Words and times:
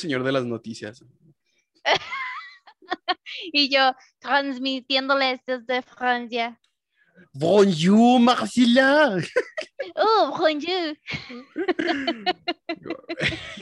Señor 0.00 0.24
de 0.24 0.32
las 0.32 0.46
noticias. 0.46 1.04
y 3.52 3.68
yo 3.68 3.94
transmitiéndoles 4.18 5.40
desde 5.46 5.82
Francia. 5.82 6.58
Bonjour, 7.34 8.18
Marcela. 8.18 9.18
Oh, 9.96 10.36
bonjour. 10.38 10.96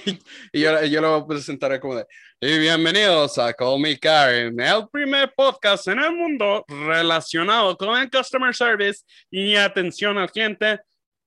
y 0.53 0.61
yo, 0.61 0.85
yo 0.85 1.01
lo 1.01 1.21
voy 1.21 1.23
a 1.23 1.27
presentar 1.27 1.81
como 1.81 1.95
de, 1.97 2.07
y 2.41 2.59
bienvenidos 2.59 3.39
a 3.39 3.53
Call 3.53 3.81
Me 3.81 3.99
Karen, 3.99 4.61
el 4.61 4.89
primer 4.89 5.33
podcast 5.35 5.87
en 5.89 6.01
el 6.01 6.15
mundo 6.15 6.65
relacionado 6.69 7.77
con 7.77 7.99
el 7.99 8.11
customer 8.11 8.55
service 8.55 9.03
y 9.31 9.55
atención 9.55 10.19
al 10.19 10.31
cliente 10.31 10.81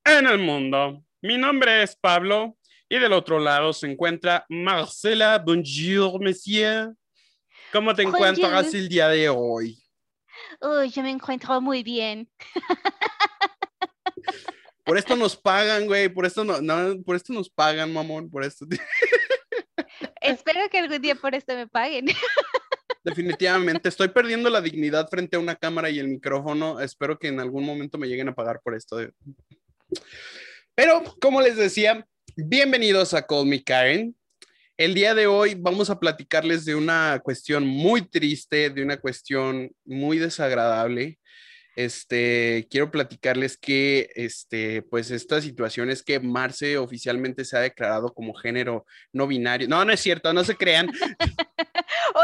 en 0.03 0.27
el 0.27 0.37
mundo. 0.37 1.03
Mi 1.21 1.37
nombre 1.37 1.83
es 1.83 1.95
Pablo 1.95 2.57
y 2.91 2.99
del 2.99 3.13
otro 3.13 3.39
lado 3.39 3.71
se 3.71 3.89
encuentra 3.89 4.45
Marcela. 4.49 5.39
Bonjour, 5.39 6.21
monsieur. 6.21 6.93
¿Cómo 7.71 7.95
te 7.95 8.01
encuentras 8.01 8.73
el 8.73 8.89
día 8.89 9.07
de 9.07 9.29
hoy? 9.29 9.81
Oh, 10.59 10.83
yo 10.83 11.01
me 11.01 11.11
encuentro 11.11 11.61
muy 11.61 11.83
bien. 11.83 12.29
Por 14.83 14.97
esto 14.97 15.15
nos 15.15 15.37
pagan, 15.37 15.85
güey. 15.85 16.09
Por 16.09 16.25
esto 16.25 16.43
no, 16.43 16.59
no, 16.59 17.01
por 17.03 17.15
esto 17.15 17.31
nos 17.31 17.49
pagan, 17.49 17.93
mamón. 17.93 18.29
Por 18.29 18.43
esto. 18.43 18.65
Espero 20.21 20.59
que 20.69 20.79
algún 20.79 21.01
día 21.01 21.15
por 21.15 21.33
esto 21.33 21.55
me 21.55 21.67
paguen. 21.67 22.07
Definitivamente, 23.05 23.87
estoy 23.87 24.09
perdiendo 24.09 24.49
la 24.49 24.59
dignidad 24.59 25.07
frente 25.07 25.37
a 25.37 25.39
una 25.39 25.55
cámara 25.55 25.89
y 25.89 25.99
el 25.99 26.09
micrófono. 26.09 26.81
Espero 26.81 27.17
que 27.17 27.29
en 27.29 27.39
algún 27.39 27.65
momento 27.65 27.97
me 27.97 28.07
lleguen 28.07 28.27
a 28.27 28.35
pagar 28.35 28.59
por 28.61 28.75
esto. 28.75 28.97
Pero, 30.75 31.03
como 31.21 31.41
les 31.41 31.55
decía, 31.55 32.05
bienvenidos 32.35 33.13
a 33.13 33.25
Call 33.25 33.45
Me 33.45 33.63
Karen. 33.63 34.15
El 34.77 34.93
día 34.93 35.13
de 35.13 35.27
hoy 35.27 35.55
vamos 35.55 35.89
a 35.89 35.99
platicarles 35.99 36.65
de 36.65 36.75
una 36.75 37.19
cuestión 37.23 37.65
muy 37.65 38.01
triste, 38.01 38.69
de 38.69 38.83
una 38.83 38.97
cuestión 38.97 39.71
muy 39.85 40.17
desagradable. 40.17 41.19
Este, 41.75 42.67
quiero 42.69 42.91
platicarles 42.91 43.57
que, 43.57 44.09
este, 44.15 44.81
pues 44.81 45.09
esta 45.11 45.41
situación 45.41 45.89
es 45.89 46.03
que 46.03 46.19
Marce 46.19 46.77
oficialmente 46.77 47.45
se 47.45 47.57
ha 47.57 47.61
declarado 47.61 48.13
como 48.13 48.33
género 48.33 48.85
no 49.13 49.27
binario. 49.27 49.67
No, 49.67 49.83
no 49.85 49.93
es 49.93 49.99
cierto, 49.99 50.33
no 50.33 50.43
se 50.43 50.55
crean. 50.55 50.91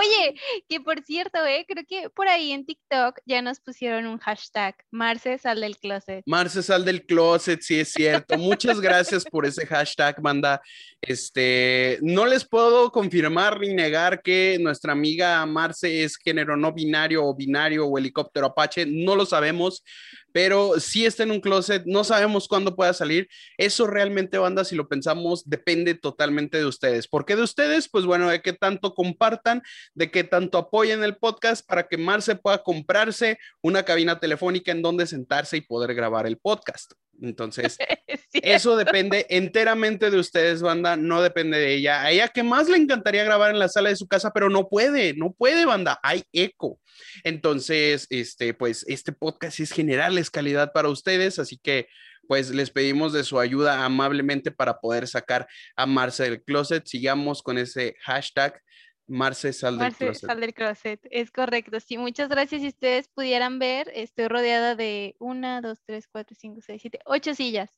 Oye, 0.07 0.35
que 0.67 0.79
por 0.79 1.01
cierto, 1.03 1.45
eh, 1.45 1.65
creo 1.67 1.83
que 1.87 2.09
por 2.09 2.27
ahí 2.27 2.51
en 2.51 2.65
TikTok 2.65 3.19
ya 3.25 3.41
nos 3.41 3.59
pusieron 3.59 4.05
un 4.07 4.17
hashtag, 4.19 4.75
Marce 4.91 5.37
sal 5.37 5.61
del 5.61 5.77
closet. 5.77 6.23
Marce 6.25 6.63
sal 6.63 6.85
del 6.85 7.05
closet, 7.05 7.61
sí 7.61 7.79
es 7.79 7.91
cierto. 7.91 8.37
Muchas 8.37 8.79
gracias 8.79 9.25
por 9.25 9.45
ese 9.45 9.65
hashtag, 9.65 10.21
banda. 10.21 10.61
Este, 11.01 11.99
no 12.01 12.25
les 12.25 12.45
puedo 12.45 12.91
confirmar 12.91 13.59
ni 13.59 13.73
negar 13.73 14.21
que 14.21 14.57
nuestra 14.59 14.93
amiga 14.93 15.45
Marce 15.45 16.03
es 16.03 16.17
género 16.17 16.57
no 16.57 16.73
binario 16.73 17.25
o 17.25 17.35
binario 17.35 17.85
o 17.85 17.97
helicóptero 17.97 18.47
Apache, 18.47 18.85
no 18.85 19.15
lo 19.15 19.25
sabemos, 19.25 19.83
pero 20.31 20.79
si 20.79 21.05
está 21.05 21.23
en 21.23 21.31
un 21.31 21.41
closet, 21.41 21.83
no 21.85 22.03
sabemos 22.03 22.47
cuándo 22.47 22.75
pueda 22.75 22.93
salir. 22.93 23.27
Eso 23.57 23.87
realmente, 23.87 24.37
banda, 24.37 24.63
si 24.65 24.75
lo 24.75 24.87
pensamos, 24.87 25.47
depende 25.49 25.95
totalmente 25.95 26.57
de 26.57 26.65
ustedes. 26.65 27.07
¿Por 27.07 27.25
qué 27.25 27.35
de 27.35 27.43
ustedes? 27.43 27.89
Pues 27.89 28.05
bueno, 28.05 28.29
de 28.29 28.41
qué 28.41 28.53
tanto 28.53 28.93
compartan, 28.93 29.61
de 29.93 30.11
qué 30.11 30.23
tanto 30.23 30.57
apoyen 30.57 31.03
el 31.03 31.17
podcast 31.17 31.65
para 31.67 31.87
que 31.87 31.97
Marce 31.97 32.35
pueda 32.35 32.61
comprarse 32.63 33.39
una 33.61 33.83
cabina 33.83 34.19
telefónica 34.19 34.71
en 34.71 34.81
donde 34.81 35.07
sentarse 35.07 35.57
y 35.57 35.61
poder 35.61 35.93
grabar 35.93 36.27
el 36.27 36.37
podcast. 36.37 36.93
Entonces, 37.21 37.77
eso 38.33 38.75
depende 38.75 39.25
enteramente 39.29 40.09
de 40.09 40.19
ustedes, 40.19 40.61
banda, 40.61 40.95
no 40.95 41.21
depende 41.21 41.57
de 41.57 41.73
ella. 41.75 42.01
A 42.01 42.11
ella 42.11 42.27
que 42.27 42.43
más 42.43 42.69
le 42.69 42.77
encantaría 42.77 43.23
grabar 43.23 43.51
en 43.51 43.59
la 43.59 43.69
sala 43.69 43.89
de 43.89 43.95
su 43.95 44.07
casa, 44.07 44.31
pero 44.33 44.49
no 44.49 44.69
puede, 44.69 45.13
no 45.15 45.33
puede, 45.33 45.65
banda, 45.65 45.99
hay 46.03 46.23
eco. 46.33 46.79
Entonces, 47.23 48.07
este, 48.09 48.53
pues, 48.53 48.85
este 48.87 49.11
podcast 49.11 49.59
es 49.59 49.71
generarles 49.71 50.29
calidad 50.29 50.71
para 50.73 50.89
ustedes, 50.89 51.39
así 51.39 51.57
que, 51.57 51.87
pues, 52.27 52.49
les 52.49 52.71
pedimos 52.71 53.13
de 53.13 53.23
su 53.23 53.39
ayuda 53.39 53.85
amablemente 53.85 54.51
para 54.51 54.79
poder 54.79 55.07
sacar 55.07 55.47
a 55.75 55.85
Marce 55.85 56.23
del 56.23 56.43
closet. 56.43 56.85
Sigamos 56.85 57.41
con 57.41 57.57
ese 57.57 57.95
hashtag 58.01 58.61
Marce 59.07 59.53
sal 59.53 59.77
del 59.77 59.95
closet. 59.95 60.27
sal 60.27 60.41
del 60.41 60.53
closet, 60.53 60.99
es 61.09 61.31
correcto. 61.31 61.79
Sí, 61.79 61.97
muchas 61.97 62.27
gracias. 62.27 62.61
Si 62.61 62.67
ustedes 62.67 63.07
pudieran 63.07 63.57
ver, 63.57 63.89
estoy 63.95 64.27
rodeada 64.27 64.75
de 64.75 65.15
una, 65.19 65.61
dos, 65.61 65.79
tres, 65.85 66.07
cuatro, 66.07 66.35
cinco, 66.37 66.59
seis, 66.61 66.81
siete, 66.81 66.99
ocho 67.05 67.33
sillas. 67.33 67.71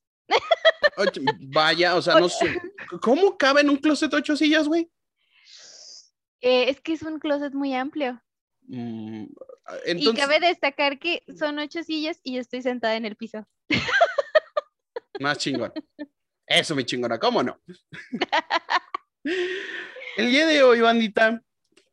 vaya, 1.39 1.95
o 1.95 2.01
sea, 2.01 2.19
no 2.19 2.29
sé. 2.29 2.59
¿Cómo 3.01 3.37
cabe 3.37 3.61
en 3.61 3.69
un 3.69 3.77
closet 3.77 4.11
ocho 4.13 4.35
sillas, 4.35 4.67
güey? 4.67 4.89
Eh, 6.41 6.69
es 6.69 6.81
que 6.81 6.93
es 6.93 7.03
un 7.03 7.19
closet 7.19 7.53
muy 7.53 7.75
amplio. 7.75 8.21
Mm, 8.63 9.25
y 9.85 10.13
cabe 10.13 10.39
destacar 10.39 10.99
que 10.99 11.23
son 11.37 11.59
ocho 11.59 11.83
sillas 11.83 12.19
y 12.23 12.35
yo 12.35 12.41
estoy 12.41 12.61
sentada 12.61 12.95
en 12.95 13.05
el 13.05 13.15
piso. 13.15 13.45
Más 15.19 15.37
chingón. 15.37 15.73
Eso, 16.47 16.75
mi 16.75 16.85
chingona, 16.85 17.19
¿cómo 17.19 17.43
no? 17.43 17.59
El 20.19 20.31
día 20.31 20.45
de 20.45 20.63
hoy, 20.63 20.81
bandita, 20.81 21.41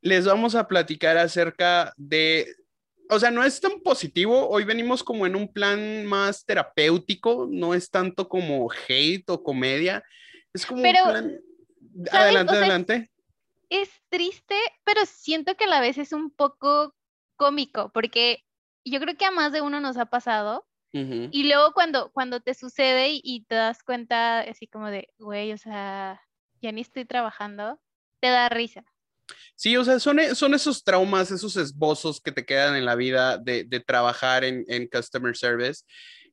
les 0.01 0.27
vamos 0.27 0.57
a 0.57 0.67
platicar 0.67 1.17
acerca 1.17 1.95
de, 1.97 2.57
o 3.09 3.21
sea, 3.21 3.31
no 3.31 3.45
es 3.45 3.61
tan 3.61 3.79
positivo, 3.83 4.49
hoy 4.49 4.65
venimos 4.65 5.05
como 5.05 5.29
en 5.29 5.37
un 5.37 5.47
plan 5.47 6.05
más 6.07 6.45
terapéutico, 6.45 7.47
no 7.49 7.73
es 7.73 7.89
tanto 7.89 8.29
como 8.29 8.69
hate 8.89 9.31
o 9.31 9.45
comedia, 9.45 10.03
es 10.53 10.67
como 10.67 10.83
pero, 10.83 11.05
un 11.05 11.11
plan... 11.11 11.41
Adelante, 12.11 12.53
adelante. 12.53 13.11
Es, 13.71 13.91
triste, 14.09 14.57
pero 14.83 15.07
siento 15.07 15.55
que 15.55 15.67
a 15.67 15.69
la 15.69 15.81
vez 15.81 15.97
es 15.97 16.13
un 16.13 16.33
poco 16.33 16.97
cómico, 17.37 17.93
porque 17.95 18.43
yo 18.85 18.99
creo 18.99 19.17
que 19.17 19.25
a 19.25 19.31
más 19.31 19.53
de 19.53 19.61
uno 19.61 19.79
nos 19.79 19.99
ha 19.99 20.07
pasado. 20.07 20.67
Y 20.93 21.45
luego 21.45 21.75
cuando, 21.75 22.11
cuando 22.11 22.41
te 22.41 22.55
sucede 22.55 23.11
y, 23.11 23.21
y, 23.23 23.45
te 23.45 23.55
das 23.55 23.83
cuenta 23.83 24.41
así 24.41 24.67
como 24.67 24.89
de, 24.89 25.11
güey, 25.19 25.53
o 25.53 25.59
sea, 25.59 26.23
ya 26.63 26.73
ni 26.73 26.81
estoy 26.81 27.05
trabajando, 27.05 27.79
te 28.21 28.29
da 28.29 28.49
risa. 28.49 28.85
Sí, 29.55 29.77
o 29.77 29.85
sea, 29.85 29.99
son, 29.99 30.19
e, 30.19 30.35
son 30.35 30.55
esos 30.55 30.85
traumas, 30.85 31.31
esos 31.31 31.57
esbozos 31.57 32.21
que 32.21 32.33
te 32.33 32.45
quedan 32.45 32.77
en 32.77 32.85
la 32.85 32.95
vida 32.95 33.39
de, 33.39 33.65
de 33.65 33.81
trabajar 33.81 34.45
en, 34.45 34.65
en, 34.69 34.87
customer 34.87 35.35
service 35.37 35.83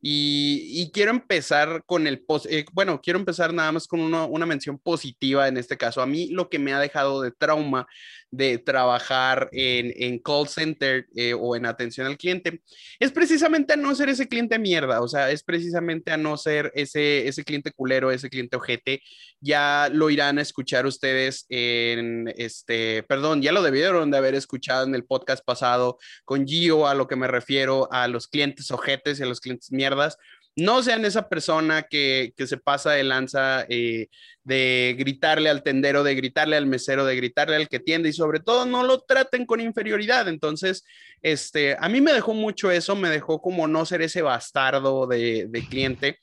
y, 0.05 0.91
quiero 0.91 1.11
empezar 1.11 1.83
con 1.85 2.07
el, 2.07 2.25
eh, 2.49 2.65
bueno, 2.73 2.99
quiero 3.01 3.17
empezar 3.19 3.53
nada 3.53 3.71
más 3.71 3.87
con 3.87 4.01
una 4.01 4.45
mención 4.45 4.77
positiva 4.77 5.47
en 5.47 5.55
este 5.55 5.77
caso. 5.77 6.01
A 6.01 6.05
mí 6.05 6.27
lo 6.27 6.49
que 6.49 6.59
me 6.59 6.73
ha 6.73 6.79
dejado 6.79 7.21
de 7.21 7.31
trauma 7.31 7.87
de 8.33 8.57
trabajar 8.57 9.47
en, 9.51 9.93
en 9.95 10.17
call 10.17 10.47
center 10.47 11.05
eh, 11.15 11.35
o 11.35 11.55
en 11.55 11.67
atención 11.67 12.07
al 12.07 12.17
cliente 12.17 12.61
es 12.99 13.11
precisamente 13.11 13.73
a 13.73 13.75
no 13.75 13.93
ser 13.93 14.09
ese 14.09 14.27
cliente 14.27 14.57
mierda, 14.57 15.01
o 15.01 15.07
sea, 15.07 15.29
es 15.29 15.43
precisamente 15.43 16.11
a 16.11 16.17
no 16.17 16.35
ser 16.35 16.71
ese, 16.73 17.27
ese 17.27 17.43
cliente 17.43 17.71
culero, 17.71 18.11
ese 18.11 18.29
cliente 18.29 18.57
ojete. 18.57 19.01
Ya 19.39 19.89
lo 19.91 20.09
irán 20.09 20.39
a 20.39 20.41
escuchar 20.41 20.85
ustedes 20.85 21.45
en 21.49 22.33
este, 22.37 23.03
perdón, 23.03 23.41
ya 23.41 23.51
lo 23.51 23.61
debieron 23.61 24.09
de 24.09 24.17
haber 24.17 24.33
escuchado 24.33 24.85
en 24.85 24.95
el 24.95 25.05
podcast 25.05 25.45
pasado 25.45 25.99
con 26.25 26.47
Gio, 26.47 26.87
a 26.87 26.95
lo 26.95 27.07
que 27.07 27.15
me 27.15 27.27
refiero 27.27 27.87
a 27.91 28.07
los 28.07 28.27
clientes 28.27 28.71
ojetes 28.71 29.19
y 29.19 29.23
a 29.23 29.27
los 29.27 29.41
clientes 29.41 29.71
mierda 29.71 29.93
no 30.55 30.83
sean 30.83 31.03
esa 31.05 31.29
persona 31.29 31.83
que, 31.83 32.33
se 32.37 32.57
pasa 32.57 32.91
de 32.91 33.03
lanza 33.03 33.65
eh, 33.69 34.07
de 34.43 34.95
gritarle 34.97 35.49
al 35.49 35.63
tendero, 35.63 36.03
de 36.03 36.15
gritarle 36.15 36.55
al 36.55 36.67
mesero, 36.67 37.05
de 37.05 37.15
gritarle 37.15 37.55
al 37.55 37.69
que 37.69 37.79
tiende 37.79 38.09
y 38.09 38.13
sobre 38.13 38.39
todo 38.39 38.65
no 38.65 38.83
lo 38.83 39.01
traten 39.01 39.45
con 39.45 39.61
inferioridad. 39.61 40.27
Entonces, 40.27 40.83
este, 41.21 41.75
a 41.79 41.89
mí 41.89 42.01
me 42.01 42.13
dejó 42.13 42.33
mucho 42.33 42.71
eso, 42.71 42.95
me 42.95 43.09
dejó 43.09 43.41
como 43.41 43.67
no 43.67 43.85
ser 43.85 44.01
ese 44.01 44.21
bastardo 44.21 45.07
de 45.07 45.65
cliente 45.69 46.19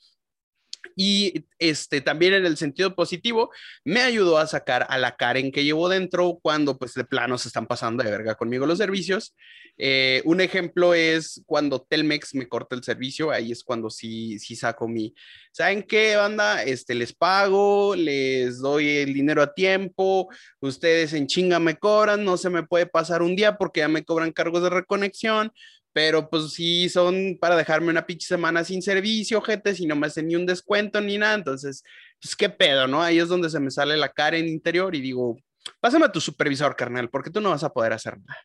y 0.95 1.45
este, 1.59 2.01
también 2.01 2.33
en 2.33 2.45
el 2.45 2.57
sentido 2.57 2.95
positivo, 2.95 3.51
me 3.83 4.01
ayudó 4.01 4.37
a 4.37 4.47
sacar 4.47 4.85
a 4.89 4.97
la 4.97 5.15
Karen 5.15 5.51
que 5.51 5.63
llevo 5.63 5.89
dentro 5.89 6.39
cuando 6.41 6.77
pues 6.77 6.93
de 6.93 7.03
plano 7.03 7.37
se 7.37 7.49
están 7.49 7.67
pasando 7.67 8.03
de 8.03 8.11
verga 8.11 8.35
conmigo 8.35 8.65
los 8.65 8.77
servicios. 8.77 9.35
Eh, 9.77 10.21
un 10.25 10.41
ejemplo 10.41 10.93
es 10.93 11.41
cuando 11.45 11.81
Telmex 11.81 12.35
me 12.35 12.47
corta 12.47 12.75
el 12.75 12.83
servicio, 12.83 13.31
ahí 13.31 13.51
es 13.51 13.63
cuando 13.63 13.89
sí, 13.89 14.37
sí 14.37 14.55
saco 14.55 14.87
mi, 14.87 15.13
¿saben 15.51 15.83
qué, 15.83 16.15
banda? 16.15 16.63
Este, 16.63 16.93
les 16.93 17.13
pago, 17.13 17.95
les 17.95 18.59
doy 18.59 18.89
el 18.97 19.13
dinero 19.13 19.41
a 19.41 19.53
tiempo, 19.53 20.29
ustedes 20.59 21.13
en 21.13 21.27
chinga 21.27 21.59
me 21.59 21.77
cobran, 21.77 22.23
no 22.23 22.37
se 22.37 22.49
me 22.49 22.63
puede 22.63 22.85
pasar 22.85 23.21
un 23.21 23.35
día 23.35 23.57
porque 23.57 23.79
ya 23.79 23.87
me 23.87 24.03
cobran 24.03 24.31
cargos 24.31 24.61
de 24.61 24.69
reconexión, 24.69 25.51
pero 25.93 26.29
pues 26.29 26.53
sí 26.53 26.89
son 26.89 27.37
para 27.39 27.55
dejarme 27.55 27.89
una 27.89 28.05
pinche 28.05 28.27
semana 28.27 28.63
sin 28.63 28.81
servicio, 28.81 29.41
gente, 29.41 29.75
si 29.75 29.85
no 29.85 29.95
me 29.95 30.07
hacen 30.07 30.27
ni 30.27 30.35
un 30.35 30.45
descuento 30.45 31.01
ni 31.01 31.17
nada, 31.17 31.35
entonces, 31.35 31.83
pues 32.21 32.35
qué 32.35 32.49
pedo, 32.49 32.87
¿no? 32.87 33.01
Ahí 33.01 33.19
es 33.19 33.27
donde 33.27 33.49
se 33.49 33.59
me 33.59 33.71
sale 33.71 33.97
la 33.97 34.09
cara 34.09 34.37
en 34.37 34.47
interior 34.47 34.95
y 34.95 35.01
digo, 35.01 35.37
pásame 35.79 36.05
a 36.05 36.11
tu 36.11 36.21
supervisor, 36.21 36.75
carnal, 36.75 37.09
porque 37.09 37.29
tú 37.29 37.41
no 37.41 37.49
vas 37.49 37.63
a 37.63 37.73
poder 37.73 37.93
hacer 37.93 38.17
nada. 38.19 38.39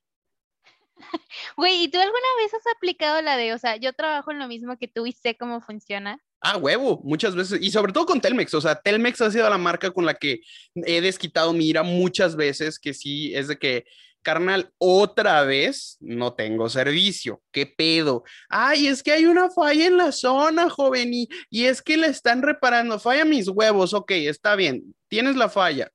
Güey, 1.56 1.84
¿y 1.84 1.88
tú 1.88 1.98
alguna 1.98 2.26
vez 2.38 2.54
has 2.54 2.66
aplicado 2.74 3.20
la 3.22 3.36
de, 3.36 3.52
o 3.52 3.58
sea, 3.58 3.76
yo 3.76 3.92
trabajo 3.92 4.30
en 4.30 4.38
lo 4.38 4.48
mismo 4.48 4.76
que 4.78 4.88
tú 4.88 5.06
y 5.06 5.12
sé 5.12 5.36
cómo 5.36 5.60
funciona? 5.60 6.18
Ah, 6.40 6.56
huevo, 6.56 7.00
muchas 7.04 7.34
veces, 7.34 7.60
y 7.62 7.70
sobre 7.70 7.92
todo 7.92 8.06
con 8.06 8.20
Telmex, 8.20 8.52
o 8.54 8.60
sea, 8.60 8.74
Telmex 8.76 9.20
ha 9.20 9.30
sido 9.30 9.48
la 9.48 9.58
marca 9.58 9.90
con 9.90 10.04
la 10.04 10.14
que 10.14 10.40
he 10.74 11.00
desquitado 11.00 11.52
mi 11.52 11.68
ira 11.68 11.82
muchas 11.82 12.36
veces, 12.36 12.78
que 12.78 12.94
sí, 12.94 13.34
es 13.34 13.48
de 13.48 13.58
que, 13.58 13.84
carnal, 14.26 14.72
otra 14.78 15.44
vez 15.44 15.98
no 16.00 16.34
tengo 16.34 16.68
servicio, 16.68 17.40
¿qué 17.52 17.64
pedo? 17.64 18.24
Ay, 18.48 18.88
es 18.88 19.04
que 19.04 19.12
hay 19.12 19.24
una 19.24 19.50
falla 19.50 19.86
en 19.86 19.96
la 19.96 20.10
zona, 20.10 20.68
joven, 20.68 21.14
y, 21.14 21.28
es 21.52 21.80
que 21.80 21.96
le 21.96 22.08
están 22.08 22.42
reparando, 22.42 22.98
falla 22.98 23.24
mis 23.24 23.46
huevos, 23.46 23.94
ok, 23.94 24.10
está 24.10 24.56
bien, 24.56 24.96
tienes 25.06 25.36
la 25.36 25.48
falla. 25.48 25.92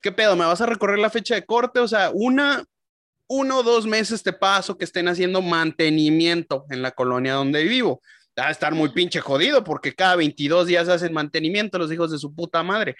¿Qué 0.00 0.12
pedo? 0.12 0.34
¿Me 0.34 0.46
vas 0.46 0.62
a 0.62 0.66
recorrer 0.66 0.98
la 0.98 1.10
fecha 1.10 1.34
de 1.34 1.44
corte? 1.44 1.78
O 1.80 1.88
sea, 1.88 2.10
una, 2.14 2.64
uno 3.28 3.58
o 3.58 3.62
dos 3.62 3.84
meses 3.84 4.22
te 4.22 4.32
paso 4.32 4.78
que 4.78 4.86
estén 4.86 5.06
haciendo 5.06 5.42
mantenimiento 5.42 6.64
en 6.70 6.80
la 6.80 6.92
colonia 6.92 7.34
donde 7.34 7.64
vivo 7.64 8.00
va 8.38 8.48
a 8.48 8.50
estar 8.50 8.74
muy 8.74 8.90
pinche 8.90 9.20
jodido 9.20 9.64
porque 9.64 9.94
cada 9.94 10.16
22 10.16 10.66
días 10.66 10.88
hacen 10.88 11.12
mantenimiento 11.12 11.78
los 11.78 11.92
hijos 11.92 12.10
de 12.10 12.18
su 12.18 12.34
puta 12.34 12.62
madre. 12.62 12.96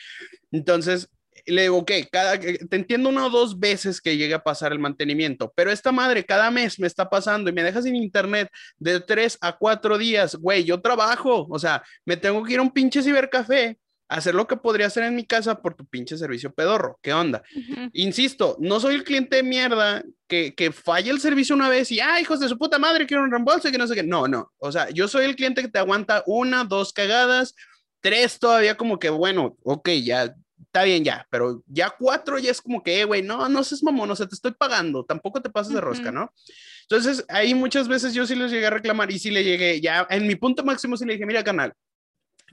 Entonces, 0.50 1.08
le 1.44 1.62
digo, 1.62 1.78
ok, 1.78 1.92
cada, 2.10 2.38
te 2.38 2.76
entiendo 2.76 3.08
una 3.08 3.26
o 3.26 3.30
dos 3.30 3.58
veces 3.58 4.00
que 4.00 4.16
llegue 4.16 4.34
a 4.34 4.42
pasar 4.42 4.72
el 4.72 4.78
mantenimiento, 4.78 5.52
pero 5.54 5.70
esta 5.70 5.92
madre 5.92 6.24
cada 6.24 6.50
mes 6.50 6.78
me 6.78 6.86
está 6.86 7.08
pasando 7.08 7.50
y 7.50 7.52
me 7.52 7.62
deja 7.62 7.82
sin 7.82 7.96
internet 7.96 8.48
de 8.78 9.00
tres 9.00 9.36
a 9.40 9.56
cuatro 9.56 9.98
días, 9.98 10.34
güey, 10.36 10.64
yo 10.64 10.80
trabajo, 10.80 11.46
o 11.48 11.58
sea, 11.58 11.82
me 12.04 12.16
tengo 12.16 12.42
que 12.42 12.54
ir 12.54 12.58
a 12.58 12.62
un 12.62 12.70
pinche 12.70 13.02
cibercafé 13.02 13.78
hacer 14.08 14.34
lo 14.34 14.46
que 14.46 14.56
podría 14.56 14.86
hacer 14.86 15.04
en 15.04 15.16
mi 15.16 15.24
casa 15.24 15.60
por 15.60 15.74
tu 15.74 15.84
pinche 15.86 16.16
servicio 16.16 16.52
pedorro. 16.52 16.98
¿Qué 17.02 17.12
onda? 17.12 17.42
Insisto, 17.92 18.56
no 18.60 18.80
soy 18.80 18.94
el 18.94 19.04
cliente 19.04 19.36
de 19.36 19.42
mierda 19.42 20.02
que, 20.28 20.54
que 20.54 20.72
falle 20.72 21.10
el 21.10 21.20
servicio 21.20 21.54
una 21.54 21.68
vez 21.68 21.90
y, 21.90 22.00
ah, 22.00 22.20
hijos 22.20 22.40
de 22.40 22.48
su 22.48 22.58
puta 22.58 22.78
madre, 22.78 23.06
quiero 23.06 23.24
un 23.24 23.30
reembolso 23.30 23.68
y 23.68 23.72
que 23.72 23.78
no 23.78 23.86
sé 23.86 23.94
qué. 23.94 24.02
No, 24.02 24.28
no. 24.28 24.52
O 24.58 24.70
sea, 24.70 24.90
yo 24.90 25.08
soy 25.08 25.24
el 25.24 25.36
cliente 25.36 25.62
que 25.62 25.68
te 25.68 25.78
aguanta 25.78 26.22
una, 26.26 26.64
dos 26.64 26.92
cagadas, 26.92 27.54
tres 28.00 28.38
todavía 28.38 28.76
como 28.76 28.98
que, 28.98 29.10
bueno, 29.10 29.56
ok, 29.64 29.88
ya 30.04 30.34
está 30.76 30.84
bien 30.84 31.04
ya, 31.04 31.26
pero 31.30 31.62
ya 31.66 31.88
cuatro 31.88 32.38
ya 32.38 32.50
es 32.50 32.60
como 32.60 32.82
que, 32.82 33.02
güey, 33.04 33.22
no, 33.22 33.48
no 33.48 33.64
seas 33.64 33.82
mamón, 33.82 34.10
o 34.10 34.16
sea, 34.16 34.26
te 34.26 34.34
estoy 34.34 34.52
pagando, 34.52 35.06
tampoco 35.06 35.40
te 35.40 35.48
pases 35.48 35.72
de 35.72 35.80
rosca, 35.80 36.12
¿no? 36.12 36.30
Entonces, 36.82 37.24
ahí 37.30 37.54
muchas 37.54 37.88
veces 37.88 38.12
yo 38.12 38.26
sí 38.26 38.34
les 38.34 38.50
llegué 38.50 38.66
a 38.66 38.70
reclamar 38.70 39.10
y 39.10 39.18
sí 39.18 39.30
le 39.30 39.42
llegué, 39.42 39.80
ya 39.80 40.06
en 40.10 40.26
mi 40.26 40.34
punto 40.34 40.62
máximo 40.64 40.98
sí 40.98 41.06
le 41.06 41.14
dije, 41.14 41.24
mira, 41.24 41.42
canal, 41.42 41.72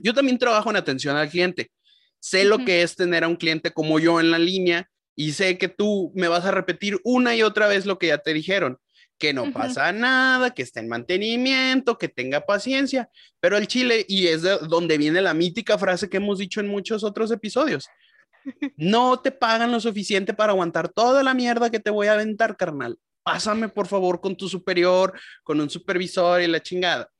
yo 0.00 0.14
también 0.14 0.38
trabajo 0.38 0.70
en 0.70 0.76
atención 0.76 1.16
al 1.18 1.28
cliente. 1.28 1.70
Sé 2.18 2.44
lo 2.44 2.64
que 2.64 2.80
es 2.80 2.96
tener 2.96 3.24
a 3.24 3.28
un 3.28 3.36
cliente 3.36 3.70
como 3.70 3.98
yo 3.98 4.18
en 4.18 4.30
la 4.30 4.38
línea 4.38 4.88
y 5.14 5.32
sé 5.32 5.58
que 5.58 5.68
tú 5.68 6.10
me 6.14 6.28
vas 6.28 6.46
a 6.46 6.50
repetir 6.50 6.98
una 7.04 7.36
y 7.36 7.42
otra 7.42 7.66
vez 7.66 7.84
lo 7.84 7.98
que 7.98 8.06
ya 8.06 8.16
te 8.16 8.32
dijeron, 8.32 8.78
que 9.18 9.34
no 9.34 9.52
pasa 9.52 9.92
nada, 9.92 10.54
que 10.54 10.62
está 10.62 10.80
en 10.80 10.88
mantenimiento, 10.88 11.98
que 11.98 12.08
tenga 12.08 12.40
paciencia, 12.46 13.10
pero 13.40 13.58
el 13.58 13.66
chile, 13.66 14.06
y 14.08 14.28
es 14.28 14.40
de 14.40 14.56
donde 14.66 14.96
viene 14.96 15.20
la 15.20 15.34
mítica 15.34 15.76
frase 15.76 16.08
que 16.08 16.16
hemos 16.16 16.38
dicho 16.38 16.60
en 16.60 16.68
muchos 16.68 17.04
otros 17.04 17.30
episodios, 17.30 17.86
no 18.76 19.20
te 19.20 19.30
pagan 19.30 19.72
lo 19.72 19.80
suficiente 19.80 20.34
para 20.34 20.52
aguantar 20.52 20.88
toda 20.88 21.22
la 21.22 21.34
mierda 21.34 21.70
que 21.70 21.80
te 21.80 21.90
voy 21.90 22.06
a 22.08 22.12
aventar, 22.12 22.56
carnal. 22.56 22.98
Pásame 23.22 23.68
por 23.68 23.86
favor 23.86 24.20
con 24.20 24.36
tu 24.36 24.48
superior, 24.48 25.18
con 25.42 25.60
un 25.60 25.70
supervisor 25.70 26.42
y 26.42 26.46
la 26.46 26.60
chingada. 26.60 27.10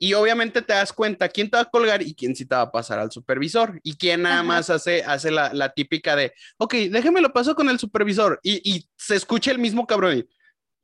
Y 0.00 0.14
obviamente 0.14 0.62
te 0.62 0.72
das 0.72 0.92
cuenta 0.92 1.28
quién 1.28 1.50
te 1.50 1.56
va 1.56 1.64
a 1.64 1.70
colgar 1.70 2.02
y 2.02 2.14
quién 2.14 2.36
sí 2.36 2.46
te 2.46 2.54
va 2.54 2.62
a 2.62 2.70
pasar 2.70 3.00
al 3.00 3.10
supervisor. 3.10 3.80
Y 3.82 3.96
quién 3.96 4.22
nada 4.22 4.44
más 4.44 4.70
hace, 4.70 5.02
hace 5.02 5.32
la, 5.32 5.52
la, 5.52 5.72
típica 5.72 6.14
de, 6.14 6.32
ok, 6.56 6.74
déjeme 6.90 7.20
lo 7.20 7.32
paso 7.32 7.56
con 7.56 7.68
el 7.68 7.80
supervisor. 7.80 8.38
Y, 8.44 8.60
y 8.76 8.88
se 8.96 9.16
escucha 9.16 9.50
el 9.50 9.58
mismo 9.58 9.88
cabrón. 9.88 10.18
Y, 10.18 10.28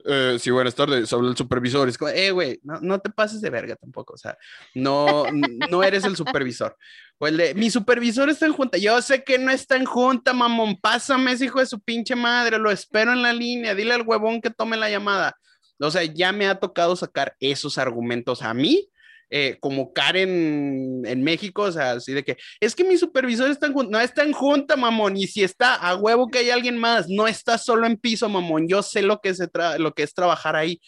eh, 0.04 0.36
sí, 0.38 0.50
buenas 0.50 0.74
tardes, 0.74 1.12
habla 1.12 1.30
el 1.30 1.36
supervisor. 1.36 1.88
Es 1.88 1.96
como, 1.96 2.10
eh, 2.10 2.30
güey, 2.30 2.60
no, 2.62 2.80
no, 2.80 2.98
te 2.98 3.10
pases 3.10 3.40
de 3.40 3.50
verga 3.50 3.76
tampoco. 3.76 4.14
O 4.14 4.16
sea, 4.16 4.36
no, 4.74 5.24
no 5.70 5.82
eres 5.82 6.04
el 6.04 6.16
supervisor. 6.16 6.76
O 7.18 7.26
el 7.26 7.36
de, 7.36 7.54
mi 7.54 7.70
supervisor 7.70 8.28
está 8.28 8.46
en 8.46 8.52
junta. 8.52 8.78
Yo 8.78 9.00
sé 9.00 9.24
que 9.24 9.38
no 9.38 9.50
está 9.50 9.76
en 9.76 9.84
junta, 9.84 10.32
mamón. 10.32 10.78
Pásame 10.80 11.32
ese 11.32 11.46
hijo 11.46 11.60
de 11.60 11.66
su 11.66 11.80
pinche 11.80 12.14
madre. 12.14 12.58
Lo 12.58 12.70
espero 12.70 13.12
en 13.12 13.22
la 13.22 13.32
línea. 13.32 13.74
Dile 13.74 13.94
al 13.94 14.02
huevón 14.02 14.40
que 14.40 14.50
tome 14.50 14.76
la 14.76 14.90
llamada. 14.90 15.36
O 15.80 15.90
sea, 15.90 16.04
ya 16.04 16.32
me 16.32 16.46
ha 16.46 16.60
tocado 16.60 16.96
sacar 16.96 17.34
esos 17.40 17.78
argumentos 17.78 18.42
a 18.42 18.54
mí 18.54 18.88
eh, 19.30 19.56
como 19.60 19.92
Karen 19.92 21.02
en 21.04 21.22
México, 21.22 21.62
o 21.62 21.72
sea, 21.72 21.92
así 21.92 22.12
de 22.12 22.24
que 22.24 22.36
es 22.60 22.74
que 22.74 22.84
mi 22.84 22.96
supervisor 22.96 23.50
está 23.50 23.66
en, 23.66 23.74
no 23.88 24.00
está 24.00 24.22
en 24.22 24.32
junta, 24.32 24.76
mamón, 24.76 25.16
y 25.16 25.26
si 25.26 25.42
está 25.42 25.74
a 25.74 25.96
huevo 25.96 26.28
que 26.28 26.38
hay 26.38 26.50
alguien 26.50 26.78
más, 26.78 27.08
no 27.08 27.26
está 27.26 27.58
solo 27.58 27.86
en 27.86 27.96
piso, 27.96 28.28
mamón, 28.28 28.68
yo 28.68 28.82
sé 28.82 29.02
lo 29.02 29.20
que, 29.20 29.34
se 29.34 29.48
lo 29.78 29.94
que 29.94 30.02
es 30.02 30.14
trabajar 30.14 30.56
ahí. 30.56 30.80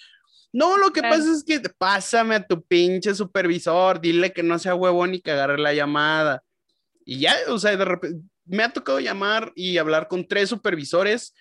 No, 0.52 0.78
lo 0.78 0.90
que 0.90 1.02
pasa 1.02 1.30
es 1.32 1.44
que 1.44 1.60
pásame 1.76 2.36
a 2.36 2.46
tu 2.46 2.62
pinche 2.62 3.14
supervisor, 3.14 4.00
dile 4.00 4.32
que 4.32 4.42
no 4.42 4.58
sea 4.58 4.74
huevón 4.74 5.14
y 5.14 5.20
que 5.20 5.32
agarre 5.32 5.58
la 5.58 5.74
llamada. 5.74 6.42
Y 7.04 7.20
ya, 7.20 7.36
o 7.48 7.58
sea, 7.58 7.76
de 7.76 7.84
repente 7.84 8.20
me 8.46 8.62
ha 8.62 8.72
tocado 8.72 9.00
llamar 9.00 9.52
y 9.54 9.76
hablar 9.78 10.08
con 10.08 10.26
tres 10.26 10.48
supervisores 10.48 11.34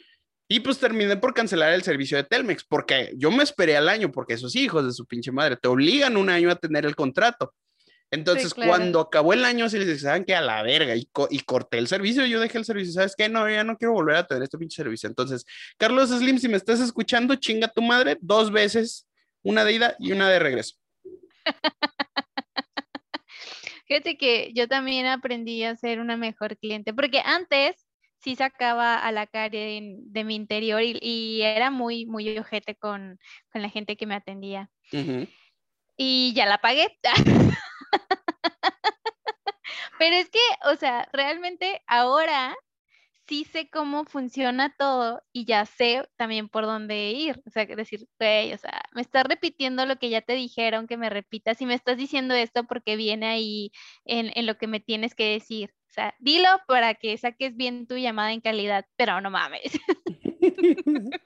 y 0.47 0.59
pues 0.59 0.79
terminé 0.79 1.17
por 1.17 1.33
cancelar 1.33 1.73
el 1.73 1.83
servicio 1.83 2.17
de 2.17 2.23
Telmex, 2.23 2.63
porque 2.65 3.11
yo 3.15 3.31
me 3.31 3.43
esperé 3.43 3.77
al 3.77 3.89
año, 3.89 4.11
porque 4.11 4.33
esos 4.33 4.55
hijos 4.55 4.85
de 4.85 4.91
su 4.91 5.05
pinche 5.05 5.31
madre 5.31 5.57
te 5.57 5.67
obligan 5.67 6.17
un 6.17 6.29
año 6.29 6.51
a 6.51 6.55
tener 6.55 6.85
el 6.85 6.95
contrato. 6.95 7.53
Entonces, 8.11 8.53
cuando 8.53 8.99
acabó 8.99 9.33
el 9.33 9.43
año, 9.43 9.67
se 9.67 9.79
les 9.79 9.87
dice, 9.87 10.01
¿saben 10.01 10.23
qué? 10.23 10.35
A 10.35 10.41
la 10.41 10.61
verga. 10.61 10.95
Y, 10.95 11.09
y, 11.31 11.39
corté 11.39 11.79
el 11.79 11.87
servicio, 11.87 12.25
yo 12.25 12.39
dejé 12.39 12.59
el 12.59 12.65
servicio. 12.65 12.93
¿Sabes 12.93 13.15
qué? 13.17 13.27
No, 13.27 13.49
ya 13.49 13.63
no 13.63 13.77
quiero 13.77 13.93
volver 13.93 14.15
a 14.15 14.27
tener 14.27 14.43
este 14.43 14.57
pinche 14.57 14.75
servicio. 14.75 15.09
Entonces, 15.09 15.43
Carlos 15.77 16.09
Slim, 16.11 16.37
si 16.37 16.47
me 16.47 16.57
estás 16.57 16.79
escuchando, 16.79 17.35
chinga 17.35 17.67
tu 17.67 17.81
madre 17.81 18.17
dos 18.21 18.51
veces, 18.51 19.07
una 19.41 19.65
de 19.65 19.73
ida 19.73 19.95
y 19.99 20.11
una 20.11 20.29
de 20.29 20.39
regreso. 20.39 20.75
Fíjate 23.87 24.17
que 24.17 24.51
yo 24.53 24.67
también 24.67 25.07
aprendí 25.07 25.63
a 25.63 25.75
ser 25.75 25.99
una 25.99 26.15
mejor 26.15 26.57
cliente, 26.57 26.93
porque 26.93 27.21
antes 27.23 27.84
sí 28.21 28.35
sacaba 28.35 28.97
a 28.97 29.11
la 29.11 29.27
Karen 29.27 30.11
de 30.11 30.23
mi 30.23 30.35
interior 30.35 30.81
y, 30.83 31.41
era 31.41 31.69
muy, 31.71 32.05
muy 32.05 32.37
ojete 32.37 32.75
con, 32.75 33.19
la 33.53 33.69
gente 33.69 33.97
que 33.97 34.05
me 34.05 34.15
atendía. 34.15 34.69
Y 35.97 36.33
ya 36.35 36.45
la 36.45 36.57
pagué. 36.57 36.97
Pero 39.97 40.15
es 40.15 40.29
que, 40.29 40.39
o 40.69 40.75
sea, 40.75 41.07
realmente 41.13 41.81
ahora 41.87 42.55
sí 43.27 43.43
sé 43.45 43.69
cómo 43.69 44.05
funciona 44.05 44.73
todo 44.77 45.21
y 45.31 45.45
ya 45.45 45.65
sé 45.65 46.07
también 46.15 46.49
por 46.49 46.65
dónde 46.65 47.11
ir. 47.11 47.41
O 47.45 47.49
sea, 47.49 47.65
decir, 47.65 48.07
güey, 48.19 48.53
o 48.53 48.57
sea, 48.57 48.83
me 48.93 49.01
estás 49.01 49.23
repitiendo 49.23 49.85
lo 49.85 49.97
que 49.97 50.09
ya 50.09 50.21
te 50.21 50.33
dijeron 50.33 50.87
que 50.87 50.97
me 50.97 51.09
repitas 51.09 51.61
y 51.61 51.65
me 51.65 51.73
estás 51.73 51.97
diciendo 51.97 52.33
esto 52.35 52.65
porque 52.65 52.95
viene 52.95 53.27
ahí 53.27 53.71
en, 54.05 54.31
en 54.35 54.45
lo 54.45 54.57
que 54.57 54.67
me 54.67 54.79
tienes 54.79 55.15
que 55.15 55.31
decir. 55.31 55.73
O 55.95 56.01
sea, 56.01 56.13
dilo 56.19 56.49
para 56.67 56.93
que 56.93 57.17
saques 57.17 57.55
bien 57.55 57.87
tu 57.87 57.95
llamada 57.95 58.33
en 58.33 58.41
calidad, 58.41 58.85
pero 58.97 59.21
no 59.21 59.31
mames. 59.31 59.61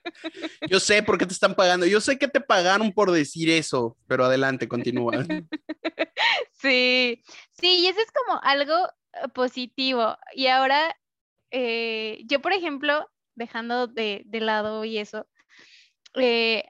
Yo 0.70 0.80
sé 0.80 1.02
por 1.02 1.18
qué 1.18 1.26
te 1.26 1.34
están 1.34 1.56
pagando. 1.56 1.88
Yo 1.88 2.00
sé 2.00 2.20
que 2.20 2.28
te 2.28 2.40
pagaron 2.40 2.94
por 2.94 3.10
decir 3.10 3.50
eso, 3.50 3.98
pero 4.06 4.26
adelante, 4.26 4.68
continúa. 4.68 5.14
Sí, 6.52 7.24
sí, 7.54 7.80
y 7.80 7.88
eso 7.88 8.00
es 8.02 8.12
como 8.12 8.40
algo 8.44 8.76
eh, 9.14 9.28
positivo. 9.34 10.18
Y 10.36 10.48
ahora, 10.48 10.96
eh, 11.50 12.22
yo, 12.26 12.42
por 12.42 12.52
ejemplo, 12.52 13.10
dejando 13.34 13.88
de, 13.88 14.26
lado 14.30 14.84
y 14.84 14.98
eso, 15.00 15.26
eh, 16.16 16.66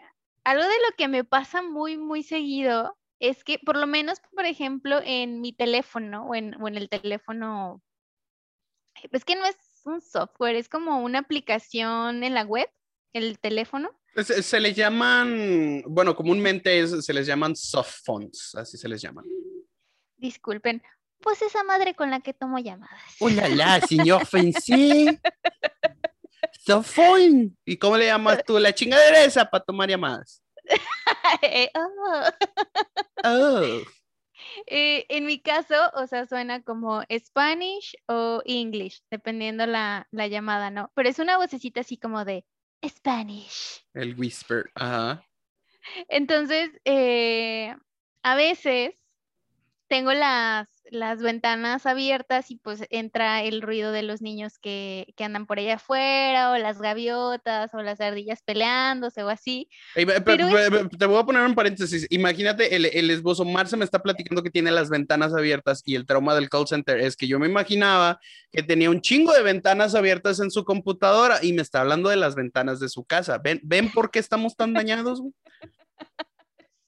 algo 0.46 0.64
de 0.64 0.70
lo 0.70 0.96
que 0.96 1.08
me 1.08 1.24
pasa 1.26 1.64
muy, 1.64 1.98
muy 1.98 2.22
seguido 2.22 2.98
es 3.20 3.44
que, 3.44 3.58
por 3.58 3.78
lo 3.78 3.88
menos, 3.88 4.20
por 4.34 4.46
ejemplo, 4.46 5.02
en 5.04 5.42
mi 5.42 5.54
teléfono 5.54 6.28
o 6.28 6.36
en, 6.36 6.56
o 6.62 6.68
en 6.68 6.78
el 6.78 6.88
teléfono 6.88 7.82
es 9.12 9.26
que 9.26 9.36
no 9.36 9.46
es 9.46 9.56
un 9.86 10.02
software, 10.02 10.56
es 10.56 10.70
como 10.70 11.02
una 11.02 11.20
aplicación 11.20 12.24
en 12.24 12.34
la 12.34 12.44
web, 12.44 12.70
el 13.14 13.40
teléfono. 13.40 13.92
Se, 14.16 14.60
le 14.60 14.74
llaman, 14.74 15.84
bueno, 15.88 16.16
comúnmente 16.16 16.88
se 16.88 17.14
les 17.14 17.26
llaman 17.28 17.56
soft 17.56 18.02
phones, 18.04 18.54
así 18.56 18.78
se 18.78 18.90
les 18.90 19.02
llaman. 19.02 19.24
Disculpen, 20.18 20.84
pues 21.22 21.42
esa 21.42 21.64
madre 21.64 21.94
con 21.96 22.10
la 22.10 22.20
que 22.20 22.34
tomo 22.34 22.60
llamadas. 22.60 23.02
Hola, 23.20 23.48
la, 23.48 23.82
señor 23.88 24.26
Fancy. 24.26 25.20
soft 26.60 26.96
phone. 26.96 27.58
¿Y 27.66 27.78
cómo 27.78 27.98
le 27.98 28.08
llamas 28.08 28.44
tú? 28.46 28.58
La 28.60 28.74
chingadera 28.74 29.24
esa 29.24 29.46
para 29.46 29.64
tomar 29.64 29.90
llamadas. 29.90 30.44
oh. 31.76 32.24
oh. 33.24 33.82
Eh, 34.68 35.06
en 35.10 35.26
mi 35.26 35.42
caso, 35.42 35.76
o 35.96 36.08
sea, 36.08 36.26
suena 36.26 36.62
como 36.62 37.04
Spanish 37.12 37.96
o 38.08 38.42
English, 38.46 39.02
dependiendo 39.10 39.66
la, 39.66 40.08
la 40.12 40.28
llamada, 40.28 40.72
¿no? 40.72 40.92
Pero 40.96 41.10
es 41.10 41.20
una 41.20 41.38
vocecita 41.38 41.82
así 41.82 41.98
como 41.98 42.26
de 42.26 42.46
Spanish. 42.86 43.86
El 43.94 44.16
whisper, 44.18 44.72
ajá. 44.76 45.26
Entonces, 46.08 46.72
eh, 46.86 47.76
a 48.24 48.36
veces 48.36 48.96
tengo 49.88 50.14
las, 50.14 50.68
las 50.92 51.22
ventanas 51.22 51.86
abiertas 51.86 52.52
y 52.52 52.56
pues 52.56 52.86
entra 52.90 53.44
el 53.44 53.62
ruido 53.62 53.92
de 53.92 54.04
los 54.04 54.22
niños 54.22 54.58
que, 54.60 55.14
que 55.16 55.24
andan 55.24 55.46
por 55.46 55.60
allá 55.60 55.76
afuera 55.76 56.52
o 56.52 56.58
las 56.58 56.82
gaviotas 56.82 57.74
o 57.74 57.82
las 57.82 58.02
ardillas 58.02 58.42
peleándose 58.42 59.24
o 59.24 59.30
así. 59.30 59.70
Te 59.96 61.06
voy 61.06 61.18
a 61.18 61.24
poner 61.24 61.42
un 61.44 61.56
paréntesis. 61.56 62.08
Imagínate, 62.10 62.76
el, 62.76 62.86
el 62.86 63.10
esbozo, 63.12 63.46
Marce 63.46 63.78
me 63.78 63.86
está 63.86 64.02
platicando 64.02 64.44
que 64.44 64.52
tiene 64.52 64.72
las 64.72 64.90
ventanas 64.90 65.34
abiertas 65.34 65.82
y 65.86 65.96
el 65.96 66.06
trauma 66.06 66.36
del 66.36 66.50
call 66.50 66.68
center 66.68 67.00
es 67.00 67.16
que 67.16 67.28
yo 67.28 67.40
me 67.40 67.48
imaginaba 67.48 68.20
que 68.52 68.64
tenía 68.64 68.90
un 68.90 69.02
chingo 69.02 69.34
de 69.34 69.44
ventanas 69.44 69.96
abiertas 69.96 70.40
en 70.40 70.52
su 70.52 70.64
computadora 70.64 71.40
y 71.42 71.54
me 71.54 71.62
está 71.62 71.82
hablando 71.82 72.10
de 72.10 72.16
las 72.16 72.36
ventanas 72.36 72.80
de 72.80 72.90
su 72.90 73.04
casa. 73.04 73.38
¿Ven, 73.38 73.60
¿ven 73.64 73.92
por 73.92 74.12
qué 74.12 74.20
estamos 74.20 74.56
tan 74.56 74.74
dañados? 74.74 75.22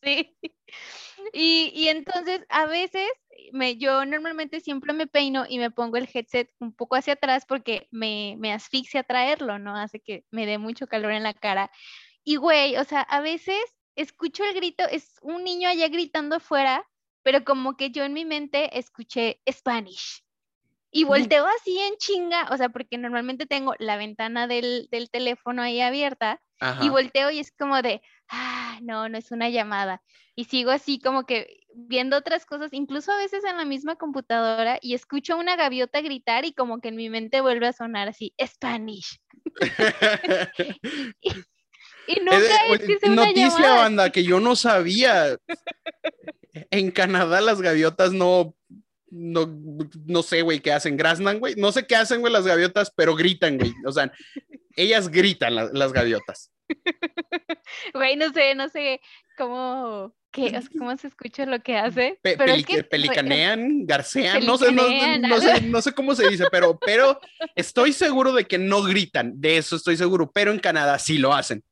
Sí. 0.03 0.35
Y, 1.33 1.71
y, 1.73 1.87
entonces 1.87 2.45
a 2.49 2.65
veces 2.65 3.07
me, 3.53 3.77
yo 3.77 4.05
normalmente 4.05 4.59
siempre 4.59 4.93
me 4.93 5.07
peino 5.07 5.45
y 5.47 5.59
me 5.59 5.71
pongo 5.71 5.97
el 5.97 6.09
headset 6.13 6.49
un 6.59 6.73
poco 6.73 6.95
hacia 6.95 7.13
atrás 7.13 7.45
porque 7.47 7.87
me, 7.91 8.35
me 8.37 8.51
asfixia 8.51 9.03
traerlo, 9.03 9.57
¿no? 9.57 9.77
Hace 9.77 10.01
que 10.01 10.25
me 10.29 10.45
dé 10.45 10.57
mucho 10.57 10.87
calor 10.87 11.13
en 11.13 11.23
la 11.23 11.33
cara. 11.33 11.71
Y 12.23 12.35
güey, 12.35 12.75
o 12.77 12.83
sea, 12.83 13.01
a 13.01 13.21
veces 13.21 13.61
escucho 13.95 14.43
el 14.43 14.53
grito, 14.53 14.83
es 14.89 15.15
un 15.21 15.43
niño 15.43 15.69
allá 15.69 15.87
gritando 15.87 16.35
afuera, 16.35 16.85
pero 17.23 17.43
como 17.43 17.77
que 17.77 17.91
yo 17.91 18.03
en 18.03 18.13
mi 18.13 18.25
mente 18.25 18.77
escuché 18.77 19.41
Spanish. 19.49 20.23
Y 20.93 21.05
volteo 21.05 21.45
así 21.47 21.79
en 21.79 21.95
chinga, 21.95 22.49
o 22.51 22.57
sea, 22.57 22.67
porque 22.67 22.97
normalmente 22.97 23.45
tengo 23.45 23.73
la 23.79 23.95
ventana 23.95 24.45
del, 24.47 24.89
del 24.91 25.09
teléfono 25.09 25.61
ahí 25.61 25.79
abierta 25.79 26.41
y 26.81 26.89
volteo 26.89 27.31
y 27.31 27.39
es 27.39 27.51
como 27.51 27.81
de, 27.81 28.01
ah, 28.31 28.79
no, 28.81 29.09
no 29.09 29.17
es 29.17 29.31
una 29.31 29.49
llamada. 29.49 30.01
Y 30.35 30.45
sigo 30.45 30.71
así 30.71 30.99
como 30.99 31.25
que 31.25 31.59
viendo 31.73 32.17
otras 32.17 32.45
cosas, 32.45 32.73
incluso 32.73 33.11
a 33.11 33.17
veces 33.17 33.43
en 33.43 33.57
la 33.57 33.65
misma 33.65 33.95
computadora 33.95 34.79
y 34.81 34.93
escucho 34.93 35.37
una 35.37 35.55
gaviota 35.55 36.01
gritar 36.01 36.45
y 36.45 36.53
como 36.53 36.79
que 36.79 36.89
en 36.89 36.95
mi 36.95 37.09
mente 37.09 37.41
vuelve 37.41 37.67
a 37.67 37.73
sonar 37.73 38.07
así, 38.07 38.33
Spanish. 38.43 39.19
y, 41.21 42.19
nunca 42.21 42.65
es, 42.69 42.79
que 42.79 42.99
sea 42.99 43.11
una 43.11 43.25
Noticia, 43.25 43.75
banda, 43.75 44.09
que 44.09 44.23
yo 44.23 44.39
no 44.39 44.55
sabía. 44.55 45.37
En 46.69 46.91
Canadá 46.91 47.41
las 47.41 47.61
gaviotas 47.61 48.11
no 48.11 48.55
no, 49.11 49.45
no 50.05 50.23
sé, 50.23 50.41
güey, 50.41 50.61
qué 50.61 50.71
hacen, 50.71 50.95
graznan, 50.95 51.39
güey, 51.39 51.55
no 51.55 51.73
sé 51.73 51.85
qué 51.85 51.97
hacen, 51.97 52.21
güey, 52.21 52.31
las 52.31 52.45
gaviotas, 52.45 52.91
pero 52.95 53.13
gritan, 53.13 53.57
güey, 53.57 53.73
o 53.85 53.91
sea, 53.91 54.11
ellas 54.75 55.09
gritan 55.09 55.55
las 55.55 55.93
gaviotas. 55.93 56.51
Güey, 57.93 58.15
no 58.15 58.31
sé, 58.33 58.55
no 58.55 58.69
sé 58.69 59.01
cómo, 59.37 60.13
qué, 60.31 60.59
cómo 60.77 60.95
se 60.97 61.07
escucha 61.07 61.45
lo 61.45 61.61
que 61.61 61.77
hace. 61.77 62.19
pero 62.21 62.53
pelicanean, 62.89 63.85
garcean, 63.85 64.45
no 64.45 64.57
sé, 64.57 64.71
no, 64.71 64.83
sé, 65.39 65.61
no 65.61 65.81
sé 65.81 65.93
cómo 65.93 66.15
se 66.15 66.27
dice, 66.27 66.45
pero, 66.51 66.79
pero 66.79 67.19
estoy 67.55 67.93
seguro 67.93 68.33
de 68.33 68.45
que 68.45 68.57
no 68.57 68.83
gritan, 68.83 69.39
de 69.39 69.57
eso 69.57 69.75
estoy 69.75 69.97
seguro, 69.97 70.31
pero 70.31 70.51
en 70.51 70.59
Canadá 70.59 70.99
sí 70.99 71.17
lo 71.17 71.33
hacen. 71.33 71.63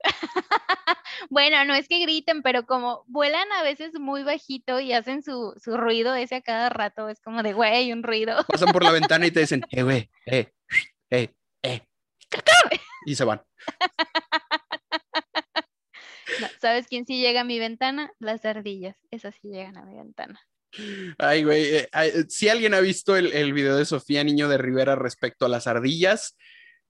bueno, 1.30 1.64
no 1.64 1.74
es 1.74 1.88
que 1.88 2.00
griten, 2.00 2.42
pero 2.42 2.66
como 2.66 3.04
vuelan 3.06 3.50
a 3.52 3.62
veces 3.62 3.92
muy 3.98 4.22
bajito 4.22 4.80
y 4.80 4.92
hacen 4.92 5.22
su, 5.22 5.54
su 5.62 5.76
ruido 5.76 6.14
ese 6.14 6.36
a 6.36 6.42
cada 6.42 6.68
rato, 6.68 7.08
es 7.08 7.20
como 7.20 7.42
de, 7.42 7.52
güey, 7.52 7.92
un 7.92 8.02
ruido. 8.02 8.44
Pasan 8.48 8.72
por 8.72 8.84
la 8.84 8.92
ventana 8.92 9.26
y 9.26 9.30
te 9.30 9.40
dicen, 9.40 9.64
eh, 9.70 9.82
güey, 9.82 10.10
eh, 10.26 10.52
eh, 11.10 11.30
eh, 11.62 11.80
y 13.04 13.14
se 13.14 13.24
van. 13.24 13.42
¿Sabes 16.60 16.86
quién 16.88 17.06
sí 17.06 17.20
llega 17.20 17.42
a 17.42 17.44
mi 17.44 17.58
ventana? 17.58 18.12
Las 18.18 18.44
ardillas, 18.44 18.96
esas 19.10 19.34
sí 19.40 19.48
llegan 19.48 19.76
a 19.76 19.84
mi 19.84 19.96
ventana. 19.96 20.40
Ay, 21.18 21.44
güey, 21.44 21.76
eh, 21.76 21.88
si 22.28 22.48
alguien 22.48 22.74
ha 22.74 22.80
visto 22.80 23.16
el, 23.16 23.32
el 23.32 23.52
video 23.52 23.76
de 23.76 23.84
Sofía 23.84 24.24
Niño 24.24 24.48
de 24.48 24.58
Rivera 24.58 24.96
respecto 24.96 25.46
a 25.46 25.48
las 25.48 25.66
ardillas, 25.66 26.36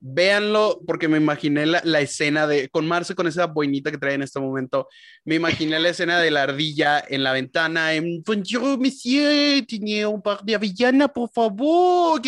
véanlo 0.01 0.81
porque 0.87 1.09
me 1.09 1.17
imaginé 1.17 1.65
la, 1.65 1.81
la, 1.85 2.01
escena 2.01 2.47
de, 2.47 2.69
con 2.69 2.87
Marce, 2.87 3.15
con 3.15 3.27
esa 3.27 3.47
boinita 3.47 3.91
que 3.91 3.99
trae 3.99 4.15
en 4.15 4.23
este 4.23 4.39
momento, 4.39 4.89
me 5.25 5.37
imaginé 5.37 5.79
la 5.81 5.89
escena 5.89 6.21
de 6.21 6.31
la 6.31 6.43
ardilla 6.43 7.03
en 7.09 7.23
la 7.23 7.33
ventana, 7.33 7.95
en, 7.95 8.23
bonjour, 8.23 8.79
monsieur, 8.79 9.65
tenía 9.67 10.09
un 10.09 10.21
par 10.21 10.43
de 10.43 10.55
avellana, 10.55 11.09
por 11.09 11.31
favor, 11.31 12.21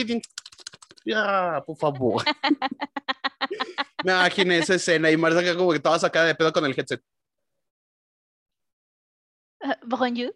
ah, 1.15 1.63
por 1.67 1.77
favor. 1.77 2.25
me 4.05 4.13
imaginé 4.13 4.59
esa 4.59 4.75
escena 4.75 5.11
y 5.11 5.17
Marce 5.17 5.41
acá 5.41 5.57
como 5.57 5.71
que 5.71 5.77
estaba 5.77 5.99
sacada 5.99 6.27
de 6.27 6.35
pedo 6.35 6.53
con 6.53 6.65
el 6.65 6.75
headset. 6.77 7.03
Uh, 9.61 9.75
bonjour. 9.85 10.35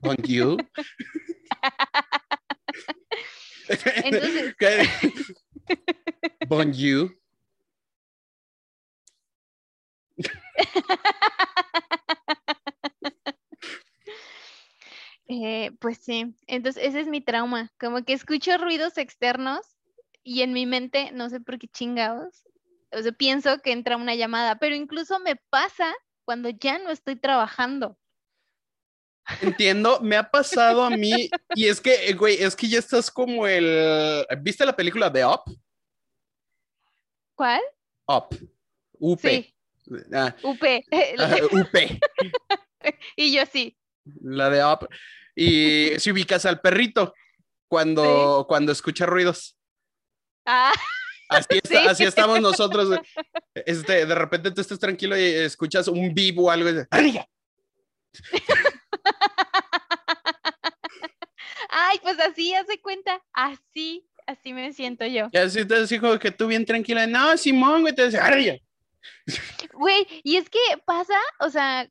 Bonjour. 0.00 0.56
Entonces... 3.68 4.54
Bonjour. 6.48 7.16
Eh, 15.26 15.70
pues 15.80 15.98
sí, 15.98 16.36
entonces 16.46 16.84
ese 16.84 17.00
es 17.00 17.06
mi 17.06 17.22
trauma, 17.22 17.72
como 17.80 18.04
que 18.04 18.12
escucho 18.12 18.58
ruidos 18.58 18.98
externos 18.98 19.74
y 20.24 20.40
en 20.42 20.52
mi 20.52 20.66
mente, 20.66 21.10
no 21.12 21.28
sé 21.28 21.38
por 21.40 21.58
qué 21.58 21.68
chingados, 21.68 22.44
o 22.90 23.02
sea, 23.02 23.12
pienso 23.12 23.58
que 23.58 23.72
entra 23.72 23.96
una 23.96 24.14
llamada, 24.14 24.58
pero 24.58 24.74
incluso 24.74 25.20
me 25.20 25.36
pasa 25.50 25.94
cuando 26.24 26.48
ya 26.48 26.78
no 26.78 26.90
estoy 26.90 27.16
trabajando. 27.16 27.98
Entiendo, 29.40 30.00
me 30.00 30.16
ha 30.16 30.30
pasado 30.30 30.82
a 30.82 30.90
mí, 30.90 31.30
y 31.54 31.68
es 31.68 31.80
que, 31.80 32.12
güey, 32.14 32.42
es 32.42 32.56
que 32.56 32.68
ya 32.68 32.78
estás 32.78 33.10
como 33.10 33.46
el, 33.46 34.26
¿viste 34.40 34.66
la 34.66 34.74
película 34.74 35.10
de 35.10 35.24
Up? 35.24 35.42
¿Cuál? 37.34 37.60
Up. 38.06 38.36
UP. 38.98 39.20
Sí. 39.20 39.54
Ah. 40.12 40.34
UP. 40.42 40.62
UP. 41.52 41.74
y 43.16 43.34
yo 43.34 43.44
sí. 43.46 43.76
La 44.22 44.50
de 44.50 44.64
Up. 44.64 44.88
Y 45.34 45.98
si 45.98 46.12
ubicas 46.12 46.46
al 46.46 46.60
perrito 46.60 47.14
cuando, 47.68 48.46
cuando 48.48 48.72
escucha 48.72 49.04
ruidos. 49.04 49.53
Ah. 50.44 50.72
Así, 51.28 51.60
así, 51.88 52.04
estamos 52.04 52.40
nosotros. 52.40 52.98
Este, 53.54 54.06
de 54.06 54.14
repente 54.14 54.50
tú 54.50 54.60
estás 54.60 54.78
tranquilo 54.78 55.18
y 55.18 55.22
escuchas 55.22 55.88
un 55.88 56.14
vivo 56.14 56.44
o 56.44 56.50
algo. 56.50 56.70
Y 56.70 56.82
Ay, 61.70 61.98
pues 62.02 62.20
así, 62.20 62.54
hace 62.54 62.80
cuenta. 62.80 63.20
Así 63.32 64.06
así 64.26 64.52
me 64.52 64.72
siento 64.72 65.06
yo. 65.06 65.28
Y 65.32 65.38
así 65.38 65.64
te 65.66 65.86
dijo 65.86 66.18
que 66.18 66.30
tú 66.30 66.46
bien 66.46 66.64
tranquila, 66.64 67.06
no, 67.06 67.36
Simón, 67.36 67.82
güey, 67.82 67.94
te 67.94 68.06
dice, 68.06 68.20
Güey, 69.72 70.06
y 70.22 70.36
es 70.36 70.48
que 70.48 70.58
pasa, 70.84 71.18
o 71.40 71.50
sea, 71.50 71.88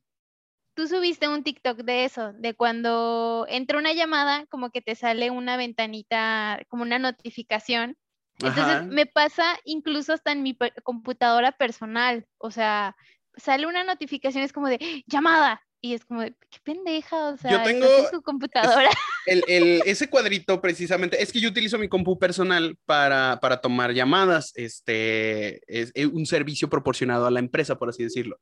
tú 0.74 0.86
subiste 0.86 1.28
un 1.28 1.44
TikTok 1.44 1.78
de 1.78 2.04
eso, 2.04 2.32
de 2.34 2.54
cuando 2.54 3.46
entra 3.48 3.78
una 3.78 3.92
llamada, 3.92 4.46
como 4.46 4.70
que 4.70 4.82
te 4.82 4.94
sale 4.94 5.30
una 5.30 5.56
ventanita, 5.56 6.60
como 6.68 6.82
una 6.82 6.98
notificación. 6.98 7.96
Entonces 8.40 8.86
me 8.86 9.06
pasa 9.06 9.58
incluso 9.64 10.12
hasta 10.12 10.32
en 10.32 10.42
mi 10.42 10.56
computadora 10.82 11.52
personal, 11.52 12.26
o 12.38 12.50
sea, 12.50 12.96
sale 13.36 13.66
una 13.66 13.84
notificación, 13.84 14.42
es 14.42 14.52
como 14.52 14.68
de 14.68 15.04
llamada, 15.06 15.62
y 15.84 15.92
es 15.92 16.06
como, 16.06 16.22
qué 16.22 16.58
pendeja, 16.62 17.28
o 17.28 17.36
sea, 17.36 17.50
yo 17.50 17.62
tengo 17.62 17.86
su 18.10 18.22
computadora. 18.22 18.88
El, 19.26 19.44
el, 19.48 19.82
ese 19.84 20.08
cuadrito 20.08 20.60
precisamente, 20.60 21.22
es 21.22 21.30
que 21.30 21.40
yo 21.40 21.50
utilizo 21.50 21.78
mi 21.78 21.88
compu 21.88 22.18
personal 22.18 22.76
para, 22.86 23.38
para 23.40 23.60
tomar 23.60 23.92
llamadas, 23.92 24.52
este, 24.54 25.60
es, 25.66 25.92
un 26.06 26.24
servicio 26.24 26.70
proporcionado 26.70 27.26
a 27.26 27.30
la 27.30 27.40
empresa, 27.40 27.76
por 27.78 27.90
así 27.90 28.02
decirlo. 28.02 28.38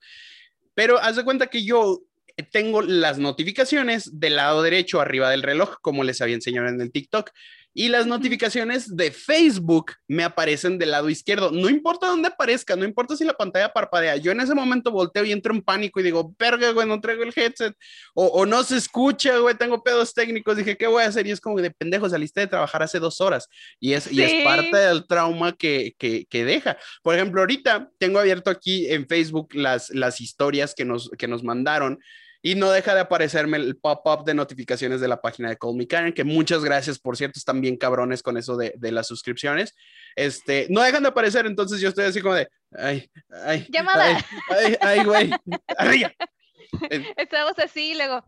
Pero 0.75 0.99
haz 0.99 1.17
de 1.17 1.25
cuenta 1.25 1.49
que 1.49 1.65
yo 1.65 2.03
tengo 2.51 2.81
las 2.81 3.19
notificaciones 3.19 4.21
del 4.21 4.37
lado 4.37 4.63
derecho 4.63 5.01
arriba 5.01 5.29
del 5.29 5.43
reloj, 5.43 5.77
como 5.83 6.05
les 6.05 6.21
había 6.21 6.37
enseñado 6.37 6.69
en 6.69 6.81
el 6.81 6.93
TikTok 6.93 7.31
y 7.75 7.89
las 7.89 8.07
notificaciones 8.07 8.97
de 8.97 9.11
Facebook 9.11 9.93
me 10.07 10.25
aparecen 10.25 10.79
del 10.79 10.91
lado 10.91 11.09
izquierdo. 11.09 11.51
No 11.51 11.71
importa 11.71 12.07
dónde 12.07 12.29
aparezca, 12.29 12.77
no 12.77 12.85
importa 12.85 13.17
si 13.17 13.25
la 13.25 13.33
pantalla 13.33 13.73
parpadea. 13.73 14.17
Yo 14.17 14.33
en 14.33 14.41
ese 14.41 14.55
momento 14.55 14.91
volteo 14.91 15.25
y 15.25 15.33
entro 15.33 15.55
en 15.55 15.63
pánico 15.63 15.99
y 15.99 16.03
digo, 16.03 16.35
verga, 16.39 16.71
güey, 16.73 16.87
no 16.87 17.01
traigo 17.01 17.23
el 17.23 17.33
headset. 17.35 17.75
O, 18.15 18.45
no 18.45 18.63
se 18.63 18.77
escucha, 18.77 19.39
güey, 19.39 19.57
tengo 19.57 19.83
pedos 19.83 20.13
técnicos. 20.13 20.57
Dije, 20.57 20.77
¿qué 20.77 20.87
voy 20.87 21.03
a 21.03 21.07
hacer? 21.07 21.27
Y 21.27 21.31
es 21.31 21.41
como 21.41 21.61
de 21.61 21.71
pendejo, 21.71 22.09
saliste 22.09 22.41
de 22.41 22.47
trabajar 22.47 22.83
hace 22.83 22.99
dos 22.99 23.21
horas. 23.21 23.49
Y 23.81 23.95
es, 23.95 24.11
y 24.13 24.23
es 24.23 24.45
parte 24.45 24.77
del 24.77 25.07
trauma 25.07 25.53
que, 25.53 25.95
que, 25.99 26.27
que, 26.27 26.45
deja. 26.45 26.77
Por 27.03 27.15
ejemplo, 27.15 27.41
ahorita 27.41 27.91
tengo 27.99 28.19
abierto 28.19 28.51
aquí 28.51 28.91
en 28.91 29.07
Facebook 29.07 29.55
las, 29.55 29.91
las 29.91 30.21
historias 30.21 30.75
que 30.75 30.85
nos, 30.85 31.11
que 31.17 31.29
nos 31.29 31.43
mandaron 31.43 31.99
y 32.43 32.57
no 32.57 32.71
deja 32.71 32.95
de 32.95 33.01
aparecerme 33.01 33.57
el 33.57 33.77
pop-up 33.77 34.25
de 34.25 34.35
notificaciones 34.35 35.01
de 35.01 35.07
la 35.07 35.21
página 35.21 35.49
de 35.49 35.57
Call 35.57 35.77
Me 35.77 35.87
Karen, 35.87 36.13
que 36.13 36.25
muchas 36.25 36.65
gracias, 36.65 36.99
por 36.99 37.17
cierto, 37.17 37.39
están 37.39 37.61
bien 37.61 37.77
cabrones 37.77 38.23
con 38.23 38.37
eso 38.37 38.57
de, 38.57 38.75
de 38.77 38.91
las 38.91 39.07
suscripciones. 39.07 39.75
Este, 40.17 40.67
no 40.69 40.83
dejan 40.83 41.05
de 41.05 41.11
aparecer, 41.11 41.47
entonces 41.47 41.81
yo 41.81 41.89
estoy 41.89 42.05
así 42.05 42.21
como 42.21 42.35
de, 42.35 42.49
ay, 42.77 43.09
ay. 43.45 43.67
Llamada. 43.71 44.19
Ay, 44.51 44.77
ay, 44.81 45.05
güey. 45.05 45.31
Estamos 47.17 47.59
así 47.59 47.93
y 47.93 47.95
luego. 47.95 48.25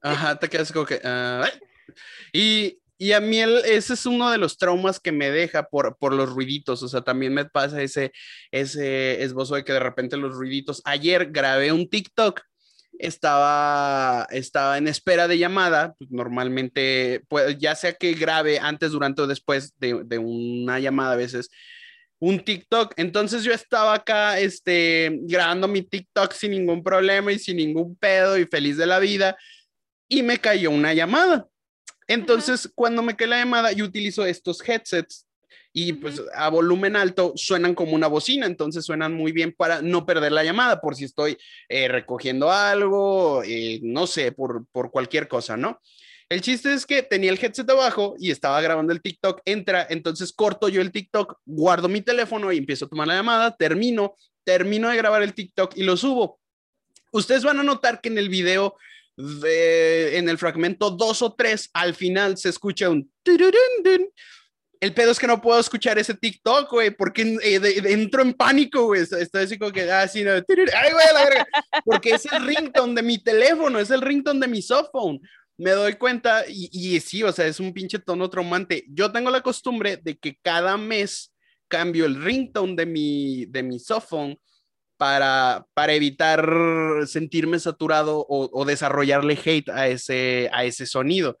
Ajá, 0.00 0.38
te 0.38 0.48
quedas 0.48 0.70
como 0.70 0.86
que... 0.86 1.00
Ah, 1.02 1.50
y, 2.32 2.78
y 2.98 3.12
a 3.12 3.20
mí 3.20 3.40
ese 3.40 3.94
es 3.94 4.06
uno 4.06 4.30
de 4.30 4.38
los 4.38 4.58
traumas 4.58 5.00
que 5.00 5.10
me 5.10 5.30
deja 5.30 5.64
por, 5.64 5.96
por 5.98 6.12
los 6.12 6.30
ruiditos, 6.30 6.82
o 6.82 6.88
sea, 6.88 7.00
también 7.00 7.34
me 7.34 7.44
pasa 7.46 7.82
ese, 7.82 8.12
ese 8.52 9.22
esbozo 9.22 9.56
de 9.56 9.64
que 9.64 9.72
de 9.72 9.80
repente 9.80 10.16
los 10.16 10.34
ruiditos, 10.34 10.80
ayer 10.84 11.32
grabé 11.32 11.72
un 11.72 11.88
TikTok, 11.88 12.40
estaba, 12.98 14.26
estaba 14.30 14.78
en 14.78 14.88
espera 14.88 15.28
de 15.28 15.38
llamada, 15.38 15.94
pues 15.98 16.10
normalmente, 16.10 17.22
pues, 17.28 17.58
ya 17.58 17.74
sea 17.74 17.92
que 17.94 18.14
grabe 18.14 18.58
antes, 18.58 18.92
durante 18.92 19.22
o 19.22 19.26
después 19.26 19.74
de, 19.78 20.02
de 20.04 20.18
una 20.18 20.80
llamada 20.80 21.12
a 21.12 21.16
veces, 21.16 21.50
un 22.18 22.40
TikTok. 22.40 22.94
Entonces 22.96 23.44
yo 23.44 23.52
estaba 23.52 23.94
acá, 23.94 24.38
este, 24.38 25.18
grabando 25.22 25.68
mi 25.68 25.82
TikTok 25.82 26.32
sin 26.32 26.52
ningún 26.52 26.82
problema 26.82 27.32
y 27.32 27.38
sin 27.38 27.56
ningún 27.56 27.96
pedo 27.96 28.38
y 28.38 28.46
feliz 28.46 28.76
de 28.76 28.86
la 28.86 28.98
vida 28.98 29.36
y 30.08 30.22
me 30.22 30.38
cayó 30.38 30.70
una 30.70 30.94
llamada. 30.94 31.46
Entonces, 32.06 32.70
cuando 32.74 33.02
me 33.02 33.16
cae 33.16 33.26
la 33.26 33.38
llamada, 33.38 33.72
yo 33.72 33.84
utilizo 33.84 34.26
estos 34.26 34.66
headsets 34.66 35.26
y 35.72 35.94
pues 35.94 36.22
a 36.34 36.48
volumen 36.50 36.96
alto 36.96 37.32
suenan 37.36 37.74
como 37.74 37.92
una 37.92 38.06
bocina, 38.06 38.46
entonces 38.46 38.84
suenan 38.84 39.14
muy 39.14 39.32
bien 39.32 39.52
para 39.56 39.82
no 39.82 40.06
perder 40.06 40.32
la 40.32 40.44
llamada 40.44 40.80
por 40.80 40.94
si 40.94 41.04
estoy 41.04 41.36
eh, 41.68 41.88
recogiendo 41.88 42.50
algo, 42.50 43.42
eh, 43.44 43.80
no 43.82 44.06
sé, 44.06 44.32
por, 44.32 44.66
por 44.70 44.90
cualquier 44.90 45.28
cosa, 45.28 45.56
¿no? 45.56 45.80
El 46.28 46.40
chiste 46.40 46.72
es 46.72 46.86
que 46.86 47.02
tenía 47.02 47.30
el 47.30 47.38
headset 47.42 47.68
abajo 47.68 48.14
y 48.18 48.30
estaba 48.30 48.60
grabando 48.60 48.92
el 48.92 49.02
TikTok, 49.02 49.42
entra, 49.44 49.86
entonces 49.90 50.32
corto 50.32 50.68
yo 50.68 50.80
el 50.80 50.92
TikTok, 50.92 51.38
guardo 51.44 51.88
mi 51.88 52.00
teléfono 52.00 52.52
y 52.52 52.58
empiezo 52.58 52.86
a 52.86 52.88
tomar 52.88 53.06
la 53.06 53.14
llamada, 53.14 53.56
termino, 53.56 54.14
termino 54.44 54.88
de 54.88 54.96
grabar 54.96 55.22
el 55.22 55.34
TikTok 55.34 55.76
y 55.76 55.82
lo 55.82 55.96
subo. 55.96 56.40
Ustedes 57.12 57.44
van 57.44 57.60
a 57.60 57.62
notar 57.62 58.00
que 58.00 58.08
en 58.08 58.18
el 58.18 58.28
video 58.28 58.76
en 59.16 60.28
el 60.28 60.38
fragmento 60.38 60.90
2 60.90 61.22
o 61.22 61.34
3, 61.34 61.70
al 61.72 61.94
final 61.94 62.36
se 62.36 62.48
escucha 62.48 62.90
un... 62.90 63.10
El 64.84 64.92
pedo 64.92 65.12
es 65.12 65.18
que 65.18 65.26
no 65.26 65.40
puedo 65.40 65.58
escuchar 65.58 65.98
ese 65.98 66.12
TikTok, 66.12 66.70
güey, 66.70 66.90
porque 66.90 67.22
eh, 67.42 67.82
entro 67.86 68.20
en 68.20 68.34
pánico, 68.34 68.84
güey. 68.84 69.00
Estoy 69.00 69.44
así 69.44 69.58
como 69.58 69.72
que, 69.72 69.90
ah, 69.90 70.06
sí, 70.06 70.22
no. 70.22 70.32
Ay, 70.32 70.42
güey, 70.92 71.06
la 71.14 71.24
verga. 71.24 71.46
Porque 71.86 72.10
es 72.10 72.26
el 72.26 72.44
ringtone 72.44 72.94
de 72.94 73.02
mi 73.02 73.16
teléfono, 73.16 73.78
es 73.78 73.90
el 73.90 74.02
ringtone 74.02 74.40
de 74.40 74.48
mi 74.48 74.60
softphone. 74.60 75.22
Me 75.56 75.70
doy 75.70 75.94
cuenta 75.94 76.44
y, 76.46 76.68
y 76.70 77.00
sí, 77.00 77.22
o 77.22 77.32
sea, 77.32 77.46
es 77.46 77.60
un 77.60 77.72
pinche 77.72 77.98
tono 77.98 78.28
traumante. 78.28 78.84
Yo 78.90 79.10
tengo 79.10 79.30
la 79.30 79.40
costumbre 79.40 79.96
de 79.96 80.18
que 80.18 80.36
cada 80.42 80.76
mes 80.76 81.32
cambio 81.66 82.04
el 82.04 82.22
ringtone 82.22 82.76
de 82.76 82.84
mi, 82.84 83.46
de 83.46 83.62
mi 83.62 83.78
softphone 83.78 84.38
para, 84.98 85.66
para 85.72 85.94
evitar 85.94 86.46
sentirme 87.06 87.58
saturado 87.58 88.26
o, 88.28 88.64
desarrollarle 88.66 89.38
hate 89.42 89.70
a 89.70 89.88
ese, 89.88 90.50
a 90.52 90.64
ese 90.64 90.84
sonido. 90.84 91.38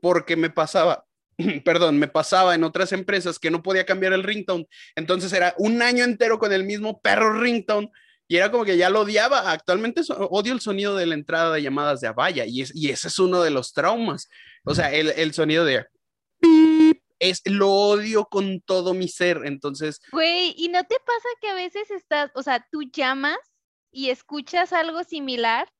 Porque 0.00 0.34
me 0.34 0.48
pasaba, 0.48 1.04
perdón, 1.64 1.98
me 1.98 2.08
pasaba 2.08 2.54
en 2.54 2.64
otras 2.64 2.92
empresas 2.92 3.38
que 3.38 3.50
no 3.50 3.62
podía 3.62 3.86
cambiar 3.86 4.12
el 4.12 4.22
ringtone. 4.22 4.66
Entonces 4.94 5.32
era 5.32 5.54
un 5.58 5.82
año 5.82 6.04
entero 6.04 6.38
con 6.38 6.52
el 6.52 6.64
mismo 6.64 7.00
perro 7.00 7.40
ringtone 7.40 7.90
y 8.28 8.36
era 8.36 8.50
como 8.50 8.64
que 8.64 8.76
ya 8.76 8.90
lo 8.90 9.00
odiaba. 9.00 9.50
Actualmente 9.50 10.02
odio 10.30 10.52
el 10.52 10.60
sonido 10.60 10.96
de 10.96 11.06
la 11.06 11.14
entrada 11.14 11.54
de 11.54 11.62
llamadas 11.62 12.00
de 12.00 12.08
Avaya 12.08 12.44
y, 12.46 12.62
es, 12.62 12.74
y 12.74 12.90
ese 12.90 13.08
es 13.08 13.18
uno 13.18 13.42
de 13.42 13.50
los 13.50 13.72
traumas. 13.72 14.28
O 14.64 14.74
sea, 14.74 14.92
el, 14.92 15.10
el 15.10 15.32
sonido 15.32 15.64
de 15.64 15.86
es 17.18 17.42
lo 17.46 17.70
odio 17.70 18.26
con 18.26 18.60
todo 18.60 18.94
mi 18.94 19.08
ser, 19.08 19.42
entonces... 19.44 20.00
Güey, 20.12 20.54
¿y 20.56 20.68
no 20.68 20.84
te 20.84 20.96
pasa 20.98 21.28
que 21.40 21.48
a 21.48 21.54
veces 21.54 21.90
estás, 21.90 22.30
o 22.34 22.42
sea, 22.42 22.66
tú 22.70 22.82
llamas 22.92 23.38
y 23.90 24.10
escuchas 24.10 24.72
algo 24.72 25.04
similar, 25.04 25.72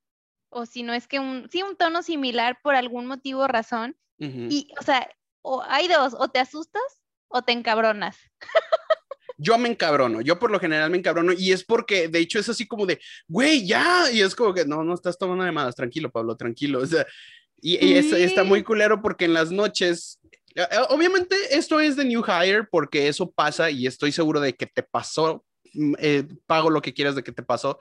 o 0.48 0.66
si 0.66 0.82
no 0.82 0.94
es 0.94 1.06
que 1.06 1.20
un, 1.20 1.48
sí, 1.50 1.62
un 1.62 1.76
tono 1.76 2.02
similar 2.02 2.58
por 2.62 2.74
algún 2.74 3.06
motivo 3.06 3.42
o 3.42 3.48
razón, 3.48 3.96
y, 4.18 4.72
o 4.80 4.82
sea, 4.82 5.06
o 5.46 5.62
hay 5.62 5.86
dos, 5.86 6.14
o 6.18 6.28
te 6.28 6.40
asustas 6.40 6.82
o 7.28 7.42
te 7.42 7.52
encabronas. 7.52 8.16
yo 9.38 9.56
me 9.58 9.68
encabrono, 9.68 10.20
yo 10.20 10.38
por 10.38 10.50
lo 10.50 10.58
general 10.58 10.90
me 10.90 10.98
encabrono 10.98 11.32
y 11.32 11.52
es 11.52 11.64
porque 11.64 12.08
de 12.08 12.18
hecho 12.18 12.38
es 12.38 12.48
así 12.48 12.66
como 12.66 12.84
de, 12.84 12.98
güey, 13.28 13.66
ya, 13.66 14.10
y 14.10 14.22
es 14.22 14.34
como 14.34 14.52
que 14.52 14.64
no, 14.64 14.82
no 14.82 14.94
estás 14.94 15.16
tomando 15.16 15.44
llamadas, 15.44 15.76
tranquilo, 15.76 16.10
Pablo, 16.10 16.36
tranquilo, 16.36 16.80
o 16.82 16.86
sea, 16.86 17.06
y, 17.60 17.94
está 17.94 18.44
muy 18.44 18.62
culero 18.62 19.00
porque 19.00 19.24
en 19.24 19.34
las 19.34 19.50
noches 19.50 20.18
eh, 20.54 20.66
eh, 20.70 20.78
obviamente 20.88 21.36
esto 21.50 21.80
es 21.80 21.96
de 21.96 22.04
New 22.04 22.22
Hire 22.22 22.64
porque 22.64 23.08
eso 23.08 23.30
pasa 23.30 23.70
y 23.70 23.86
estoy 23.86 24.10
seguro 24.12 24.40
de 24.40 24.54
que 24.54 24.66
te 24.66 24.82
pasó, 24.82 25.44
mm, 25.74 25.94
eh, 25.98 26.24
pago 26.46 26.70
lo 26.70 26.82
que 26.82 26.92
quieras 26.92 27.14
de 27.14 27.22
que 27.22 27.32
te 27.32 27.42
pasó, 27.42 27.78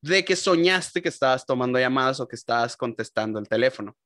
de 0.00 0.24
que 0.24 0.36
soñaste 0.36 1.00
que 1.00 1.08
estabas 1.08 1.46
tomando 1.46 1.78
llamadas 1.78 2.20
o 2.20 2.28
que 2.28 2.36
estabas 2.36 2.76
contestando 2.76 3.38
el 3.38 3.48
teléfono. 3.48 3.96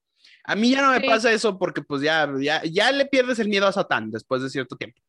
A 0.45 0.55
mí 0.55 0.71
ya 0.71 0.83
no 0.83 0.93
me 0.93 1.01
pasa 1.01 1.33
eso 1.33 1.59
porque 1.59 1.83
pues 1.83 2.03
ya, 2.03 2.31
ya, 2.41 2.63
ya 2.65 2.93
le 2.93 3.07
pierdes 3.07 3.39
el 3.39 3.49
miedo 3.49 3.67
a 3.67 3.73
Satán 3.73 4.11
después 4.11 4.43
de 4.43 4.51
cierto 4.51 4.77
tiempo. 4.77 5.01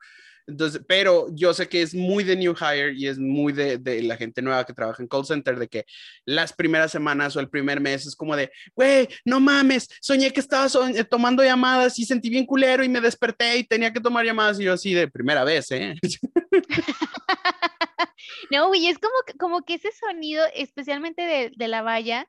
Entonces, 0.46 0.82
pero 0.88 1.28
yo 1.32 1.54
sé 1.54 1.70
que 1.70 1.82
es 1.82 1.96
muy 1.96 2.24
de 2.24 2.36
New 2.36 2.54
Hire 2.54 2.94
y 2.94 3.08
es 3.08 3.18
muy 3.18 3.54
de, 3.54 3.78
de, 3.78 4.04
la 4.04 4.18
gente 4.18 4.42
nueva 4.42 4.66
que 4.66 4.74
trabaja 4.74 5.02
en 5.02 5.08
call 5.08 5.26
center, 5.26 5.58
de 5.58 5.70
que 5.70 5.86
las 6.26 6.52
primeras 6.52 6.92
semanas 6.92 7.36
o 7.36 7.40
el 7.40 7.50
primer 7.50 7.80
mes 7.80 8.06
es 8.06 8.16
como 8.16 8.36
de, 8.36 8.52
güey, 8.76 9.08
no 9.24 9.40
mames, 9.40 9.88
soñé 10.02 10.32
que 10.32 10.42
estaba 10.42 10.68
eh, 10.90 11.04
tomando 11.06 11.44
llamadas 11.44 11.98
y 11.98 12.06
sentí 12.06 12.30
bien 12.30 12.46
culero 12.46 12.84
y 12.84 12.90
me 12.90 13.00
desperté 13.00 13.58
y 13.58 13.64
tenía 13.64 13.94
que 13.94 14.02
tomar 14.02 14.26
llamadas 14.26 14.60
y 14.60 14.64
yo 14.64 14.74
así 14.74 14.94
de 14.94 15.08
primera 15.08 15.46
vez, 15.46 15.72
¿eh? 15.72 15.96
no, 18.52 18.76
y 18.76 18.88
es 18.88 19.00
como, 19.00 19.16
como 19.40 19.64
que 19.64 19.76
ese 19.76 19.92
sonido, 19.94 20.44
especialmente 20.54 21.22
de, 21.22 21.52
de 21.56 21.68
la 21.70 21.84
valla, 21.84 22.28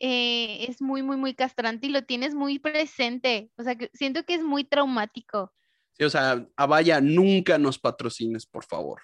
eh, 0.00 0.66
es 0.68 0.80
muy, 0.80 1.02
muy, 1.02 1.16
muy 1.16 1.34
castrante 1.34 1.86
y 1.86 1.90
lo 1.90 2.02
tienes 2.02 2.34
muy 2.34 2.58
presente. 2.58 3.50
O 3.56 3.62
sea, 3.62 3.76
que 3.76 3.90
siento 3.94 4.24
que 4.24 4.34
es 4.34 4.42
muy 4.42 4.64
traumático 4.64 5.52
o 6.06 6.10
sea, 6.10 6.46
Avaya, 6.56 7.00
nunca 7.00 7.58
nos 7.58 7.78
patrocines, 7.78 8.46
por 8.46 8.64
favor. 8.64 9.00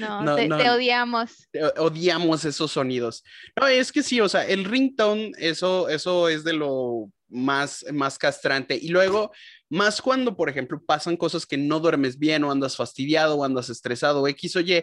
No, 0.00 0.36
te, 0.36 0.70
odiamos. 0.70 1.48
odiamos 1.76 2.46
esos 2.46 2.72
sonidos. 2.72 3.22
No, 3.60 3.66
es 3.66 3.92
que 3.92 4.02
sí, 4.02 4.20
o 4.22 4.28
sea, 4.28 4.46
el 4.46 4.64
ringtone, 4.64 5.32
eso, 5.38 5.90
eso 5.90 6.30
es 6.30 6.44
de 6.44 6.54
lo 6.54 7.10
más, 7.28 7.84
más 7.92 8.16
castrante. 8.16 8.78
Y 8.80 8.88
luego, 8.88 9.32
más 9.68 10.00
cuando, 10.00 10.34
por 10.34 10.48
ejemplo, 10.48 10.80
pasan 10.82 11.18
cosas 11.18 11.44
que 11.44 11.58
no 11.58 11.78
duermes 11.78 12.18
bien 12.18 12.44
o 12.44 12.50
andas 12.50 12.74
fastidiado 12.74 13.36
o 13.36 13.44
andas 13.44 13.68
estresado 13.68 14.26
X 14.28 14.56
o 14.56 14.60
Y, 14.60 14.82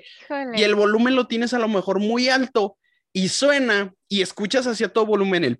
y 0.54 0.62
el 0.62 0.76
volumen 0.76 1.16
lo 1.16 1.26
tienes 1.26 1.56
a 1.56 1.60
lo 1.60 1.70
mejor 1.70 2.00
muy 2.00 2.30
alto 2.30 2.78
y 3.14 3.30
suena 3.30 3.94
y 4.10 4.22
escuchas 4.22 4.68
hacia 4.68 4.90
todo 4.90 5.06
volumen 5.06 5.44
el 5.44 5.60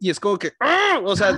y 0.00 0.10
es 0.10 0.20
como 0.20 0.38
que, 0.38 0.52
¡ah! 0.60 1.00
o 1.04 1.16
sea, 1.16 1.36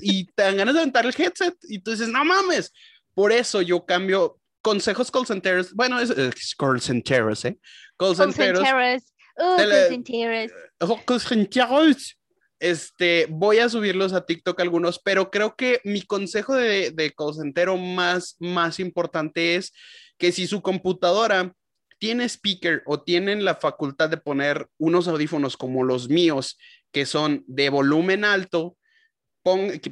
y, 0.00 0.26
te 0.26 0.42
dan 0.42 0.56
ganas 0.56 0.74
de 0.74 0.80
aventar 0.80 1.04
el 1.04 1.14
headset 1.16 1.54
y 1.68 1.80
tú 1.80 1.90
dices, 1.90 2.08
no 2.08 2.24
mames. 2.24 2.72
Por 3.14 3.32
eso 3.32 3.62
yo 3.62 3.84
cambio 3.84 4.38
consejos 4.62 5.10
call 5.10 5.26
centers. 5.26 5.74
Bueno, 5.74 6.00
es, 6.00 6.12
call 6.56 6.80
centers, 6.80 7.44
¿eh? 7.44 7.58
Call 7.96 8.16
centers. 8.16 8.60
Call 8.60 9.88
centers. 9.88 12.16
Este, 12.60 13.26
voy 13.30 13.58
a 13.58 13.68
subirlos 13.68 14.12
a 14.12 14.26
TikTok 14.26 14.58
algunos, 14.60 14.98
pero 14.98 15.30
creo 15.30 15.54
que 15.54 15.80
mi 15.84 16.02
consejo 16.02 16.56
de, 16.56 16.90
de 16.90 17.12
call 17.12 17.34
center 17.34 17.68
más, 17.76 18.34
más 18.40 18.80
importante 18.80 19.54
es 19.54 19.72
que 20.18 20.32
si 20.32 20.48
su 20.48 20.60
computadora 20.60 21.54
tiene 21.98 22.28
speaker 22.28 22.82
o 22.86 23.02
tienen 23.02 23.44
la 23.44 23.56
facultad 23.56 24.08
de 24.08 24.16
poner 24.16 24.68
unos 24.78 25.08
audífonos 25.08 25.56
como 25.56 25.84
los 25.84 26.08
míos 26.08 26.58
que 26.92 27.06
son 27.06 27.44
de 27.46 27.68
volumen 27.68 28.24
alto, 28.24 28.76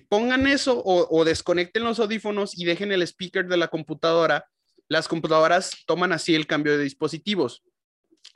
pongan 0.09 0.47
eso 0.47 0.83
o, 0.85 1.25
desconecten 1.25 1.85
los 1.85 1.99
audífonos 1.99 2.59
y 2.59 2.64
dejen 2.64 2.92
el 2.92 3.03
speaker 3.03 3.47
de 3.47 3.57
la 3.57 3.69
computadora. 3.69 4.47
Las 4.88 5.09
computadoras 5.09 5.73
toman 5.87 6.12
así 6.12 6.35
el 6.35 6.47
cambio 6.47 6.77
de 6.77 6.85
dispositivos. 6.85 7.62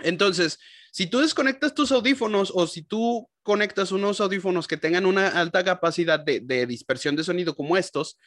Entonces, 0.01 0.59
si 0.93 1.07
tú 1.07 1.21
desconectas 1.21 1.75
tus 1.75 1.93
audífonos 1.93 2.53
o 2.55 2.67
si 2.67 2.83
tú 2.83 3.29
conectas 3.43 3.93
unos 3.93 4.21
audífonos 4.21 4.67
que 4.67 4.77
tengan 4.77 5.07
una 5.07 5.29
alta 5.29 5.65
capacidad 5.65 6.21
de 6.21 6.67
dispersión 6.67 7.17
de 7.17 7.25
sonido 7.25 7.55
como 7.55 7.77
estos, 7.77 8.19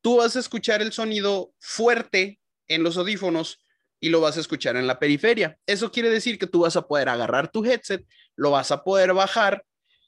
tú 0.00 0.16
vas 0.16 0.36
a 0.36 0.40
escuchar 0.40 0.82
el 0.82 0.92
sonido 0.92 1.52
fuerte 1.58 2.40
en 2.68 2.82
los 2.82 2.96
audífonos 2.96 3.60
y 4.00 4.08
lo 4.08 4.20
vas 4.20 4.36
a 4.36 4.40
escuchar 4.40 4.76
en 4.76 4.86
la 4.86 4.98
periferia. 4.98 5.58
Eso 5.66 5.92
quiere 5.92 6.08
decir 6.08 6.38
que 6.38 6.46
tú 6.46 6.60
vas 6.60 6.76
a 6.76 6.88
poder 6.88 7.08
agarrar 7.08 7.50
tu 7.50 7.64
headset, 7.64 8.04
lo 8.34 8.50
vas 8.50 8.70
a 8.70 8.82
poder 8.82 9.12
bajar 9.12 9.64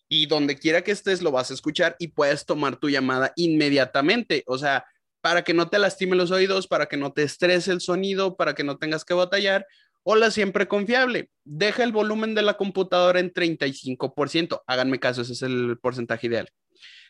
y 0.08 0.26
donde 0.26 0.56
quiera 0.56 0.82
que 0.82 0.90
estés 0.90 1.22
lo 1.22 1.30
vas 1.30 1.50
a 1.50 1.54
escuchar 1.54 1.96
y 1.98 2.08
puedes 2.08 2.44
tomar 2.44 2.76
tu 2.76 2.88
llamada 2.88 3.32
inmediatamente. 3.36 4.42
O 4.46 4.58
sea, 4.58 4.84
para 5.20 5.42
que 5.44 5.54
no 5.54 5.68
te 5.68 5.78
lastime 5.78 6.16
los 6.16 6.30
oídos, 6.30 6.66
para 6.66 6.86
que 6.86 6.96
no 6.96 7.12
te 7.12 7.22
estrese 7.22 7.70
el 7.70 7.80
sonido, 7.80 8.36
para 8.36 8.54
que 8.54 8.64
no 8.64 8.78
tengas 8.78 9.04
que 9.04 9.14
batallar. 9.14 9.66
Hola, 10.02 10.30
siempre 10.30 10.66
confiable. 10.66 11.30
Deja 11.44 11.84
el 11.84 11.92
volumen 11.92 12.34
de 12.34 12.42
la 12.42 12.56
computadora 12.56 13.20
en 13.20 13.32
35%. 13.32 14.62
Háganme 14.66 14.98
caso, 14.98 15.22
ese 15.22 15.34
es 15.34 15.42
el 15.42 15.78
porcentaje 15.80 16.26
ideal. 16.26 16.48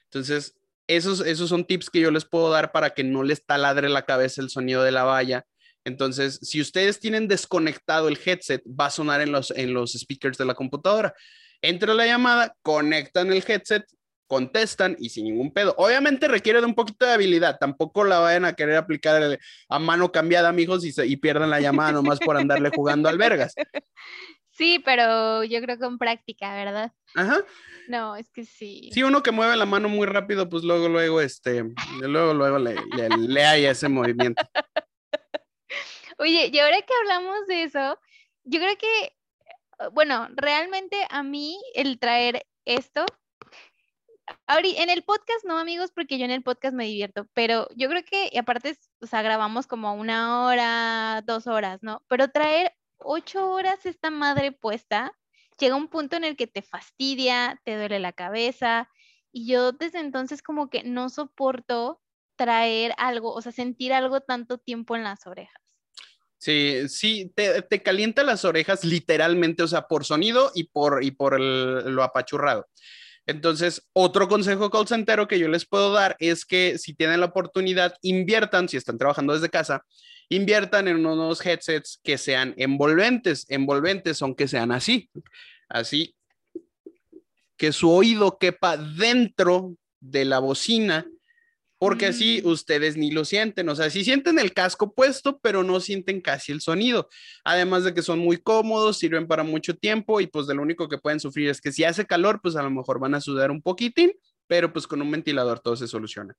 Entonces, 0.05 0.55
esos, 0.87 1.21
esos 1.21 1.49
son 1.49 1.64
tips 1.64 1.88
que 1.88 2.01
yo 2.01 2.11
les 2.11 2.25
puedo 2.25 2.51
dar 2.51 2.71
para 2.71 2.90
que 2.90 3.03
no 3.03 3.23
les 3.23 3.47
taladre 3.47 3.88
la 3.88 4.05
cabeza 4.05 4.42
el 4.42 4.51
sonido 4.51 4.83
de 4.83 4.92
la 4.92 5.05
valla. 5.05 5.47
Entonces, 5.85 6.38
si 6.42 6.61
ustedes 6.61 7.01
tienen 7.01 7.29
desconectado 7.29 8.09
el 8.09 8.18
headset, 8.25 8.62
va 8.68 8.87
a 8.87 8.90
sonar 8.90 9.21
en 9.21 9.33
los, 9.33 9.51
en 9.51 9.75
los 9.75 9.92
speakers 9.92 10.38
de 10.38 10.45
la 10.45 10.55
computadora. 10.55 11.14
Entra 11.61 11.95
la 11.95 12.07
llamada, 12.07 12.55
conectan 12.62 13.33
el 13.33 13.45
headset, 13.47 13.85
contestan 14.27 14.97
y 14.99 15.11
sin 15.11 15.25
ningún 15.25 15.53
pedo. 15.53 15.75
Obviamente 15.77 16.27
requiere 16.27 16.61
de 16.61 16.66
un 16.66 16.75
poquito 16.75 17.05
de 17.05 17.12
habilidad, 17.12 17.59
tampoco 17.59 18.05
la 18.05 18.18
vayan 18.18 18.47
a 18.47 18.55
querer 18.55 18.77
aplicar 18.77 19.38
a 19.68 19.79
mano 19.79 20.11
cambiada, 20.11 20.49
amigos, 20.49 20.85
y, 20.85 20.92
y 21.03 21.16
pierdan 21.16 21.51
la 21.51 21.61
llamada 21.61 21.92
nomás 21.92 22.18
por 22.18 22.37
andarle 22.37 22.71
jugando 22.75 23.09
albergas. 23.09 23.55
Sí, 24.55 24.83
pero 24.85 25.42
yo 25.45 25.62
creo 25.62 25.77
que 25.77 25.83
con 25.83 25.97
práctica, 25.97 26.55
¿verdad? 26.55 26.92
Ajá. 27.14 27.38
No, 27.88 28.16
es 28.16 28.31
que 28.31 28.45
sí. 28.45 28.90
Sí, 28.92 29.03
uno 29.03 29.23
que 29.23 29.31
mueve 29.31 29.57
la 29.57 29.64
mano 29.64 29.88
muy 29.88 30.07
rápido, 30.07 30.49
pues 30.49 30.62
luego, 30.62 30.88
luego, 30.88 31.23
este, 31.23 31.64
luego, 32.01 32.35
luego 32.35 32.59
le, 32.59 32.75
le, 32.95 33.09
le 33.16 33.45
hay 33.45 33.64
ese 33.64 33.88
movimiento. 33.88 34.42
Oye, 36.23 36.51
y 36.53 36.59
ahora 36.61 36.81
que 36.83 36.95
hablamos 37.01 37.49
de 37.49 37.65
eso, 37.65 37.99
yo 38.45 38.61
creo 38.61 38.77
que, 38.79 39.17
bueno, 39.91 40.29
realmente 40.37 41.05
a 41.11 41.25
mí 41.25 41.61
el 41.75 41.99
traer 41.99 42.47
esto, 42.65 43.05
en 44.47 44.89
el 44.89 45.03
podcast 45.03 45.45
no, 45.45 45.59
amigos, 45.59 45.91
porque 45.91 46.19
yo 46.19 46.25
en 46.25 46.31
el 46.31 46.45
podcast 46.45 46.77
me 46.77 46.85
divierto, 46.85 47.27
pero 47.35 47.67
yo 47.75 47.89
creo 47.89 48.05
que, 48.05 48.31
y 48.31 48.39
aparte, 48.39 48.79
o 49.01 49.07
sea, 49.09 49.23
grabamos 49.23 49.67
como 49.67 49.95
una 49.95 50.45
hora, 50.45 51.23
dos 51.27 51.49
horas, 51.49 51.83
¿no? 51.83 52.05
Pero 52.07 52.29
traer 52.29 52.73
ocho 52.99 53.51
horas 53.51 53.85
esta 53.85 54.11
madre 54.11 54.53
puesta, 54.53 55.19
llega 55.59 55.75
un 55.75 55.89
punto 55.89 56.15
en 56.15 56.23
el 56.23 56.37
que 56.37 56.47
te 56.47 56.63
fastidia, 56.63 57.61
te 57.65 57.77
duele 57.77 57.99
la 57.99 58.13
cabeza, 58.13 58.89
y 59.33 59.49
yo 59.49 59.73
desde 59.73 59.99
entonces 59.99 60.41
como 60.41 60.71
que 60.71 60.85
no 60.85 61.09
soporto 61.09 62.01
traer 62.37 62.95
algo, 62.97 63.33
o 63.33 63.43
sea, 63.43 63.51
sentir 63.51 63.93
algo 63.93 64.21
tanto 64.21 64.59
tiempo 64.59 64.95
en 64.95 65.03
las 65.03 65.27
orejas. 65.27 65.62
Sí, 66.43 66.89
sí, 66.89 67.31
te, 67.37 67.63
te 67.63 67.85
calienta 67.85 68.25
las 68.25 68.45
orejas 68.45 68.83
literalmente, 68.83 69.63
o 69.63 69.69
sea, 69.69 69.83
por 69.83 70.05
sonido 70.05 70.51
y 70.57 70.65
por, 70.65 71.05
y 71.05 71.13
por 71.13 71.39
lo 71.39 72.03
apachurrado. 72.03 72.67
Entonces, 73.27 73.89
otro 73.93 74.27
consejo 74.27 74.69
call 74.69 74.89
center 74.89 75.25
que 75.29 75.39
yo 75.39 75.47
les 75.47 75.65
puedo 75.65 75.93
dar 75.93 76.17
es 76.19 76.45
que 76.45 76.79
si 76.79 76.95
tienen 76.95 77.21
la 77.21 77.27
oportunidad, 77.27 77.95
inviertan, 78.03 78.69
si 78.69 78.77
están 78.77 78.99
trabajando 78.99 79.35
desde 79.35 79.51
casa, 79.51 79.85
inviertan 80.31 80.89
en 80.89 81.07
unos 81.07 81.47
headsets 81.47 82.01
que 82.03 82.19
sean 82.19 82.55
envolventes, 82.57 83.47
envolventes 83.49 84.19
son 84.19 84.35
que 84.35 84.49
sean 84.49 84.73
así, 84.73 85.09
así, 85.69 86.17
que 87.57 87.71
su 87.71 87.89
oído 87.89 88.39
quepa 88.39 88.77
dentro 88.77 89.77
de 90.01 90.25
la 90.25 90.41
bocina, 90.41 91.07
porque 91.83 92.07
así 92.07 92.40
ustedes 92.45 92.97
ni 92.97 93.11
lo 93.11 93.25
sienten, 93.25 93.68
o 93.68 93.75
sea, 93.75 93.90
sí 93.90 94.05
sienten 94.05 94.38
el 94.38 94.53
casco 94.53 94.95
puesto, 94.95 95.40
pero 95.42 95.64
no 95.64 95.81
sienten 95.81 96.21
casi 96.21 96.53
el 96.53 96.61
sonido, 96.61 97.09
además 97.42 97.83
de 97.83 97.92
que 97.92 98.03
son 98.03 98.21
muy 98.21 98.37
cómodos, 98.37 98.99
sirven 98.99 99.27
para 99.27 99.42
mucho 99.42 99.77
tiempo 99.77 100.21
y 100.21 100.29
pues 100.29 100.47
de 100.47 100.55
lo 100.55 100.62
único 100.62 100.88
que 100.88 100.99
pueden 100.99 101.18
sufrir 101.18 101.49
es 101.49 101.61
que 101.61 101.73
si 101.73 101.83
hace 101.83 102.07
calor, 102.07 102.38
pues 102.40 102.55
a 102.55 102.62
lo 102.62 102.71
mejor 102.71 103.01
van 103.01 103.16
a 103.16 103.21
sudar 103.21 103.51
un 103.51 103.61
poquitín, 103.61 104.12
pero 104.47 104.73
pues 104.73 104.87
con 104.87 105.03
un 105.03 105.11
ventilador 105.11 105.59
todo 105.59 105.75
se 105.75 105.88
soluciona. 105.88 106.37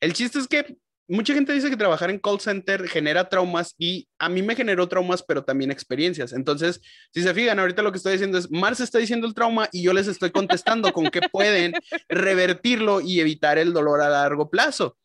El 0.00 0.14
chiste 0.14 0.38
es 0.38 0.48
que 0.48 0.78
mucha 1.08 1.34
gente 1.34 1.52
dice 1.52 1.70
que 1.70 1.76
trabajar 1.76 2.10
en 2.10 2.18
call 2.18 2.40
center 2.40 2.88
genera 2.88 3.28
traumas 3.28 3.74
y 3.78 4.08
a 4.18 4.28
mí 4.28 4.42
me 4.42 4.56
generó 4.56 4.88
traumas, 4.88 5.22
pero 5.22 5.44
también 5.44 5.70
experiencias. 5.70 6.32
Entonces, 6.32 6.80
si 7.12 7.22
se 7.22 7.34
fijan, 7.34 7.58
ahorita 7.58 7.82
lo 7.82 7.92
que 7.92 7.98
estoy 7.98 8.12
diciendo 8.12 8.38
es, 8.38 8.50
Mars 8.50 8.80
está 8.80 8.98
diciendo 8.98 9.26
el 9.26 9.34
trauma 9.34 9.68
y 9.72 9.82
yo 9.82 9.92
les 9.92 10.08
estoy 10.08 10.30
contestando 10.30 10.92
con 10.92 11.06
que 11.06 11.22
pueden 11.32 11.74
revertirlo 12.08 13.00
y 13.00 13.20
evitar 13.20 13.58
el 13.58 13.72
dolor 13.72 14.00
a 14.00 14.08
largo 14.08 14.50
plazo. 14.50 14.96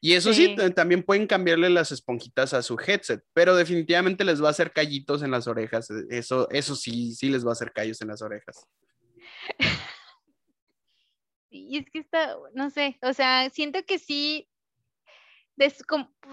Y 0.00 0.12
eso 0.12 0.34
sí. 0.34 0.54
también 0.74 1.02
pueden 1.02 1.26
cambiarle 1.26 1.70
las 1.70 1.90
esponjitas 1.90 2.52
a 2.52 2.62
su 2.62 2.78
headset, 2.78 3.22
pero 3.32 3.56
definitivamente 3.56 4.22
les 4.24 4.42
va 4.42 4.48
a 4.48 4.50
hacer 4.50 4.70
callitos 4.70 5.22
en 5.22 5.30
las 5.30 5.46
orejas. 5.46 5.88
Eso, 6.10 6.46
eso 6.50 6.76
sí, 6.76 7.14
sí 7.14 7.30
les 7.30 7.44
va 7.44 7.50
a 7.50 7.52
hacer 7.52 7.72
callos 7.72 8.02
en 8.02 8.08
las 8.08 8.22
orejas. 8.22 8.66
Y 11.56 11.78
es 11.78 11.88
que 11.88 12.00
está, 12.00 12.36
no 12.52 12.68
sé, 12.68 12.98
o 13.00 13.12
sea, 13.12 13.48
siento 13.48 13.78
que 13.86 14.00
sí 14.00 14.48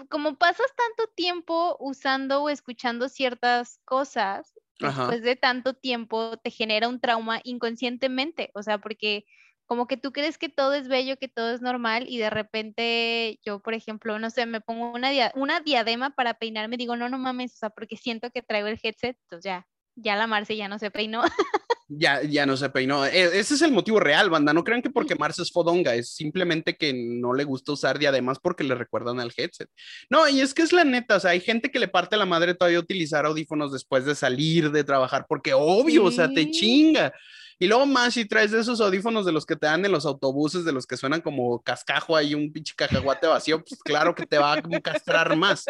como, 0.08 0.36
pasas 0.36 0.66
tanto 0.76 1.12
tiempo 1.14 1.76
usando 1.80 2.42
o 2.42 2.48
escuchando 2.48 3.08
ciertas 3.08 3.80
cosas, 3.84 4.52
después 4.78 5.22
de 5.22 5.36
tanto 5.36 5.74
tiempo 5.74 6.36
te 6.38 6.50
genera 6.50 6.88
un 6.88 7.00
trauma 7.00 7.40
inconscientemente, 7.44 8.50
o 8.54 8.62
sea, 8.62 8.78
porque 8.78 9.24
como 9.66 9.86
que 9.86 9.96
tú 9.96 10.12
crees 10.12 10.38
que 10.38 10.48
todo 10.48 10.74
es 10.74 10.88
bello, 10.88 11.16
que 11.16 11.28
todo 11.28 11.52
es 11.54 11.62
normal 11.62 12.04
y 12.08 12.18
de 12.18 12.30
repente 12.30 13.38
yo, 13.44 13.60
por 13.60 13.74
ejemplo, 13.74 14.18
no 14.18 14.28
sé, 14.28 14.44
me 14.44 14.60
pongo 14.60 14.92
una, 14.92 15.10
una 15.34 15.60
diadema 15.60 16.10
para 16.10 16.34
peinarme, 16.34 16.76
digo, 16.76 16.96
no, 16.96 17.08
no 17.08 17.18
mames, 17.18 17.54
o 17.54 17.56
sea, 17.56 17.70
porque 17.70 17.96
siento 17.96 18.30
que 18.30 18.42
traigo 18.42 18.68
el 18.68 18.80
headset, 18.82 19.16
entonces 19.22 19.44
ya, 19.44 19.66
ya 19.94 20.16
la 20.16 20.26
Marce 20.26 20.56
ya 20.56 20.68
no 20.68 20.78
se 20.78 20.90
peinó. 20.90 21.22
ya, 21.98 22.22
ya 22.22 22.46
no 22.46 22.56
se 22.56 22.70
peinó. 22.70 23.04
E, 23.04 23.38
ese 23.38 23.54
es 23.54 23.62
el 23.62 23.72
motivo 23.72 24.00
real, 24.00 24.30
banda. 24.30 24.52
No 24.52 24.64
crean 24.64 24.82
que 24.82 24.90
porque 24.90 25.14
Marce 25.14 25.42
es 25.42 25.52
fodonga, 25.52 25.94
es 25.94 26.14
simplemente 26.14 26.76
que 26.76 26.92
no 26.94 27.34
le 27.34 27.44
gusta 27.44 27.72
usar 27.72 27.98
diademas 27.98 28.38
porque 28.38 28.64
le 28.64 28.74
recuerdan 28.74 29.20
al 29.20 29.32
headset. 29.36 29.68
No, 30.10 30.28
y 30.28 30.40
es 30.40 30.54
que 30.54 30.62
es 30.62 30.72
la 30.72 30.84
neta, 30.84 31.16
o 31.16 31.20
sea, 31.20 31.32
hay 31.32 31.40
gente 31.40 31.70
que 31.70 31.78
le 31.78 31.88
parte 31.88 32.16
la 32.16 32.26
madre 32.26 32.54
todavía 32.54 32.78
utilizar 32.78 33.26
audífonos 33.26 33.72
después 33.72 34.04
de 34.04 34.14
salir 34.14 34.70
de 34.70 34.84
trabajar, 34.84 35.26
porque 35.28 35.52
obvio, 35.54 36.04
o 36.04 36.10
sea, 36.10 36.28
te 36.32 36.50
chinga. 36.50 37.12
Y 37.58 37.68
luego 37.68 37.86
más 37.86 38.14
si 38.14 38.24
traes 38.24 38.50
de 38.50 38.60
esos 38.60 38.80
audífonos 38.80 39.24
de 39.24 39.32
los 39.32 39.46
que 39.46 39.56
te 39.56 39.66
dan 39.66 39.84
en 39.84 39.92
los 39.92 40.04
autobuses, 40.04 40.64
de 40.64 40.72
los 40.72 40.86
que 40.86 40.96
suenan 40.96 41.20
como 41.20 41.62
cascajo 41.62 42.16
ahí, 42.16 42.34
un 42.34 42.52
pinche 42.52 42.74
cacahuate 42.76 43.26
vacío, 43.26 43.62
pues 43.64 43.80
claro 43.82 44.14
que 44.14 44.26
te 44.26 44.38
va 44.38 44.54
a 44.54 44.62
castrar 44.82 45.36
más. 45.36 45.64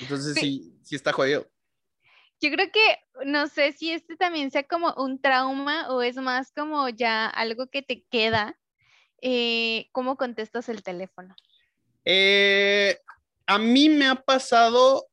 Entonces 0.00 0.34
sí, 0.34 0.72
sí 0.82 0.96
está 0.96 1.12
jodido. 1.12 1.46
Yo 2.40 2.50
creo 2.50 2.70
que 2.70 2.98
no 3.24 3.46
sé 3.46 3.72
si 3.72 3.90
este 3.90 4.16
también 4.16 4.50
sea 4.50 4.64
como 4.64 4.92
un 4.94 5.20
trauma 5.20 5.88
o 5.88 6.02
es 6.02 6.16
más 6.16 6.52
como 6.52 6.88
ya 6.88 7.26
algo 7.26 7.68
que 7.68 7.82
te 7.82 8.04
queda. 8.10 8.58
Eh, 9.22 9.88
¿Cómo 9.92 10.16
contestas 10.16 10.68
el 10.68 10.82
teléfono? 10.82 11.34
Eh, 12.04 12.98
a 13.46 13.58
mí 13.58 13.88
me 13.88 14.06
ha 14.06 14.16
pasado 14.16 15.08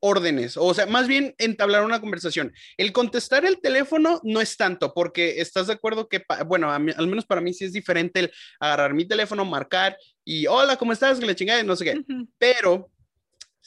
órdenes, 0.00 0.56
o 0.56 0.72
sea, 0.74 0.86
más 0.86 1.08
bien 1.08 1.34
entablar 1.38 1.84
una 1.84 2.00
conversación. 2.00 2.52
El 2.76 2.92
contestar 2.92 3.44
el 3.44 3.60
teléfono 3.60 4.20
no 4.22 4.40
es 4.40 4.56
tanto, 4.56 4.94
porque 4.94 5.40
estás 5.40 5.66
de 5.66 5.72
acuerdo 5.72 6.08
que, 6.08 6.22
bueno, 6.46 6.70
al 6.70 6.82
menos 7.08 7.26
para 7.26 7.40
mí 7.40 7.52
sí 7.52 7.64
es 7.64 7.72
diferente 7.72 8.20
el 8.20 8.32
agarrar 8.60 8.94
mi 8.94 9.06
teléfono, 9.06 9.44
marcar 9.44 9.96
y 10.24 10.46
hola, 10.46 10.76
¿cómo 10.76 10.92
estás? 10.92 11.18
Que 11.18 11.26
le 11.26 11.34
chingada, 11.34 11.62
no 11.64 11.74
sé 11.74 11.84
qué. 11.84 12.04
Pero 12.38 12.90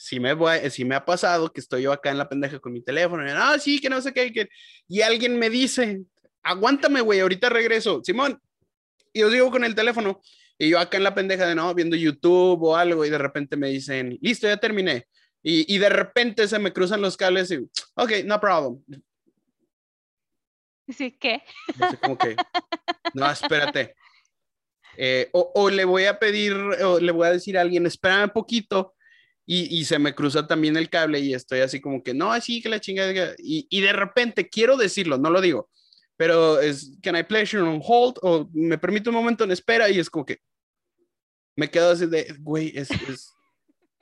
si 0.02 0.18
me, 0.18 0.34
si 0.68 0.84
me 0.84 0.96
ha 0.96 1.04
pasado 1.04 1.52
que 1.52 1.60
estoy 1.60 1.82
yo 1.82 1.92
acá 1.92 2.10
en 2.10 2.18
la 2.18 2.28
pendeja 2.28 2.58
con 2.58 2.72
mi 2.72 2.82
teléfono, 2.82 3.24
y, 3.24 3.30
ah, 3.30 3.56
sí, 3.60 3.80
que 3.80 3.88
no 3.88 4.02
sé 4.02 4.12
qué, 4.12 4.32
que, 4.32 4.48
y 4.88 5.00
alguien 5.00 5.38
me 5.38 5.48
dice, 5.48 6.02
aguántame, 6.42 7.00
güey, 7.00 7.20
ahorita 7.20 7.48
regreso, 7.48 8.02
Simón, 8.02 8.40
y 9.12 9.20
yo 9.20 9.30
digo 9.30 9.52
con 9.52 9.62
el 9.62 9.76
teléfono, 9.76 10.20
y 10.58 10.70
yo 10.70 10.80
acá 10.80 10.96
en 10.96 11.04
la 11.04 11.14
pendeja 11.14 11.46
de 11.46 11.54
no, 11.54 11.72
viendo 11.72 11.94
YouTube 11.94 12.64
o 12.64 12.74
algo, 12.74 13.04
y 13.04 13.10
de 13.10 13.18
repente 13.18 13.56
me 13.56 13.68
dicen, 13.68 14.18
listo, 14.20 14.48
ya 14.48 14.56
terminé, 14.56 15.06
y, 15.40 15.72
y 15.72 15.78
de 15.78 15.88
repente 15.88 16.48
se 16.48 16.58
me 16.58 16.72
cruzan 16.72 17.00
los 17.00 17.16
cables 17.16 17.52
y, 17.52 17.58
ok, 17.94 18.24
no 18.24 18.40
problem. 18.40 18.82
Sí, 20.88 21.12
¿qué? 21.12 21.44
como 22.02 22.18
que, 22.18 22.34
no, 23.14 23.30
espérate. 23.30 23.94
Eh, 24.96 25.30
o, 25.32 25.52
o, 25.54 25.70
le 25.70 25.84
voy 25.84 26.06
a 26.06 26.18
pedir, 26.18 26.54
o 26.54 26.98
le 26.98 27.12
voy 27.12 27.28
a 27.28 27.32
decir 27.32 27.56
a 27.56 27.60
alguien, 27.60 27.86
espérame 27.86 28.24
un 28.24 28.30
poquito, 28.30 28.94
y, 29.54 29.84
se 29.84 29.98
me 29.98 30.14
cruza 30.14 30.46
también 30.46 30.76
el 30.76 30.88
cable 30.88 31.20
y 31.20 31.34
estoy 31.34 31.60
así 31.60 31.80
como 31.80 32.02
que, 32.02 32.14
no, 32.14 32.32
así 32.32 32.62
que 32.62 32.68
la 32.68 32.80
chingada. 32.80 33.34
Y, 33.38 33.66
y 33.68 33.80
de 33.80 33.92
repente 33.92 34.48
quiero 34.48 34.76
decirlo, 34.76 35.18
no 35.18 35.30
lo 35.30 35.40
digo, 35.40 35.68
pero 36.16 36.60
es, 36.60 36.92
can 37.02 37.16
I 37.16 37.22
place 37.22 37.56
you 37.56 37.64
on 37.64 37.80
hold? 37.84 38.16
O 38.22 38.48
me 38.52 38.78
permite 38.78 39.10
un 39.10 39.16
momento 39.16 39.44
en 39.44 39.50
espera 39.50 39.90
y 39.90 39.98
es 39.98 40.08
como 40.08 40.24
que 40.24 40.38
me 41.56 41.70
quedo 41.70 41.90
así 41.90 42.06
de, 42.06 42.34
güey, 42.40 42.72
es, 42.76 42.90
es, 42.90 43.32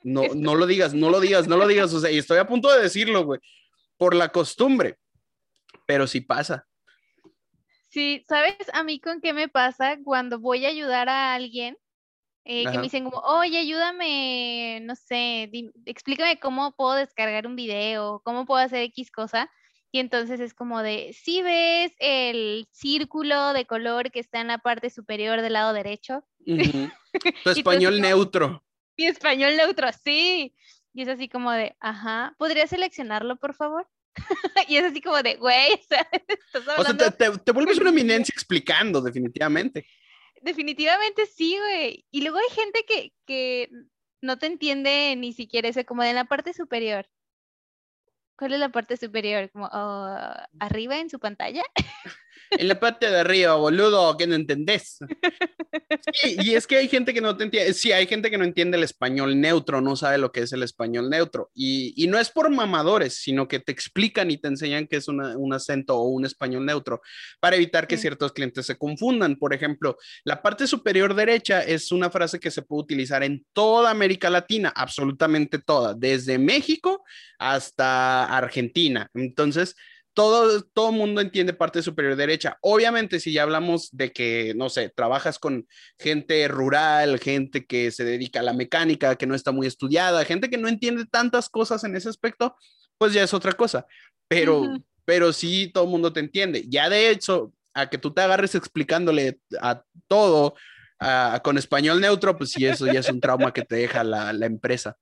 no, 0.03 0.23
no 0.35 0.55
lo 0.55 0.65
digas, 0.65 0.93
no 0.93 1.09
lo 1.09 1.19
digas, 1.19 1.47
no 1.47 1.57
lo 1.57 1.67
digas. 1.67 1.93
O 1.93 1.99
sea, 1.99 2.11
y 2.11 2.17
estoy 2.17 2.37
a 2.37 2.47
punto 2.47 2.71
de 2.71 2.81
decirlo, 2.81 3.25
güey, 3.25 3.39
por 3.97 4.15
la 4.15 4.29
costumbre, 4.29 4.97
pero 5.85 6.07
sí 6.07 6.21
pasa. 6.21 6.67
Sí, 7.89 8.23
¿sabes 8.27 8.55
a 8.73 8.83
mí 8.83 9.01
con 9.01 9.19
qué 9.19 9.33
me 9.33 9.49
pasa 9.49 9.97
cuando 10.03 10.39
voy 10.39 10.65
a 10.65 10.69
ayudar 10.69 11.09
a 11.09 11.33
alguien? 11.33 11.77
Eh, 12.43 12.63
que 12.63 12.77
me 12.77 12.83
dicen 12.83 13.03
como, 13.03 13.19
oye, 13.19 13.59
ayúdame, 13.59 14.79
no 14.81 14.95
sé, 14.95 15.49
explícame 15.85 16.39
cómo 16.39 16.75
puedo 16.75 16.95
descargar 16.95 17.45
un 17.45 17.55
video, 17.55 18.21
cómo 18.23 18.45
puedo 18.45 18.63
hacer 18.63 18.81
X 18.83 19.11
cosa. 19.11 19.49
Y 19.91 19.99
entonces 19.99 20.39
es 20.39 20.53
como 20.53 20.81
de, 20.81 21.13
si 21.13 21.41
ves 21.41 21.91
el 21.99 22.67
círculo 22.71 23.53
de 23.53 23.65
color 23.65 24.09
que 24.11 24.21
está 24.21 24.39
en 24.39 24.47
la 24.47 24.57
parte 24.57 24.89
superior 24.89 25.41
del 25.41 25.53
lado 25.53 25.73
derecho. 25.73 26.25
Tu 27.43 27.49
español 27.49 27.99
neutro. 27.99 28.63
Mi 28.97 29.05
español 29.05 29.57
neutro, 29.57 29.89
sí. 30.03 30.55
Y 30.93 31.01
es 31.01 31.09
así 31.09 31.27
como 31.27 31.51
de, 31.51 31.75
ajá, 31.79 32.35
¿podría 32.37 32.67
seleccionarlo, 32.67 33.35
por 33.35 33.53
favor? 33.53 33.87
y 34.67 34.77
es 34.77 34.85
así 34.85 35.01
como 35.01 35.21
de, 35.21 35.35
güey, 35.35 35.73
o 35.73 35.87
sea, 35.87 36.07
o 36.77 36.83
sea 36.83 36.97
te, 36.97 37.37
te, 37.37 37.51
vuelves 37.51 37.77
una 37.79 37.89
eminencia 37.89 38.33
explicando, 38.33 39.01
definitivamente 39.01 39.85
definitivamente 40.41 41.25
sí, 41.25 41.57
güey. 41.57 42.05
Y 42.11 42.21
luego 42.21 42.37
hay 42.37 42.55
gente 42.55 42.85
que, 42.85 43.13
que 43.25 43.69
no 44.21 44.37
te 44.37 44.47
entiende 44.47 45.15
ni 45.17 45.33
siquiera 45.33 45.69
ese, 45.69 45.85
como 45.85 46.03
de 46.03 46.13
la 46.13 46.25
parte 46.25 46.53
superior. 46.53 47.07
¿Cuál 48.37 48.53
es 48.53 48.59
la 48.59 48.69
parte 48.69 48.97
superior? 48.97 49.51
Como 49.51 49.65
oh, 49.71 50.17
arriba 50.59 50.97
en 50.97 51.09
su 51.09 51.19
pantalla. 51.19 51.63
En 52.51 52.67
la 52.67 52.79
parte 52.79 53.09
de 53.09 53.17
arriba, 53.17 53.55
boludo, 53.55 54.17
que 54.17 54.27
no 54.27 54.35
entendés. 54.35 54.99
y 56.43 56.53
es 56.53 56.67
que 56.67 56.77
hay 56.77 56.89
gente 56.89 57.13
que 57.13 57.21
no 57.21 57.37
te 57.37 57.45
entiende. 57.45 57.73
Sí, 57.73 57.91
hay 57.91 58.07
gente 58.07 58.29
que 58.29 58.37
no 58.37 58.43
entiende 58.43 58.77
el 58.77 58.83
español 58.83 59.39
neutro, 59.39 59.79
no 59.79 59.95
sabe 59.95 60.17
lo 60.17 60.31
que 60.31 60.41
es 60.41 60.51
el 60.51 60.63
español 60.63 61.09
neutro. 61.09 61.49
Y, 61.53 61.93
y 61.95 62.07
no 62.07 62.19
es 62.19 62.29
por 62.29 62.49
mamadores, 62.49 63.15
sino 63.15 63.47
que 63.47 63.59
te 63.59 63.71
explican 63.71 64.31
y 64.31 64.37
te 64.37 64.49
enseñan 64.49 64.87
que 64.87 64.97
es 64.97 65.07
un 65.07 65.53
acento 65.53 65.97
o 65.97 66.09
un 66.09 66.25
español 66.25 66.65
neutro 66.65 67.01
para 67.39 67.55
evitar 67.55 67.87
que 67.87 67.97
ciertos 67.97 68.33
clientes 68.33 68.65
se 68.65 68.77
confundan. 68.77 69.37
Por 69.37 69.53
ejemplo, 69.53 69.97
la 70.23 70.41
parte 70.41 70.67
superior 70.67 71.15
derecha 71.15 71.61
es 71.61 71.91
una 71.91 72.09
frase 72.09 72.39
que 72.39 72.51
se 72.51 72.61
puede 72.61 72.83
utilizar 72.83 73.23
en 73.23 73.45
toda 73.53 73.91
América 73.91 74.29
Latina, 74.29 74.73
absolutamente 74.75 75.59
toda, 75.59 75.93
desde 75.93 76.37
México 76.37 77.03
hasta 77.39 78.25
Argentina. 78.25 79.09
Entonces, 79.13 79.75
todo, 80.13 80.61
todo 80.73 80.91
mundo 80.91 81.21
entiende 81.21 81.53
parte 81.53 81.81
superior 81.81 82.15
derecha. 82.15 82.57
Obviamente, 82.61 83.19
si 83.19 83.31
ya 83.31 83.43
hablamos 83.43 83.89
de 83.91 84.11
que, 84.11 84.53
no 84.55 84.69
sé, 84.69 84.89
trabajas 84.89 85.39
con 85.39 85.67
gente 85.97 86.47
rural, 86.47 87.19
gente 87.19 87.65
que 87.65 87.91
se 87.91 88.03
dedica 88.03 88.41
a 88.41 88.43
la 88.43 88.53
mecánica, 88.53 89.15
que 89.15 89.27
no 89.27 89.35
está 89.35 89.51
muy 89.51 89.67
estudiada, 89.67 90.25
gente 90.25 90.49
que 90.49 90.57
no 90.57 90.67
entiende 90.67 91.05
tantas 91.05 91.49
cosas 91.49 91.83
en 91.83 91.95
ese 91.95 92.09
aspecto, 92.09 92.55
pues 92.97 93.13
ya 93.13 93.23
es 93.23 93.33
otra 93.33 93.53
cosa. 93.53 93.85
Pero, 94.27 94.77
pero 95.05 95.33
sí, 95.33 95.71
todo 95.73 95.85
el 95.85 95.89
mundo 95.89 96.13
te 96.13 96.19
entiende. 96.19 96.65
Ya 96.67 96.89
de 96.89 97.09
hecho, 97.09 97.53
a 97.73 97.89
que 97.89 97.97
tú 97.97 98.13
te 98.13 98.21
agarres 98.21 98.55
explicándole 98.55 99.39
a 99.61 99.83
todo 100.07 100.55
con 101.43 101.57
español 101.57 101.99
neutro, 101.99 102.37
pues 102.37 102.51
sí, 102.51 102.65
eso 102.65 102.85
ya 102.85 102.99
es 102.99 103.09
un 103.09 103.19
trauma 103.19 103.51
que 103.53 103.63
te 103.63 103.75
deja 103.75 104.03
la, 104.03 104.33
la 104.33 104.45
empresa. 104.45 104.97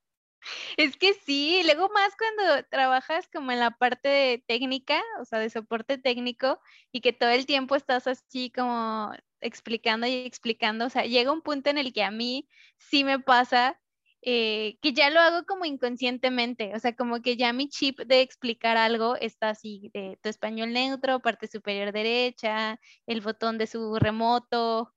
Es 0.77 0.97
que 0.97 1.13
sí, 1.13 1.61
luego 1.65 1.89
más 1.89 2.13
cuando 2.17 2.63
trabajas 2.69 3.27
como 3.27 3.51
en 3.51 3.59
la 3.59 3.71
parte 3.71 4.43
técnica, 4.47 5.01
o 5.21 5.25
sea, 5.25 5.39
de 5.39 5.49
soporte 5.49 5.97
técnico, 5.97 6.59
y 6.91 7.01
que 7.01 7.13
todo 7.13 7.29
el 7.29 7.45
tiempo 7.45 7.75
estás 7.75 8.07
así 8.07 8.51
como 8.51 9.11
explicando 9.41 10.07
y 10.07 10.13
explicando, 10.25 10.85
o 10.85 10.89
sea, 10.89 11.03
llega 11.03 11.31
un 11.31 11.41
punto 11.41 11.69
en 11.69 11.77
el 11.77 11.93
que 11.93 12.03
a 12.03 12.11
mí 12.11 12.47
sí 12.77 13.03
me 13.03 13.19
pasa 13.19 13.79
eh, 14.21 14.77
que 14.81 14.91
ya 14.93 15.09
lo 15.09 15.19
hago 15.21 15.45
como 15.45 15.63
inconscientemente, 15.65 16.73
o 16.75 16.79
sea, 16.79 16.93
como 16.93 17.21
que 17.21 17.37
ya 17.37 17.53
mi 17.53 17.69
chip 17.69 17.99
de 18.01 18.21
explicar 18.21 18.75
algo 18.77 19.15
está 19.15 19.49
así, 19.49 19.89
de 19.93 20.19
tu 20.21 20.29
español 20.29 20.73
neutro, 20.73 21.21
parte 21.21 21.47
superior 21.47 21.93
derecha, 21.93 22.79
el 23.07 23.21
botón 23.21 23.57
de 23.57 23.67
su 23.67 23.95
remoto. 23.95 24.93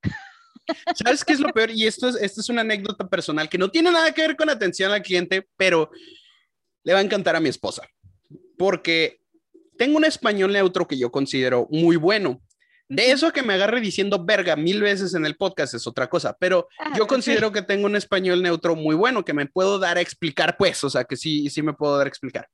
¿Sabes 0.94 1.24
qué 1.24 1.32
es 1.32 1.40
lo 1.40 1.48
peor? 1.48 1.70
Y 1.70 1.86
esto 1.86 2.08
es, 2.08 2.16
esto 2.16 2.40
es 2.40 2.48
una 2.48 2.60
anécdota 2.62 3.08
personal 3.08 3.48
que 3.48 3.58
no 3.58 3.70
tiene 3.70 3.90
nada 3.90 4.12
que 4.12 4.22
ver 4.22 4.36
con 4.36 4.48
atención 4.48 4.92
al 4.92 5.02
cliente, 5.02 5.48
pero 5.56 5.90
le 6.84 6.92
va 6.92 7.00
a 7.00 7.02
encantar 7.02 7.36
a 7.36 7.40
mi 7.40 7.48
esposa, 7.48 7.82
porque 8.56 9.20
tengo 9.76 9.96
un 9.96 10.04
español 10.04 10.52
neutro 10.52 10.86
que 10.86 10.98
yo 10.98 11.10
considero 11.10 11.66
muy 11.70 11.96
bueno. 11.96 12.40
De 12.88 13.10
eso 13.10 13.32
que 13.32 13.42
me 13.42 13.54
agarre 13.54 13.80
diciendo 13.80 14.22
verga 14.22 14.54
mil 14.54 14.82
veces 14.82 15.14
en 15.14 15.24
el 15.24 15.36
podcast 15.36 15.72
es 15.74 15.86
otra 15.86 16.08
cosa, 16.10 16.36
pero 16.38 16.68
ah, 16.78 16.92
yo 16.96 17.06
considero 17.06 17.50
que 17.50 17.62
tengo 17.62 17.86
un 17.86 17.96
español 17.96 18.42
neutro 18.42 18.76
muy 18.76 18.94
bueno, 18.94 19.24
que 19.24 19.32
me 19.32 19.46
puedo 19.46 19.78
dar 19.78 19.96
a 19.96 20.02
explicar, 20.02 20.56
pues, 20.58 20.84
o 20.84 20.90
sea, 20.90 21.04
que 21.04 21.16
sí, 21.16 21.48
sí 21.48 21.62
me 21.62 21.72
puedo 21.72 21.96
dar 21.96 22.06
a 22.06 22.10
explicar. 22.10 22.48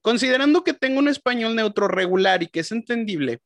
Considerando 0.00 0.64
que 0.64 0.72
tengo 0.72 0.98
un 1.00 1.08
español 1.08 1.54
neutro 1.54 1.86
regular 1.86 2.42
y 2.42 2.46
que 2.46 2.60
es 2.60 2.72
entendible, 2.72 3.40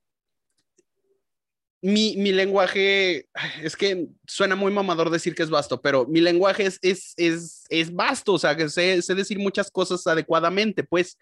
mi, 1.82 2.16
mi, 2.16 2.32
lenguaje, 2.32 3.28
es 3.62 3.76
que 3.76 4.06
suena 4.26 4.56
muy 4.56 4.72
mamador 4.72 5.10
decir 5.10 5.34
que 5.34 5.42
es 5.42 5.50
vasto, 5.50 5.80
pero 5.80 6.06
mi 6.06 6.20
lenguaje 6.20 6.66
es, 6.66 6.78
es, 6.82 7.14
es, 7.16 7.64
es 7.68 7.94
vasto, 7.94 8.34
o 8.34 8.38
sea, 8.38 8.56
que 8.56 8.68
sé, 8.68 9.00
sé, 9.02 9.14
decir 9.14 9.38
muchas 9.38 9.70
cosas 9.70 10.06
adecuadamente, 10.06 10.84
pues. 10.84 11.18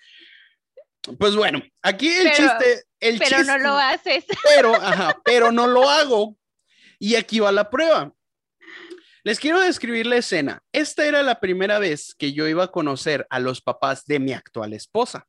Pues 1.18 1.36
bueno, 1.36 1.62
aquí 1.82 2.08
el 2.08 2.30
chiste. 2.32 2.84
El 2.98 3.18
pero 3.18 3.44
no 3.44 3.58
lo 3.58 3.76
haces. 3.76 4.24
Pero, 4.56 4.74
ajá, 4.74 5.20
pero 5.22 5.52
no 5.52 5.66
lo 5.66 5.86
hago. 5.86 6.34
Y 6.98 7.16
aquí 7.16 7.40
va 7.40 7.52
la 7.52 7.68
prueba. 7.68 8.14
Les 9.22 9.38
quiero 9.38 9.60
describir 9.60 10.06
la 10.06 10.16
escena. 10.16 10.62
Esta 10.72 11.04
era 11.04 11.22
la 11.22 11.40
primera 11.40 11.78
vez 11.78 12.14
que 12.14 12.32
yo 12.32 12.48
iba 12.48 12.64
a 12.64 12.70
conocer 12.70 13.26
a 13.28 13.38
los 13.38 13.60
papás 13.60 14.06
de 14.06 14.18
mi 14.18 14.32
actual 14.32 14.72
esposa 14.72 15.26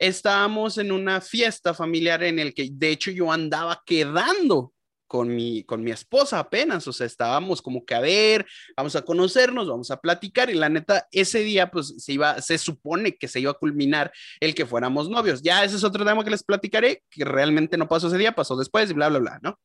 estábamos 0.00 0.78
en 0.78 0.90
una 0.90 1.20
fiesta 1.20 1.74
familiar 1.74 2.22
en 2.24 2.38
el 2.38 2.54
que 2.54 2.68
de 2.72 2.90
hecho 2.90 3.10
yo 3.10 3.30
andaba 3.30 3.82
quedando 3.84 4.72
con 5.06 5.34
mi, 5.34 5.64
con 5.64 5.82
mi 5.82 5.90
esposa 5.90 6.38
apenas, 6.38 6.86
o 6.86 6.92
sea, 6.92 7.04
estábamos 7.04 7.60
como 7.60 7.84
que 7.84 7.94
a 7.96 8.00
ver, 8.00 8.46
vamos 8.76 8.94
a 8.94 9.02
conocernos, 9.02 9.68
vamos 9.68 9.90
a 9.90 10.00
platicar 10.00 10.50
y 10.50 10.54
la 10.54 10.68
neta, 10.68 11.06
ese 11.10 11.40
día 11.40 11.70
pues 11.70 11.94
se 11.98 12.12
iba, 12.12 12.40
se 12.40 12.58
supone 12.58 13.16
que 13.16 13.28
se 13.28 13.40
iba 13.40 13.50
a 13.50 13.54
culminar 13.54 14.12
el 14.38 14.54
que 14.54 14.66
fuéramos 14.66 15.10
novios. 15.10 15.42
Ya 15.42 15.64
ese 15.64 15.76
es 15.76 15.84
otro 15.84 16.04
tema 16.04 16.24
que 16.24 16.30
les 16.30 16.44
platicaré, 16.44 17.02
que 17.10 17.24
realmente 17.24 17.76
no 17.76 17.88
pasó 17.88 18.06
ese 18.06 18.18
día, 18.18 18.32
pasó 18.32 18.56
después 18.56 18.88
y 18.88 18.94
bla, 18.94 19.08
bla, 19.08 19.18
bla, 19.18 19.40
¿no? 19.42 19.58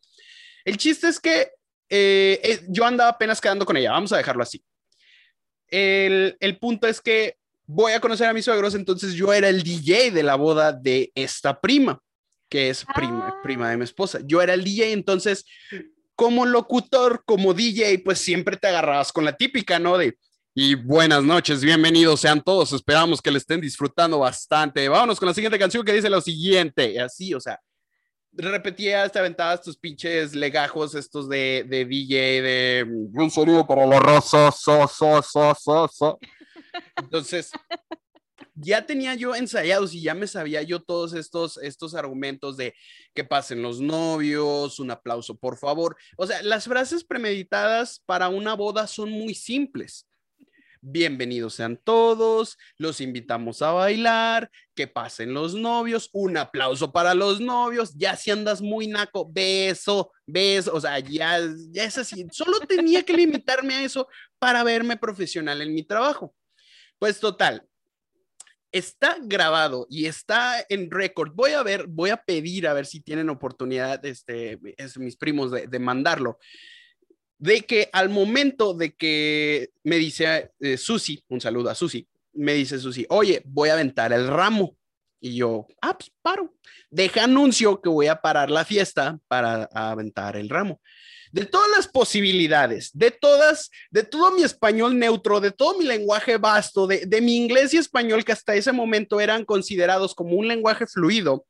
El 0.65 0.77
chiste 0.77 1.07
es 1.07 1.19
que 1.19 1.51
eh, 1.89 2.41
eh, 2.43 2.65
yo 2.67 2.83
andaba 2.83 3.11
apenas 3.11 3.39
quedando 3.39 3.65
con 3.65 3.77
ella, 3.77 3.91
vamos 3.91 4.11
a 4.13 4.17
dejarlo 4.17 4.41
así. 4.41 4.65
El, 5.67 6.35
el 6.39 6.57
punto 6.57 6.87
es 6.87 6.99
que 7.01 7.37
voy 7.67 7.93
a 7.93 7.99
conocer 7.99 8.27
a 8.27 8.33
mis 8.33 8.45
suegros, 8.45 8.75
entonces 8.75 9.13
yo 9.13 9.33
era 9.33 9.49
el 9.49 9.63
DJ 9.63 10.11
de 10.11 10.23
la 10.23 10.35
boda 10.35 10.71
de 10.71 11.11
esta 11.15 11.59
prima, 11.59 11.99
que 12.49 12.69
es 12.69 12.85
prima, 12.95 13.29
ah. 13.29 13.39
prima 13.43 13.69
de 13.69 13.77
mi 13.77 13.83
esposa. 13.83 14.19
Yo 14.25 14.41
era 14.41 14.53
el 14.53 14.63
DJ, 14.63 14.91
entonces 14.91 15.45
como 16.15 16.45
locutor, 16.45 17.23
como 17.25 17.53
DJ, 17.53 17.99
pues 17.99 18.19
siempre 18.19 18.57
te 18.57 18.67
agarrabas 18.67 19.11
con 19.11 19.25
la 19.25 19.35
típica, 19.35 19.79
¿no? 19.79 19.97
De, 19.97 20.17
y 20.53 20.75
buenas 20.75 21.23
noches, 21.23 21.61
bienvenidos 21.61 22.21
sean 22.21 22.41
todos, 22.41 22.71
esperamos 22.71 23.21
que 23.21 23.31
le 23.31 23.39
estén 23.39 23.59
disfrutando 23.59 24.19
bastante. 24.19 24.87
Vámonos 24.87 25.19
con 25.19 25.27
la 25.27 25.33
siguiente 25.33 25.59
canción 25.59 25.83
que 25.83 25.91
dice 25.93 26.09
lo 26.09 26.21
siguiente, 26.21 26.99
así, 27.01 27.33
o 27.33 27.41
sea, 27.41 27.59
repetías, 28.31 29.11
te 29.11 29.19
aventabas 29.19 29.61
tus 29.61 29.77
pinches 29.77 30.33
legajos 30.33 30.95
estos 30.95 31.27
de, 31.27 31.65
de 31.67 31.83
DJ, 31.83 32.41
de 32.41 32.85
un 33.13 33.31
saludo 33.31 33.67
para 33.67 33.85
la 33.85 33.99
raza, 33.99 34.51
so, 34.51 34.87
so, 34.87 35.21
so, 35.21 35.53
so, 35.53 35.87
so. 35.89 36.19
Entonces, 36.97 37.51
ya 38.55 38.85
tenía 38.85 39.15
yo 39.15 39.35
ensayados 39.35 39.93
y 39.93 40.01
ya 40.01 40.13
me 40.13 40.27
sabía 40.27 40.61
yo 40.61 40.81
todos 40.81 41.13
estos, 41.13 41.57
estos 41.57 41.93
argumentos 41.95 42.57
de 42.57 42.73
que 43.13 43.23
pasen 43.23 43.61
los 43.61 43.81
novios, 43.81 44.79
un 44.79 44.91
aplauso, 44.91 45.35
por 45.35 45.57
favor. 45.57 45.97
O 46.17 46.25
sea, 46.25 46.41
las 46.41 46.65
frases 46.65 47.03
premeditadas 47.03 48.01
para 48.05 48.29
una 48.29 48.53
boda 48.53 48.87
son 48.87 49.11
muy 49.11 49.35
simples. 49.35 50.07
Bienvenidos 50.87 51.55
sean 51.55 51.81
todos, 51.83 52.59
los 52.77 53.01
invitamos 53.01 53.63
a 53.63 53.71
bailar, 53.71 54.51
que 54.75 54.85
pasen 54.85 55.33
los 55.33 55.55
novios, 55.55 56.11
un 56.13 56.37
aplauso 56.37 56.91
para 56.91 57.15
los 57.15 57.41
novios, 57.41 57.95
ya 57.95 58.15
si 58.15 58.29
andas 58.29 58.61
muy 58.61 58.85
naco, 58.85 59.27
beso, 59.27 60.11
beso, 60.27 60.75
o 60.75 60.79
sea, 60.79 60.99
ya, 60.99 61.39
ya 61.71 61.85
es 61.85 61.97
así, 61.97 62.27
solo 62.31 62.59
tenía 62.59 63.01
que 63.01 63.13
limitarme 63.13 63.73
a 63.73 63.83
eso 63.83 64.07
para 64.37 64.63
verme 64.63 64.95
profesional 64.95 65.59
en 65.63 65.73
mi 65.73 65.81
trabajo. 65.81 66.35
Pues 66.99 67.19
total, 67.19 67.67
está 68.71 69.17
grabado 69.21 69.87
y 69.89 70.05
está 70.05 70.65
en 70.67 70.91
récord. 70.91 71.31
Voy 71.33 71.51
a 71.51 71.63
ver, 71.63 71.87
voy 71.87 72.09
a 72.09 72.17
pedir 72.17 72.67
a 72.67 72.73
ver 72.73 72.85
si 72.85 72.99
tienen 72.99 73.29
oportunidad, 73.29 74.05
este, 74.05 74.59
es, 74.77 74.97
mis 74.97 75.15
primos, 75.15 75.51
de, 75.51 75.79
mandarlo. 75.79 76.39
De 77.37 77.61
que 77.61 77.89
al 77.93 78.09
momento 78.09 78.73
de 78.73 78.93
que 78.93 79.69
me 79.83 79.97
dice 79.97 80.51
eh, 80.59 80.77
Susi, 80.77 81.23
un 81.29 81.39
saludo 81.39 81.69
a 81.69 81.75
Susi, 81.75 82.07
me 82.33 82.53
dice 82.53 82.79
Susi, 82.79 83.05
oye, 83.09 83.41
voy 83.45 83.69
a 83.69 83.73
aventar 83.73 84.11
el 84.11 84.27
ramo. 84.27 84.77
Y 85.21 85.37
yo, 85.37 85.67
ah, 85.81 85.97
pues 85.97 86.11
paro. 86.21 86.53
Deja 86.89 87.23
anuncio 87.23 87.81
que 87.81 87.89
voy 87.89 88.07
a 88.07 88.21
parar 88.21 88.51
la 88.51 88.65
fiesta 88.65 89.17
para 89.27 89.63
aventar 89.73 90.35
el 90.35 90.49
ramo 90.49 90.81
de 91.31 91.45
todas 91.45 91.69
las 91.75 91.87
posibilidades, 91.87 92.91
de 92.93 93.11
todas, 93.11 93.69
de 93.91 94.03
todo 94.03 94.31
mi 94.31 94.43
español 94.43 94.97
neutro, 94.97 95.39
de 95.39 95.51
todo 95.51 95.77
mi 95.77 95.85
lenguaje 95.85 96.37
vasto, 96.37 96.87
de, 96.87 97.21
mi 97.21 97.37
inglés 97.37 97.73
y 97.73 97.77
español 97.77 98.23
que 98.23 98.31
hasta 98.31 98.55
ese 98.55 98.71
momento 98.71 99.19
eran 99.19 99.45
considerados 99.45 100.15
como 100.15 100.35
un 100.35 100.47
lenguaje 100.47 100.87
fluido, 100.87 101.45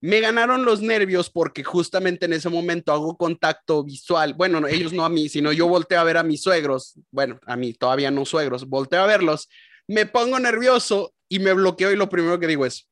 me 0.00 0.18
ganaron 0.18 0.64
los 0.64 0.80
nervios 0.80 1.30
porque 1.30 1.62
justamente 1.62 2.26
en 2.26 2.32
ese 2.32 2.48
momento 2.48 2.92
hago 2.92 3.16
contacto 3.16 3.84
visual. 3.84 4.34
Bueno, 4.34 4.66
ellos 4.66 4.92
no 4.92 5.04
a 5.04 5.08
mí, 5.08 5.28
sino 5.28 5.52
yo 5.52 5.68
volteo 5.68 6.00
a 6.00 6.04
ver 6.04 6.16
a 6.16 6.24
mis 6.24 6.42
suegros. 6.42 6.98
Bueno, 7.12 7.38
a 7.46 7.54
mí 7.54 7.72
todavía 7.72 8.10
no 8.10 8.24
suegros, 8.24 8.66
volteo 8.66 9.00
a 9.00 9.06
verlos, 9.06 9.48
me 9.86 10.06
pongo 10.06 10.40
nervioso 10.40 11.14
y 11.28 11.38
me 11.38 11.52
bloqueo 11.52 11.92
y 11.92 11.96
lo 11.96 12.08
primero 12.08 12.40
que 12.40 12.46
digo 12.48 12.66
es, 12.66 12.88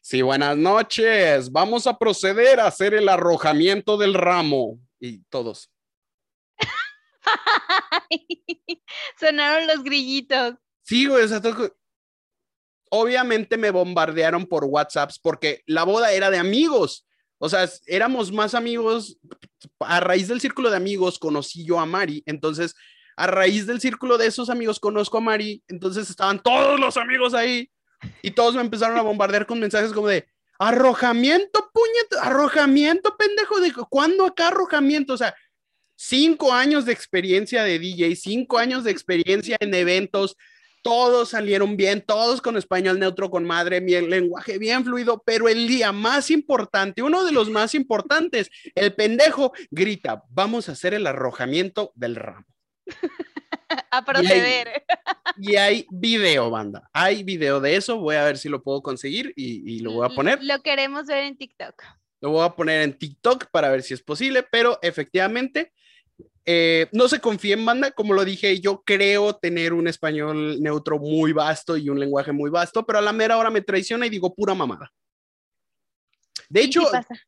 sí, 0.00 0.22
buenas 0.22 0.56
noches, 0.56 1.50
vamos 1.50 1.86
a 1.86 1.98
proceder 1.98 2.60
a 2.60 2.66
hacer 2.66 2.94
el 2.94 3.08
arrojamiento 3.08 3.96
del 3.96 4.14
ramo 4.14 4.78
y 5.00 5.18
todos. 5.24 5.70
Sonaron 9.20 9.66
los 9.66 9.82
grillitos. 9.82 10.54
Sí, 10.82 11.06
güey, 11.06 11.24
o 11.24 11.28
sea, 11.28 11.40
obviamente 12.90 13.56
me 13.56 13.70
bombardearon 13.70 14.46
por 14.46 14.64
WhatsApp 14.64 15.10
porque 15.22 15.62
la 15.66 15.84
boda 15.84 16.12
era 16.12 16.30
de 16.30 16.38
amigos. 16.38 17.06
O 17.38 17.48
sea, 17.48 17.68
éramos 17.86 18.32
más 18.32 18.54
amigos. 18.54 19.18
A 19.80 20.00
raíz 20.00 20.28
del 20.28 20.40
círculo 20.40 20.70
de 20.70 20.76
amigos 20.76 21.18
conocí 21.18 21.64
yo 21.64 21.78
a 21.78 21.86
Mari. 21.86 22.22
Entonces, 22.26 22.74
a 23.16 23.26
raíz 23.26 23.66
del 23.66 23.80
círculo 23.80 24.18
de 24.18 24.26
esos 24.26 24.50
amigos 24.50 24.80
conozco 24.80 25.18
a 25.18 25.20
Mari. 25.20 25.62
Entonces 25.68 26.10
estaban 26.10 26.42
todos 26.42 26.80
los 26.80 26.96
amigos 26.96 27.34
ahí 27.34 27.70
y 28.22 28.30
todos 28.32 28.54
me 28.54 28.60
empezaron 28.60 28.98
a 28.98 29.02
bombardear 29.02 29.46
con 29.46 29.60
mensajes 29.60 29.92
como 29.92 30.08
de, 30.08 30.26
Arrojamiento, 30.58 31.70
puñet, 31.72 32.24
arrojamiento, 32.26 33.16
pendejo. 33.16 33.60
De, 33.60 33.72
¿Cuándo 33.88 34.26
acá 34.26 34.48
arrojamiento? 34.48 35.12
O 35.12 35.16
sea, 35.16 35.34
cinco 35.94 36.52
años 36.52 36.84
de 36.84 36.92
experiencia 36.92 37.62
de 37.62 37.78
DJ, 37.78 38.16
cinco 38.16 38.58
años 38.58 38.82
de 38.82 38.90
experiencia 38.90 39.56
en 39.60 39.72
eventos, 39.72 40.36
todos 40.82 41.30
salieron 41.30 41.76
bien, 41.76 42.02
todos 42.04 42.42
con 42.42 42.56
español 42.56 42.98
neutro, 42.98 43.30
con 43.30 43.44
madre, 43.44 43.80
mi 43.80 43.92
lenguaje 44.00 44.58
bien 44.58 44.84
fluido, 44.84 45.22
pero 45.24 45.48
el 45.48 45.68
día 45.68 45.92
más 45.92 46.30
importante, 46.30 47.02
uno 47.02 47.24
de 47.24 47.32
los 47.32 47.50
más 47.50 47.74
importantes, 47.74 48.50
el 48.74 48.94
pendejo 48.94 49.52
grita, 49.70 50.24
vamos 50.30 50.68
a 50.68 50.72
hacer 50.72 50.92
el 50.92 51.06
arrojamiento 51.06 51.92
del 51.94 52.16
ramo. 52.16 52.46
a 53.90 54.04
proceder. 54.04 54.84
Y 55.36 55.56
hay, 55.56 55.86
video, 55.90 56.50
banda. 56.50 56.88
Hay 56.92 57.22
video 57.22 57.60
de 57.60 57.76
eso. 57.76 57.98
Voy 57.98 58.16
a 58.16 58.24
ver 58.24 58.38
si 58.38 58.48
lo 58.48 58.62
puedo 58.62 58.82
conseguir 58.82 59.32
y, 59.36 59.80
lo 59.80 59.92
voy 59.92 60.06
a 60.06 60.14
poner. 60.14 60.42
Lo 60.42 60.62
queremos 60.62 61.06
ver 61.06 61.24
en 61.24 61.36
TikTok. 61.36 61.82
Lo 62.20 62.30
voy 62.30 62.44
a 62.44 62.50
poner 62.50 62.82
en 62.82 62.98
TikTok 62.98 63.46
para 63.50 63.70
ver 63.70 63.82
si 63.82 63.94
es 63.94 64.02
posible, 64.02 64.42
pero 64.42 64.78
efectivamente, 64.82 65.72
eh, 66.44 66.88
no 66.92 67.08
se 67.08 67.20
confíen, 67.20 67.64
banda. 67.64 67.92
Como 67.92 68.12
lo 68.14 68.24
dije, 68.24 68.58
yo 68.60 68.82
creo 68.84 69.36
tener 69.36 69.72
un 69.72 69.86
español 69.86 70.60
neutro 70.60 70.98
muy 70.98 71.32
vasto 71.32 71.76
y 71.76 71.88
un 71.88 72.00
lenguaje 72.00 72.32
muy 72.32 72.50
vasto, 72.50 72.84
pero 72.84 72.98
a 72.98 73.02
la 73.02 73.12
mera 73.12 73.36
hora 73.36 73.50
me 73.50 73.60
traiciona 73.60 74.06
y 74.06 74.10
digo 74.10 74.34
pura 74.34 74.54
mamada. 74.54 74.92
De 76.48 76.62
hecho, 76.62 76.82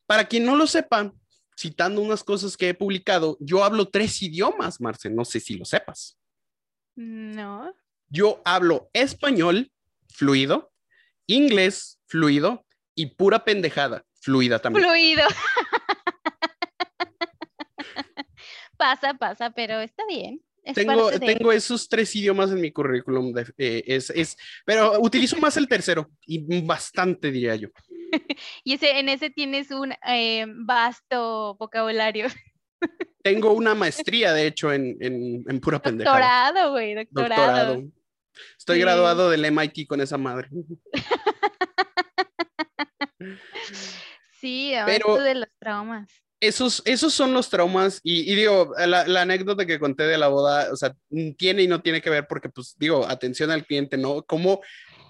para 0.07 0.27
quien 0.27 0.45
no 0.45 0.57
lo 0.57 0.67
sepa, 0.67 1.13
citando 1.57 2.01
unas 2.01 2.25
cosas 2.25 2.57
que 2.57 2.71
he 2.71 2.75
publicado, 2.75 3.37
yo 3.39 3.63
hablo 3.63 3.87
tres 3.89 4.23
idiomas, 4.23 4.81
Marce, 4.81 5.11
no 5.11 5.25
sé 5.25 5.41
si 5.41 5.57
lo 5.57 5.65
sepas. 5.65 6.20
No. 7.01 7.75
Yo 8.11 8.43
hablo 8.45 8.91
español 8.93 9.73
fluido, 10.13 10.71
inglés 11.27 11.99
fluido 12.07 12.67
y 12.95 13.07
pura 13.07 13.43
pendejada 13.43 14.05
fluida 14.21 14.59
también. 14.59 14.85
Fluido. 14.85 15.23
pasa, 18.77 19.15
pasa, 19.15 19.49
pero 19.51 19.81
está 19.81 20.05
bien. 20.07 20.43
tengo, 20.75 21.11
tengo 21.19 21.53
esos 21.53 21.89
tres 21.89 22.15
idiomas 22.15 22.51
en 22.51 22.61
mi 22.61 22.71
currículum. 22.71 23.33
Eh, 23.57 23.83
es, 23.87 24.11
es, 24.11 24.37
pero 24.67 25.01
utilizo 25.01 25.39
más 25.39 25.57
el 25.57 25.69
tercero 25.69 26.11
y 26.27 26.61
bastante, 26.61 27.31
diría 27.31 27.57
yo. 27.57 27.71
y 28.63 28.75
ese, 28.75 28.99
en 28.99 29.09
ese 29.09 29.31
tienes 29.31 29.71
un 29.71 29.95
eh, 30.07 30.45
vasto 30.49 31.57
vocabulario. 31.59 32.27
Tengo 33.23 33.53
una 33.53 33.75
maestría, 33.75 34.33
de 34.33 34.47
hecho, 34.47 34.73
en, 34.73 34.97
en, 35.01 35.61
pura 35.61 35.81
pendejada. 35.81 36.19
Doctorado, 36.19 36.71
güey, 36.71 36.95
doctorado. 36.95 37.85
Estoy 38.59 38.81
graduado 38.81 39.31
del 39.31 39.51
MIT 39.51 39.87
con 39.87 40.01
esa 40.01 40.17
madre. 40.17 40.49
sí, 44.41 44.73
Pero 44.87 45.17
de 45.17 45.35
los 45.35 45.49
traumas. 45.59 46.09
Esos, 46.41 46.83
esos 46.87 47.13
son 47.13 47.35
los 47.35 47.51
traumas 47.51 48.01
y, 48.03 48.35
digo, 48.35 48.73
la, 48.79 49.07
la, 49.07 49.23
anécdota 49.23 49.67
que 49.67 49.79
conté 49.79 50.05
de 50.05 50.17
la 50.17 50.29
boda, 50.29 50.73
o 50.73 50.77
sea, 50.77 50.97
tiene 51.37 51.63
y 51.63 51.69
no 51.69 51.83
tiene 51.83 52.01
que 52.01 52.09
ver 52.09 52.27
porque, 52.27 52.49
pues, 52.49 52.75
digo, 52.79 53.07
atención 53.07 53.51
al 53.51 53.67
cliente, 53.67 53.99
¿no? 53.99 54.23
Como 54.23 54.63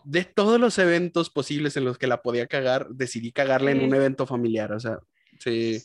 de 0.03 0.25
todos 0.25 0.59
los 0.59 0.79
eventos 0.79 1.31
posibles 1.31 1.77
en 1.77 1.85
los 1.85 1.99
que 1.99 2.09
la 2.09 2.23
podía 2.23 2.49
cagar, 2.49 2.89
decidí 2.89 3.31
cagarle 3.31 3.71
en 3.71 3.85
un 3.85 3.95
evento 3.95 4.27
familiar, 4.27 4.73
o 4.73 4.81
sea, 4.81 4.99
sí 5.39 5.81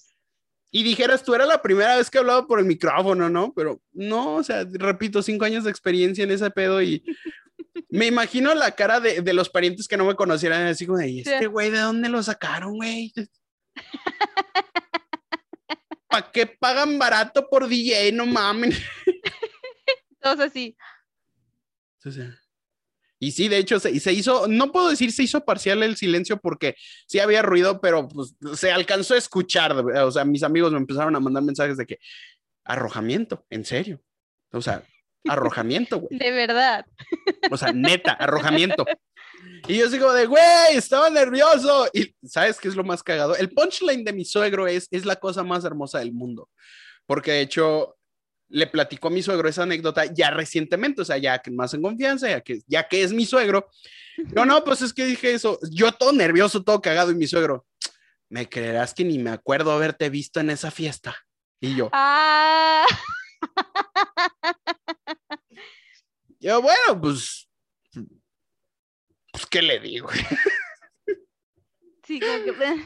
y 0.71 0.83
dijeras, 0.83 1.23
tú 1.23 1.33
era 1.33 1.45
la 1.45 1.61
primera 1.61 1.97
vez 1.97 2.09
que 2.09 2.17
hablaba 2.17 2.47
por 2.47 2.59
el 2.59 2.65
micrófono, 2.65 3.29
¿no? 3.29 3.53
Pero 3.53 3.81
no, 3.93 4.35
o 4.35 4.43
sea, 4.43 4.65
repito, 4.71 5.21
cinco 5.21 5.45
años 5.45 5.63
de 5.63 5.69
experiencia 5.69 6.23
en 6.23 6.31
ese 6.31 6.49
pedo 6.51 6.81
y 6.81 7.03
me 7.89 8.07
imagino 8.07 8.53
la 8.55 8.71
cara 8.71 8.99
de, 8.99 9.21
de 9.21 9.33
los 9.33 9.49
parientes 9.49 9.87
que 9.87 9.97
no 9.97 10.05
me 10.05 10.15
conocieran, 10.15 10.67
así 10.67 10.85
como, 10.85 11.01
¿y 11.01 11.21
este 11.21 11.47
güey 11.47 11.71
de 11.71 11.79
dónde 11.79 12.09
lo 12.09 12.21
sacaron, 12.23 12.75
güey? 12.75 13.13
¿Para 16.07 16.31
qué 16.31 16.45
pagan 16.45 16.97
barato 16.97 17.47
por 17.49 17.67
DJ? 17.67 18.11
No 18.11 18.25
mamen. 18.25 18.71
Todos 20.21 20.39
así. 20.39 20.77
Sí, 21.99 22.11
sí. 22.11 22.21
Y 23.19 23.31
sí, 23.31 23.47
de 23.47 23.57
hecho, 23.57 23.79
se, 23.79 23.97
se, 23.99 24.13
hizo, 24.13 24.47
no 24.47 24.71
puedo 24.71 24.89
decir 24.89 25.11
se 25.11 25.23
hizo 25.23 25.45
parcial 25.45 25.83
el 25.83 25.95
silencio 25.95 26.37
porque 26.37 26.75
sí 27.07 27.19
había 27.19 27.41
ruido, 27.41 27.79
pero 27.79 28.07
pues 28.07 28.35
se 28.55 28.71
alcanzó 28.71 29.13
a 29.13 29.17
escuchar. 29.17 29.71
O 29.73 30.11
sea, 30.11 30.25
mis 30.25 30.43
amigos 30.43 30.71
me 30.71 30.77
empezaron 30.77 31.15
a 31.15 31.19
mandar 31.19 31.43
mensajes 31.43 31.77
de 31.77 31.85
que 31.85 31.99
arrojamiento, 32.65 33.45
en 33.49 33.63
serio. 33.63 34.01
O 34.51 34.61
sea, 34.61 34.83
arrojamiento, 35.27 35.99
güey. 35.99 36.17
De 36.17 36.31
verdad. 36.31 36.85
O 37.49 37.57
sea, 37.57 37.71
neta, 37.71 38.11
arrojamiento. 38.13 38.85
Y 39.67 39.77
yo 39.77 39.89
sigo 39.89 40.13
de, 40.13 40.25
güey, 40.25 40.75
estaba 40.75 41.09
nervioso. 41.09 41.87
Y 41.93 42.15
¿sabes 42.23 42.59
qué 42.59 42.67
es 42.67 42.75
lo 42.75 42.83
más 42.83 43.01
cagado? 43.01 43.35
El 43.35 43.49
punchline 43.49 44.03
de 44.03 44.13
mi 44.13 44.25
suegro 44.25 44.67
es, 44.67 44.87
es 44.91 45.05
la 45.05 45.15
cosa 45.15 45.43
más 45.43 45.63
hermosa 45.65 45.99
del 45.99 46.11
mundo. 46.11 46.49
Porque 47.05 47.31
de 47.31 47.41
hecho, 47.41 47.94
le 48.55 48.67
platicó 48.67 49.09
a 49.09 49.11
mi 49.11 49.21
suegro 49.21 49.49
esa 49.49 49.63
anécdota 49.63 50.05
ya 50.05 50.31
recientemente, 50.31 51.01
o 51.01 51.05
sea, 51.05 51.17
ya 51.17 51.39
que 51.39 51.51
más 51.51 51.73
en 51.73 51.81
confianza, 51.81 52.29
ya 52.29 52.39
que, 52.39 52.61
ya 52.67 52.87
que 52.87 53.03
es 53.03 53.11
mi 53.11 53.25
suegro. 53.25 53.69
No, 54.33 54.45
no, 54.45 54.63
pues 54.63 54.81
es 54.81 54.93
que 54.93 55.05
dije 55.05 55.33
eso, 55.33 55.59
yo 55.71 55.91
todo 55.91 56.13
nervioso, 56.13 56.63
todo 56.63 56.81
cagado, 56.81 57.11
y 57.11 57.15
mi 57.15 57.27
suegro, 57.27 57.65
me 58.29 58.47
creerás 58.47 58.93
que 58.93 59.03
ni 59.03 59.19
me 59.19 59.31
acuerdo 59.31 59.73
haberte 59.73 60.09
visto 60.09 60.39
en 60.39 60.51
esa 60.51 60.71
fiesta. 60.71 61.17
Y 61.59 61.75
yo. 61.75 61.89
Ah. 61.91 62.85
Yo, 66.39 66.61
bueno, 66.61 67.01
pues, 67.01 67.49
pues, 69.31 69.45
¿qué 69.49 69.63
le 69.63 69.79
digo? 69.79 70.09
Sí, 72.03 72.19
como 72.19 72.43
que... 72.43 72.85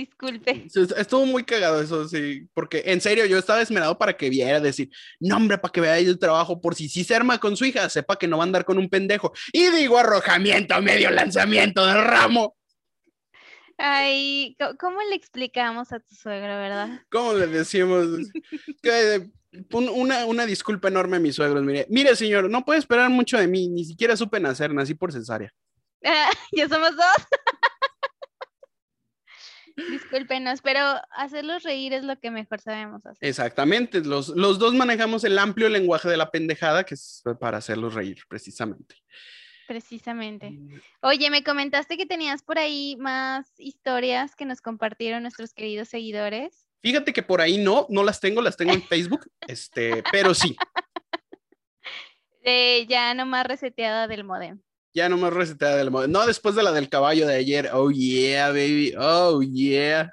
Disculpe. 0.00 0.66
Estuvo 0.96 1.26
muy 1.26 1.44
cagado 1.44 1.82
eso, 1.82 2.08
sí, 2.08 2.48
porque 2.54 2.84
en 2.86 3.02
serio 3.02 3.26
yo 3.26 3.36
estaba 3.36 3.60
esmerado 3.60 3.98
para 3.98 4.16
que 4.16 4.30
viera, 4.30 4.58
decir, 4.58 4.88
no 5.18 5.36
hombre, 5.36 5.58
para 5.58 5.72
que 5.72 5.82
vea 5.82 5.98
el 5.98 6.18
trabajo, 6.18 6.58
por 6.58 6.74
si 6.74 6.88
sí 6.88 7.04
se 7.04 7.14
arma 7.14 7.38
con 7.38 7.54
su 7.54 7.66
hija, 7.66 7.86
sepa 7.90 8.16
que 8.16 8.26
no 8.26 8.38
va 8.38 8.44
a 8.44 8.46
andar 8.46 8.64
con 8.64 8.78
un 8.78 8.88
pendejo. 8.88 9.34
Y 9.52 9.68
digo 9.68 9.98
arrojamiento, 9.98 10.80
medio 10.80 11.10
lanzamiento 11.10 11.84
de 11.84 11.94
ramo. 11.94 12.56
Ay, 13.76 14.56
¿cómo 14.78 15.00
le 15.02 15.16
explicamos 15.16 15.92
a 15.92 16.00
tu 16.00 16.14
suegro, 16.14 16.48
verdad? 16.48 17.02
¿Cómo 17.10 17.34
le 17.34 17.46
decimos? 17.46 18.06
una, 19.72 20.24
una 20.24 20.46
disculpa 20.46 20.88
enorme 20.88 21.18
a 21.18 21.20
mis 21.20 21.34
suegros, 21.34 21.62
mire, 21.62 21.86
mire 21.90 22.16
señor, 22.16 22.48
no 22.48 22.64
puede 22.64 22.78
esperar 22.78 23.10
mucho 23.10 23.36
de 23.36 23.48
mí, 23.48 23.68
ni 23.68 23.84
siquiera 23.84 24.16
supe 24.16 24.40
nacer, 24.40 24.72
nací 24.72 24.94
por 24.94 25.12
cesárea. 25.12 25.52
ya 26.52 26.68
somos 26.70 26.96
dos. 26.96 27.26
Discúlpenos, 29.90 30.60
pero 30.62 30.80
hacerlos 31.10 31.62
reír 31.62 31.92
es 31.92 32.04
lo 32.04 32.18
que 32.18 32.30
mejor 32.30 32.60
sabemos 32.60 33.04
hacer. 33.04 33.28
Exactamente, 33.28 34.00
los, 34.00 34.28
los 34.28 34.58
dos 34.58 34.74
manejamos 34.74 35.24
el 35.24 35.38
amplio 35.38 35.68
lenguaje 35.68 36.08
de 36.08 36.16
la 36.16 36.30
pendejada, 36.30 36.84
que 36.84 36.94
es 36.94 37.22
para 37.38 37.58
hacerlos 37.58 37.94
reír, 37.94 38.22
precisamente. 38.28 38.96
Precisamente. 39.66 40.50
Mm. 40.50 40.80
Oye, 41.02 41.30
me 41.30 41.44
comentaste 41.44 41.96
que 41.96 42.06
tenías 42.06 42.42
por 42.42 42.58
ahí 42.58 42.96
más 42.98 43.52
historias 43.58 44.34
que 44.34 44.44
nos 44.44 44.60
compartieron 44.60 45.22
nuestros 45.22 45.54
queridos 45.54 45.88
seguidores. 45.88 46.66
Fíjate 46.82 47.12
que 47.12 47.22
por 47.22 47.40
ahí 47.40 47.58
no, 47.58 47.86
no 47.88 48.02
las 48.02 48.20
tengo, 48.20 48.42
las 48.42 48.56
tengo 48.56 48.72
en 48.72 48.82
Facebook, 48.88 49.30
este, 49.46 50.02
pero 50.10 50.34
sí. 50.34 50.56
Ya 52.88 53.14
nomás 53.14 53.46
reseteada 53.46 54.08
del 54.08 54.24
modem 54.24 54.60
ya 54.92 55.08
no 55.08 55.16
me 55.16 55.30
reseteada 55.30 55.76
del 55.76 55.90
modelo. 55.90 56.12
No 56.12 56.26
después 56.26 56.54
de 56.54 56.62
la 56.62 56.72
del 56.72 56.88
caballo 56.88 57.26
de 57.26 57.36
ayer. 57.36 57.70
Oh 57.72 57.90
yeah, 57.90 58.48
baby. 58.48 58.94
Oh 58.98 59.42
yeah. 59.42 60.12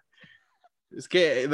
Es 0.92 1.08
que 1.08 1.48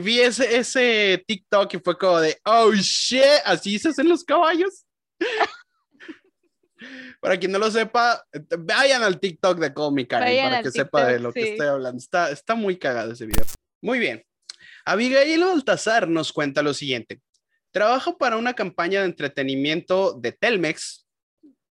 vi 0.00 0.20
ese, 0.20 0.56
ese 0.56 1.22
TikTok 1.26 1.74
y 1.74 1.78
fue 1.78 1.96
como 1.96 2.20
de, 2.20 2.38
oh 2.44 2.72
shit, 2.72 3.22
así 3.44 3.78
se 3.78 3.90
hacen 3.90 4.08
los 4.08 4.24
caballos. 4.24 4.84
para 7.20 7.38
quien 7.38 7.52
no 7.52 7.58
lo 7.58 7.70
sepa, 7.70 8.24
vayan 8.58 9.02
al 9.02 9.20
TikTok 9.20 9.58
de 9.58 9.72
Me 9.92 10.04
para 10.06 10.62
que 10.62 10.70
sepa 10.70 11.06
de 11.06 11.20
lo 11.20 11.32
que 11.32 11.52
estoy 11.52 11.66
hablando. 11.66 11.98
Está, 11.98 12.30
está 12.30 12.54
muy 12.54 12.76
cagado 12.76 13.12
ese 13.12 13.26
video. 13.26 13.44
Muy 13.80 13.98
bien. 13.98 14.24
Abigail 14.84 15.42
Altazar 15.44 16.08
nos 16.08 16.32
cuenta 16.32 16.62
lo 16.62 16.74
siguiente. 16.74 17.20
Trabajo 17.70 18.18
para 18.18 18.36
una 18.36 18.54
campaña 18.54 19.00
de 19.00 19.06
entretenimiento 19.06 20.12
de 20.12 20.32
Telmex 20.32 21.01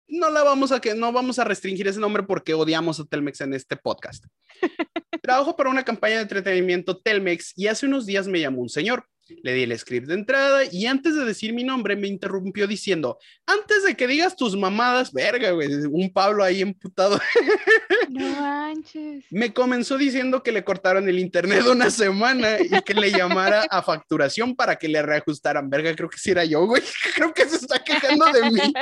no 0.08 0.30
la 0.30 0.42
vamos 0.42 0.72
a 0.72 0.80
que 0.80 0.94
no 0.94 1.12
vamos 1.12 1.38
a 1.38 1.44
restringir 1.44 1.86
ese 1.86 2.00
nombre 2.00 2.22
porque 2.22 2.54
odiamos 2.54 2.98
a 3.00 3.04
Telmex 3.04 3.40
en 3.42 3.54
este 3.54 3.76
podcast. 3.76 4.24
Trabajo 5.22 5.56
para 5.56 5.70
una 5.70 5.84
campaña 5.84 6.16
de 6.16 6.22
entretenimiento 6.22 6.98
Telmex 6.98 7.52
y 7.56 7.66
hace 7.66 7.86
unos 7.86 8.06
días 8.06 8.26
me 8.26 8.40
llamó 8.40 8.62
un 8.62 8.68
señor. 8.68 9.04
Le 9.42 9.52
di 9.52 9.62
el 9.62 9.78
script 9.78 10.06
de 10.06 10.14
entrada 10.14 10.62
y 10.72 10.86
antes 10.86 11.14
de 11.14 11.24
decir 11.24 11.52
mi 11.52 11.62
nombre 11.62 11.96
me 11.96 12.08
interrumpió 12.08 12.66
diciendo, 12.66 13.18
antes 13.46 13.84
de 13.84 13.94
que 13.94 14.06
digas 14.06 14.36
tus 14.36 14.56
mamadas, 14.56 15.12
verga, 15.12 15.50
güey, 15.50 15.68
un 15.68 16.10
Pablo 16.10 16.42
ahí 16.42 16.62
emputado. 16.62 17.20
No 18.08 18.26
manches. 18.40 19.26
Me 19.30 19.52
comenzó 19.52 19.98
diciendo 19.98 20.42
que 20.42 20.50
le 20.50 20.64
cortaron 20.64 21.06
el 21.10 21.18
internet 21.18 21.62
una 21.66 21.90
semana 21.90 22.58
y 22.58 22.80
que 22.82 22.94
le 22.94 23.10
llamara 23.10 23.66
a 23.70 23.82
facturación 23.82 24.56
para 24.56 24.76
que 24.76 24.88
le 24.88 25.02
reajustaran. 25.02 25.68
Verga, 25.68 25.94
creo 25.94 26.08
que 26.08 26.18
sí 26.18 26.30
era 26.30 26.46
yo, 26.46 26.64
güey. 26.64 26.82
Creo 27.14 27.34
que 27.34 27.46
se 27.46 27.56
está 27.56 27.84
quejando 27.84 28.24
de 28.32 28.50
mí. 28.50 28.72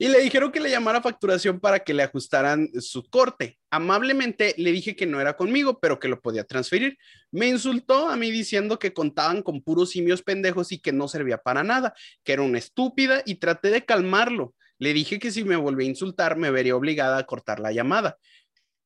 Y 0.00 0.06
le 0.06 0.20
dijeron 0.20 0.52
que 0.52 0.60
le 0.60 0.70
llamara 0.70 1.02
facturación 1.02 1.58
para 1.58 1.80
que 1.80 1.92
le 1.92 2.04
ajustaran 2.04 2.70
su 2.80 3.02
corte. 3.10 3.58
Amablemente 3.68 4.54
le 4.56 4.70
dije 4.70 4.94
que 4.94 5.06
no 5.06 5.20
era 5.20 5.36
conmigo, 5.36 5.80
pero 5.80 5.98
que 5.98 6.06
lo 6.06 6.20
podía 6.20 6.44
transferir. 6.44 6.96
Me 7.32 7.48
insultó 7.48 8.08
a 8.08 8.16
mí 8.16 8.30
diciendo 8.30 8.78
que 8.78 8.92
contaban 8.92 9.42
con 9.42 9.60
puros 9.60 9.90
simios 9.90 10.22
pendejos 10.22 10.70
y 10.70 10.78
que 10.78 10.92
no 10.92 11.08
servía 11.08 11.38
para 11.38 11.64
nada, 11.64 11.94
que 12.22 12.32
era 12.32 12.42
una 12.42 12.58
estúpida 12.58 13.22
y 13.26 13.36
traté 13.36 13.70
de 13.70 13.84
calmarlo. 13.84 14.54
Le 14.78 14.92
dije 14.92 15.18
que 15.18 15.32
si 15.32 15.42
me 15.42 15.56
volvía 15.56 15.88
a 15.88 15.90
insultar 15.90 16.36
me 16.36 16.52
vería 16.52 16.76
obligada 16.76 17.18
a 17.18 17.26
cortar 17.26 17.58
la 17.58 17.72
llamada. 17.72 18.18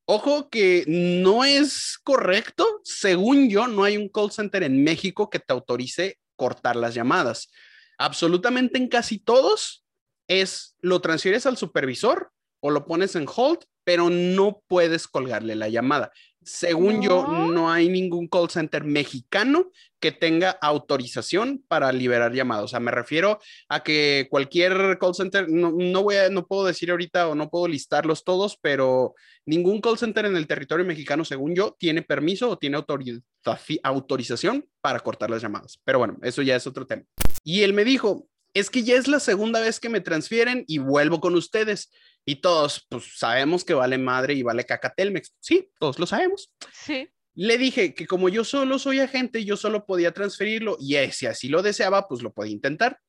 Ojo 0.05 0.49
que 0.49 0.83
no 0.87 1.45
es 1.45 1.99
correcto. 2.03 2.81
Según 2.83 3.49
yo, 3.49 3.67
no 3.67 3.83
hay 3.83 3.97
un 3.97 4.09
call 4.09 4.31
center 4.31 4.63
en 4.63 4.83
México 4.83 5.29
que 5.29 5.37
te 5.37 5.53
autorice 5.53 6.17
cortar 6.35 6.75
las 6.75 6.95
llamadas. 6.95 7.51
Absolutamente 7.99 8.79
en 8.79 8.87
casi 8.87 9.19
todos 9.19 9.82
es 10.27 10.75
lo 10.81 11.01
transfieres 11.01 11.45
al 11.45 11.57
supervisor 11.57 12.31
o 12.59 12.71
lo 12.71 12.85
pones 12.85 13.15
en 13.15 13.25
hold, 13.33 13.59
pero 13.83 14.09
no 14.09 14.63
puedes 14.67 15.07
colgarle 15.07 15.55
la 15.55 15.67
llamada. 15.67 16.11
Según 16.45 17.01
yo, 17.01 17.25
no 17.27 17.71
hay 17.71 17.87
ningún 17.89 18.27
call 18.27 18.49
center 18.49 18.83
mexicano 18.83 19.71
que 19.99 20.11
tenga 20.11 20.51
autorización 20.61 21.63
para 21.67 21.91
liberar 21.91 22.33
llamadas. 22.33 22.65
O 22.65 22.67
sea, 22.67 22.79
me 22.79 22.91
refiero 22.91 23.39
a 23.69 23.81
que 23.81 24.27
cualquier 24.29 24.97
call 24.99 25.15
center, 25.15 25.49
no, 25.49 25.71
no, 25.71 26.03
voy 26.03 26.15
a, 26.15 26.29
no 26.29 26.45
puedo 26.45 26.65
decir 26.65 26.91
ahorita 26.91 27.29
o 27.29 27.35
no 27.35 27.49
puedo 27.49 27.67
listarlos 27.67 28.23
todos, 28.23 28.57
pero 28.61 29.13
ningún 29.45 29.79
call 29.79 29.97
center 29.97 30.25
en 30.25 30.35
el 30.35 30.47
territorio 30.47 30.85
mexicano, 30.85 31.23
según 31.23 31.55
yo, 31.55 31.75
tiene 31.79 32.01
permiso 32.01 32.49
o 32.49 32.57
tiene 32.57 32.81
autorización 33.83 34.67
para 34.81 34.99
cortar 34.99 35.29
las 35.29 35.41
llamadas. 35.41 35.79
Pero 35.85 35.99
bueno, 35.99 36.17
eso 36.23 36.41
ya 36.41 36.55
es 36.55 36.67
otro 36.67 36.85
tema. 36.85 37.03
Y 37.43 37.61
él 37.61 37.73
me 37.73 37.85
dijo, 37.85 38.27
es 38.53 38.69
que 38.69 38.83
ya 38.83 38.95
es 38.95 39.07
la 39.07 39.19
segunda 39.19 39.59
vez 39.59 39.79
que 39.79 39.89
me 39.89 40.01
transfieren 40.01 40.63
y 40.67 40.77
vuelvo 40.77 41.19
con 41.19 41.35
ustedes. 41.35 41.91
Y 42.25 42.37
todos, 42.37 42.85
pues 42.89 43.17
sabemos 43.17 43.65
que 43.65 43.73
vale 43.73 43.97
madre 43.97 44.33
y 44.33 44.43
vale 44.43 44.65
caca 44.65 44.93
Telmex. 44.93 45.35
Sí, 45.39 45.69
todos 45.79 45.99
lo 45.99 46.05
sabemos. 46.05 46.51
Sí. 46.71 47.09
Le 47.35 47.57
dije 47.57 47.95
que 47.95 48.05
como 48.05 48.29
yo 48.29 48.43
solo 48.43 48.77
soy 48.77 48.99
agente, 48.99 49.43
yo 49.43 49.57
solo 49.57 49.85
podía 49.85 50.11
transferirlo 50.11 50.77
y 50.79 50.95
si 51.11 51.25
así 51.25 51.49
lo 51.49 51.63
deseaba, 51.63 52.07
pues 52.07 52.21
lo 52.21 52.31
podía 52.31 52.53
intentar. 52.53 52.99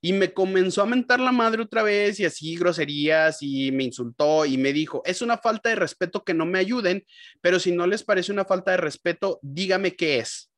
Y 0.00 0.12
me 0.12 0.32
comenzó 0.32 0.82
a 0.82 0.86
mentar 0.86 1.20
la 1.20 1.32
madre 1.32 1.62
otra 1.62 1.82
vez 1.82 2.18
y 2.20 2.24
así 2.24 2.56
groserías 2.56 3.38
y 3.42 3.72
me 3.72 3.84
insultó 3.84 4.46
y 4.46 4.56
me 4.56 4.72
dijo, 4.72 5.02
es 5.04 5.20
una 5.20 5.38
falta 5.38 5.68
de 5.68 5.76
respeto 5.76 6.24
que 6.24 6.34
no 6.34 6.46
me 6.46 6.58
ayuden, 6.58 7.04
pero 7.40 7.58
si 7.58 7.72
no 7.72 7.86
les 7.86 8.02
parece 8.02 8.32
una 8.32 8.44
falta 8.44 8.72
de 8.72 8.76
respeto, 8.78 9.38
dígame 9.42 9.94
qué 9.94 10.18
es. 10.18 10.50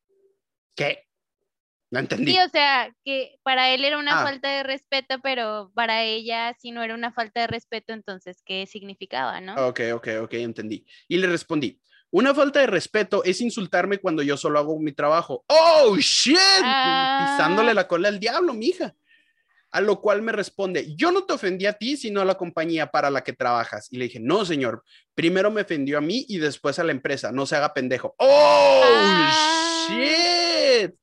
¿Qué? 0.75 1.08
No 1.91 1.99
entendí. 1.99 2.33
Sí, 2.33 2.37
o 2.39 2.49
sea, 2.49 2.93
que 3.03 3.39
para 3.43 3.69
él 3.71 3.83
era 3.83 3.97
una 3.97 4.21
ah. 4.21 4.23
falta 4.23 4.49
de 4.49 4.63
respeto, 4.63 5.19
pero 5.23 5.71
para 5.73 6.03
ella 6.03 6.55
si 6.59 6.71
no 6.71 6.83
era 6.83 6.93
una 6.93 7.11
falta 7.11 7.41
de 7.41 7.47
respeto, 7.47 7.93
entonces, 7.93 8.43
¿qué 8.45 8.67
significaba, 8.67 9.41
no? 9.41 9.55
Ok, 9.67 9.81
ok, 9.93 10.07
ok, 10.21 10.33
entendí. 10.35 10.85
Y 11.07 11.17
le 11.17 11.27
respondí, 11.27 11.81
una 12.11 12.33
falta 12.33 12.59
de 12.59 12.67
respeto 12.67 13.23
es 13.23 13.41
insultarme 13.41 13.99
cuando 13.99 14.23
yo 14.23 14.35
solo 14.35 14.59
hago 14.59 14.79
mi 14.79 14.91
trabajo. 14.91 15.43
¡Oh, 15.47 15.95
shit! 15.97 16.35
Pisándole 16.35 17.71
ah. 17.71 17.75
la 17.75 17.87
cola 17.87 18.07
al 18.07 18.19
diablo, 18.19 18.53
mija. 18.53 18.95
A 19.71 19.81
lo 19.81 20.01
cual 20.01 20.23
me 20.23 20.31
responde, 20.31 20.95
yo 20.95 21.11
no 21.11 21.25
te 21.25 21.33
ofendí 21.33 21.67
a 21.67 21.73
ti, 21.73 21.95
sino 21.95 22.21
a 22.21 22.25
la 22.25 22.35
compañía 22.35 22.89
para 22.89 23.11
la 23.11 23.23
que 23.23 23.33
trabajas. 23.33 23.87
Y 23.91 23.97
le 23.97 24.05
dije, 24.05 24.19
no, 24.19 24.43
señor, 24.43 24.83
primero 25.13 25.51
me 25.51 25.61
ofendió 25.61 25.99
a 25.99 26.01
mí 26.01 26.25
y 26.27 26.39
después 26.39 26.79
a 26.79 26.83
la 26.83 26.91
empresa, 26.91 27.31
no 27.31 27.45
se 27.45 27.55
haga 27.55 27.75
pendejo. 27.75 28.15
¡Oh, 28.17 28.83
ah. 28.83 29.87
shit! 29.87 30.95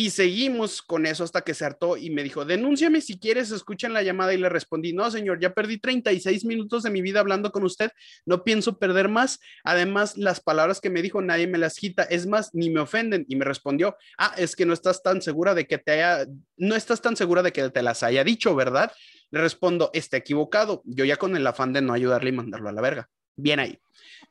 Y 0.00 0.08
seguimos 0.08 0.80
con 0.80 1.04
eso 1.04 1.24
hasta 1.24 1.42
que 1.42 1.52
se 1.52 1.66
hartó 1.66 1.98
y 1.98 2.08
me 2.08 2.22
dijo, 2.22 2.46
denúnciame 2.46 3.02
si 3.02 3.18
quieres, 3.18 3.50
escuchen 3.50 3.92
la 3.92 4.02
llamada 4.02 4.32
y 4.32 4.38
le 4.38 4.48
respondí, 4.48 4.94
no, 4.94 5.10
señor, 5.10 5.40
ya 5.40 5.52
perdí 5.52 5.76
36 5.76 6.46
minutos 6.46 6.84
de 6.84 6.88
mi 6.88 7.02
vida 7.02 7.20
hablando 7.20 7.52
con 7.52 7.64
usted, 7.64 7.90
no 8.24 8.42
pienso 8.42 8.78
perder 8.78 9.10
más. 9.10 9.40
Además, 9.62 10.16
las 10.16 10.40
palabras 10.40 10.80
que 10.80 10.88
me 10.88 11.02
dijo 11.02 11.20
nadie 11.20 11.46
me 11.46 11.58
las 11.58 11.76
quita, 11.76 12.04
es 12.04 12.26
más, 12.26 12.54
ni 12.54 12.70
me 12.70 12.80
ofenden. 12.80 13.26
Y 13.28 13.36
me 13.36 13.44
respondió, 13.44 13.94
ah, 14.16 14.32
es 14.38 14.56
que 14.56 14.64
no 14.64 14.72
estás 14.72 15.02
tan 15.02 15.20
segura 15.20 15.54
de 15.54 15.66
que 15.66 15.76
te 15.76 15.92
haya, 15.92 16.26
no 16.56 16.76
estás 16.76 17.02
tan 17.02 17.14
segura 17.14 17.42
de 17.42 17.52
que 17.52 17.68
te 17.68 17.82
las 17.82 18.02
haya 18.02 18.24
dicho, 18.24 18.56
¿verdad? 18.56 18.92
Le 19.30 19.42
respondo, 19.42 19.90
está 19.92 20.16
equivocado, 20.16 20.80
yo 20.86 21.04
ya 21.04 21.18
con 21.18 21.36
el 21.36 21.46
afán 21.46 21.74
de 21.74 21.82
no 21.82 21.92
ayudarle 21.92 22.30
y 22.30 22.32
mandarlo 22.32 22.70
a 22.70 22.72
la 22.72 22.80
verga. 22.80 23.10
Bien 23.40 23.60
ahí. 23.60 23.78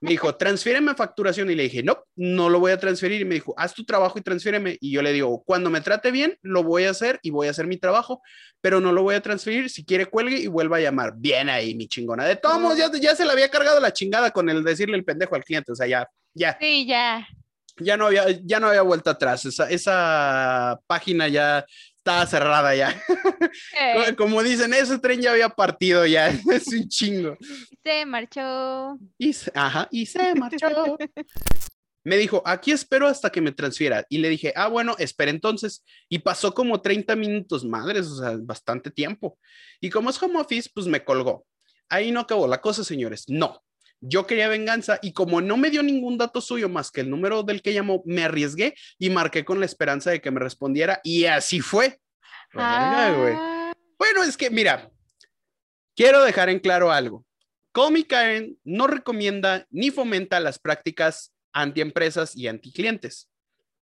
Me 0.01 0.11
dijo, 0.11 0.33
transfiéreme 0.35 0.95
facturación. 0.95 1.49
Y 1.51 1.55
le 1.55 1.63
dije, 1.63 1.83
no, 1.83 2.05
no 2.15 2.49
lo 2.49 2.59
voy 2.59 2.71
a 2.71 2.79
transferir. 2.79 3.21
Y 3.21 3.25
me 3.25 3.35
dijo, 3.35 3.53
haz 3.57 3.73
tu 3.73 3.83
trabajo 3.83 4.17
y 4.17 4.21
transfiéreme. 4.21 4.77
Y 4.79 4.91
yo 4.91 5.01
le 5.01 5.11
digo, 5.11 5.43
cuando 5.43 5.69
me 5.69 5.81
trate 5.81 6.11
bien, 6.11 6.37
lo 6.41 6.63
voy 6.63 6.85
a 6.85 6.91
hacer 6.91 7.19
y 7.21 7.31
voy 7.31 7.47
a 7.47 7.51
hacer 7.51 7.67
mi 7.67 7.77
trabajo, 7.77 8.21
pero 8.61 8.79
no 8.79 8.93
lo 8.93 9.03
voy 9.03 9.15
a 9.15 9.21
transferir. 9.21 9.69
Si 9.69 9.83
quiere, 9.83 10.05
cuelgue 10.05 10.37
y 10.37 10.47
vuelva 10.47 10.77
a 10.77 10.81
llamar. 10.81 11.13
Bien 11.17 11.49
ahí, 11.49 11.75
mi 11.75 11.87
chingona. 11.87 12.25
De 12.25 12.37
todos 12.37 12.59
modos, 12.61 12.77
ya, 12.77 12.89
ya 12.99 13.15
se 13.15 13.25
le 13.25 13.31
había 13.31 13.49
cargado 13.49 13.79
la 13.79 13.91
chingada 13.91 14.31
con 14.31 14.49
el 14.49 14.63
decirle 14.63 14.95
el 14.95 15.03
pendejo 15.03 15.35
al 15.35 15.43
cliente. 15.43 15.71
O 15.73 15.75
sea, 15.75 15.87
ya, 15.87 16.09
ya. 16.33 16.57
Sí, 16.59 16.85
ya. 16.85 17.27
Ya 17.81 17.95
no 17.97 18.07
había, 18.07 18.25
ya 18.43 18.59
no 18.59 18.67
había 18.67 18.81
vuelta 18.81 19.11
atrás. 19.11 19.45
Esa, 19.45 19.69
esa 19.69 20.79
página 20.87 21.27
ya 21.27 21.65
estaba 22.09 22.25
cerrada 22.25 22.75
ya. 22.75 23.01
Como 24.17 24.41
dicen, 24.41 24.73
ese 24.73 24.97
tren 24.97 25.21
ya 25.21 25.31
había 25.31 25.49
partido 25.49 26.05
ya, 26.05 26.29
es 26.51 26.67
un 26.67 26.87
chingo. 26.87 27.37
Se 27.83 28.05
marchó. 28.05 28.97
Y 29.17 29.35
ajá, 29.53 29.87
y 29.91 30.05
se 30.05 30.33
marchó. 30.35 30.97
me 32.03 32.17
dijo, 32.17 32.41
aquí 32.45 32.71
espero 32.71 33.07
hasta 33.07 33.29
que 33.29 33.41
me 33.41 33.51
transfiera. 33.51 34.05
Y 34.09 34.17
le 34.17 34.29
dije, 34.29 34.53
ah, 34.55 34.67
bueno, 34.67 34.95
espera 34.97 35.29
entonces. 35.29 35.85
Y 36.09 36.19
pasó 36.19 36.53
como 36.53 36.81
30 36.81 37.15
minutos, 37.15 37.63
madres, 37.63 38.07
o 38.07 38.17
sea, 38.17 38.37
bastante 38.41 38.89
tiempo. 38.89 39.37
Y 39.79 39.89
como 39.89 40.09
es 40.09 40.21
home 40.21 40.39
office, 40.39 40.69
pues 40.73 40.87
me 40.87 41.03
colgó. 41.03 41.45
Ahí 41.89 42.11
no 42.11 42.21
acabó 42.21 42.47
la 42.47 42.61
cosa, 42.61 42.83
señores. 42.83 43.25
No, 43.27 43.63
yo 44.01 44.25
quería 44.25 44.47
venganza 44.47 44.99
y 45.01 45.13
como 45.13 45.41
no 45.41 45.57
me 45.57 45.69
dio 45.69 45.83
ningún 45.83 46.17
dato 46.17 46.41
suyo 46.41 46.69
más 46.69 46.91
que 46.91 47.01
el 47.01 47.09
número 47.09 47.43
del 47.43 47.61
que 47.61 47.73
llamó, 47.73 48.01
me 48.05 48.23
arriesgué 48.23 48.75
y 48.97 49.09
marqué 49.09 49.43
con 49.43 49.59
la 49.59 49.65
esperanza 49.65 50.11
de 50.11 50.21
que 50.21 50.31
me 50.31 50.39
respondiera 50.39 51.01
y 51.03 51.25
así 51.25 51.61
fue. 51.61 51.99
Ah. 52.53 53.73
Bueno, 53.97 54.23
es 54.23 54.37
que 54.37 54.49
mira, 54.49 54.89
quiero 55.95 56.23
dejar 56.23 56.49
en 56.49 56.59
claro 56.59 56.91
algo. 56.91 57.25
Call 57.71 58.07
Karen 58.07 58.57
no 58.63 58.87
recomienda 58.87 59.65
ni 59.69 59.91
fomenta 59.91 60.39
las 60.39 60.59
prácticas 60.59 61.33
antiempresas 61.53 62.35
y 62.35 62.47
anticlientes. 62.47 63.29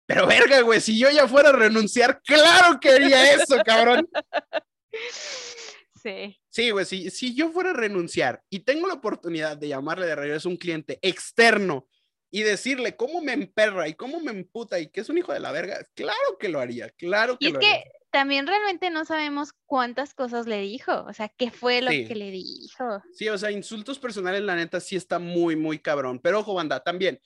Pero 0.05 0.27
verga, 0.27 0.61
güey, 0.61 0.81
si 0.81 0.97
yo 0.99 1.09
ya 1.09 1.27
fuera 1.27 1.49
a 1.49 1.53
renunciar, 1.53 2.21
claro 2.23 2.79
que 2.79 2.89
haría 2.89 3.33
eso, 3.33 3.57
cabrón. 3.65 4.07
Sí. 6.05 6.39
Sí, 6.49 6.69
güey, 6.69 6.85
si, 6.85 7.09
si 7.09 7.33
yo 7.33 7.49
fuera 7.49 7.71
a 7.71 7.73
renunciar 7.73 8.43
y 8.51 8.59
tengo 8.59 8.87
la 8.87 8.93
oportunidad 8.93 9.57
de 9.57 9.69
llamarle 9.69 10.05
de 10.05 10.15
regreso 10.15 10.47
a 10.47 10.51
un 10.51 10.57
cliente 10.57 10.99
externo 11.01 11.87
y 12.29 12.43
decirle 12.43 12.95
cómo 12.95 13.21
me 13.21 13.33
emperra 13.33 13.87
y 13.87 13.95
cómo 13.95 14.19
me 14.19 14.29
emputa 14.29 14.79
y 14.79 14.91
que 14.91 15.01
es 15.01 15.09
un 15.09 15.17
hijo 15.17 15.33
de 15.33 15.39
la 15.39 15.51
verga, 15.51 15.83
claro 15.95 16.37
que 16.39 16.49
lo 16.49 16.59
haría, 16.59 16.91
claro 16.91 17.39
que 17.39 17.47
y 17.47 17.49
es 17.49 17.57
que 17.57 17.83
también 18.11 18.45
realmente 18.45 18.91
no 18.91 19.03
sabemos 19.03 19.53
cuántas 19.65 20.13
cosas 20.13 20.45
le 20.45 20.61
dijo, 20.61 21.05
o 21.07 21.11
sea, 21.11 21.27
qué 21.27 21.49
fue 21.49 21.81
lo 21.81 21.89
que 21.89 22.13
le 22.13 22.29
dijo. 22.29 23.01
Sí, 23.11 23.27
o 23.27 23.37
sea, 23.39 23.49
insultos 23.49 23.97
personales, 23.97 24.43
la 24.43 24.55
neta, 24.55 24.79
sí 24.79 24.95
está 24.95 25.17
muy, 25.17 25.55
muy 25.55 25.79
cabrón. 25.79 26.19
Pero 26.19 26.39
ojo, 26.39 26.53
banda, 26.53 26.81
también, 26.81 27.19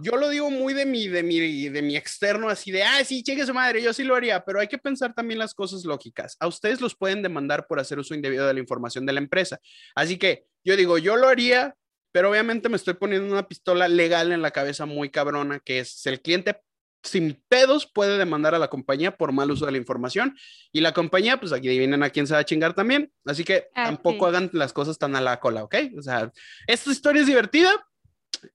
yo 0.00 0.16
lo 0.16 0.28
digo 0.28 0.50
muy 0.50 0.74
de 0.74 0.86
mi, 0.86 1.08
de 1.08 1.22
mi, 1.22 1.68
de 1.68 1.82
mi 1.82 1.96
externo, 1.96 2.48
así 2.48 2.70
de, 2.70 2.82
ah, 2.82 3.04
sí, 3.04 3.22
cheque 3.22 3.44
su 3.46 3.54
madre, 3.54 3.82
yo 3.82 3.92
sí 3.92 4.04
lo 4.04 4.14
haría, 4.14 4.44
pero 4.44 4.60
hay 4.60 4.68
que 4.68 4.78
pensar 4.78 5.14
también 5.14 5.38
las 5.38 5.54
cosas 5.54 5.84
lógicas. 5.84 6.36
A 6.40 6.46
ustedes 6.46 6.80
los 6.80 6.94
pueden 6.94 7.22
demandar 7.22 7.66
por 7.66 7.80
hacer 7.80 7.98
uso 7.98 8.14
indebido 8.14 8.46
de 8.46 8.54
la 8.54 8.60
información 8.60 9.06
de 9.06 9.12
la 9.12 9.20
empresa. 9.20 9.58
Así 9.94 10.16
que 10.18 10.44
yo 10.64 10.76
digo, 10.76 10.98
yo 10.98 11.16
lo 11.16 11.28
haría, 11.28 11.74
pero 12.12 12.30
obviamente 12.30 12.68
me 12.68 12.76
estoy 12.76 12.94
poniendo 12.94 13.30
una 13.32 13.48
pistola 13.48 13.88
legal 13.88 14.32
en 14.32 14.42
la 14.42 14.50
cabeza 14.50 14.86
muy 14.86 15.10
cabrona, 15.10 15.60
que 15.60 15.80
es 15.80 16.06
el 16.06 16.20
cliente 16.20 16.60
sin 17.02 17.42
pedos 17.48 17.86
puede 17.86 18.18
demandar 18.18 18.54
a 18.54 18.58
la 18.58 18.68
compañía 18.68 19.16
por 19.16 19.32
mal 19.32 19.50
uso 19.50 19.66
de 19.66 19.72
la 19.72 19.78
información 19.78 20.36
y 20.72 20.80
la 20.80 20.92
compañía, 20.92 21.38
pues 21.38 21.52
aquí 21.52 21.68
vienen 21.68 22.02
a 22.02 22.10
quién 22.10 22.26
se 22.26 22.34
va 22.34 22.40
a 22.40 22.44
chingar 22.44 22.74
también. 22.74 23.12
Así 23.24 23.44
que 23.44 23.68
ah, 23.74 23.84
tampoco 23.84 24.26
hagan 24.26 24.50
las 24.52 24.72
cosas 24.72 24.98
tan 24.98 25.16
a 25.16 25.20
la 25.20 25.40
cola, 25.40 25.64
¿ok? 25.64 25.74
O 25.96 26.02
sea, 26.02 26.32
esta 26.66 26.90
historia 26.90 27.22
es 27.22 27.26
divertida, 27.26 27.70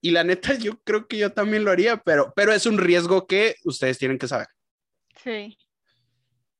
y 0.00 0.10
la 0.10 0.24
neta, 0.24 0.54
yo 0.54 0.78
creo 0.82 1.06
que 1.06 1.18
yo 1.18 1.32
también 1.32 1.64
lo 1.64 1.70
haría, 1.70 1.98
pero, 1.98 2.32
pero 2.34 2.52
es 2.52 2.66
un 2.66 2.78
riesgo 2.78 3.26
que 3.26 3.56
ustedes 3.64 3.98
tienen 3.98 4.18
que 4.18 4.28
saber. 4.28 4.48
Sí. 5.22 5.56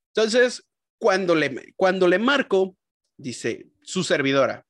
Entonces, 0.08 0.66
cuando 0.98 1.34
le, 1.34 1.72
cuando 1.76 2.08
le 2.08 2.18
marco, 2.18 2.76
dice 3.16 3.66
su 3.82 4.04
servidora, 4.04 4.64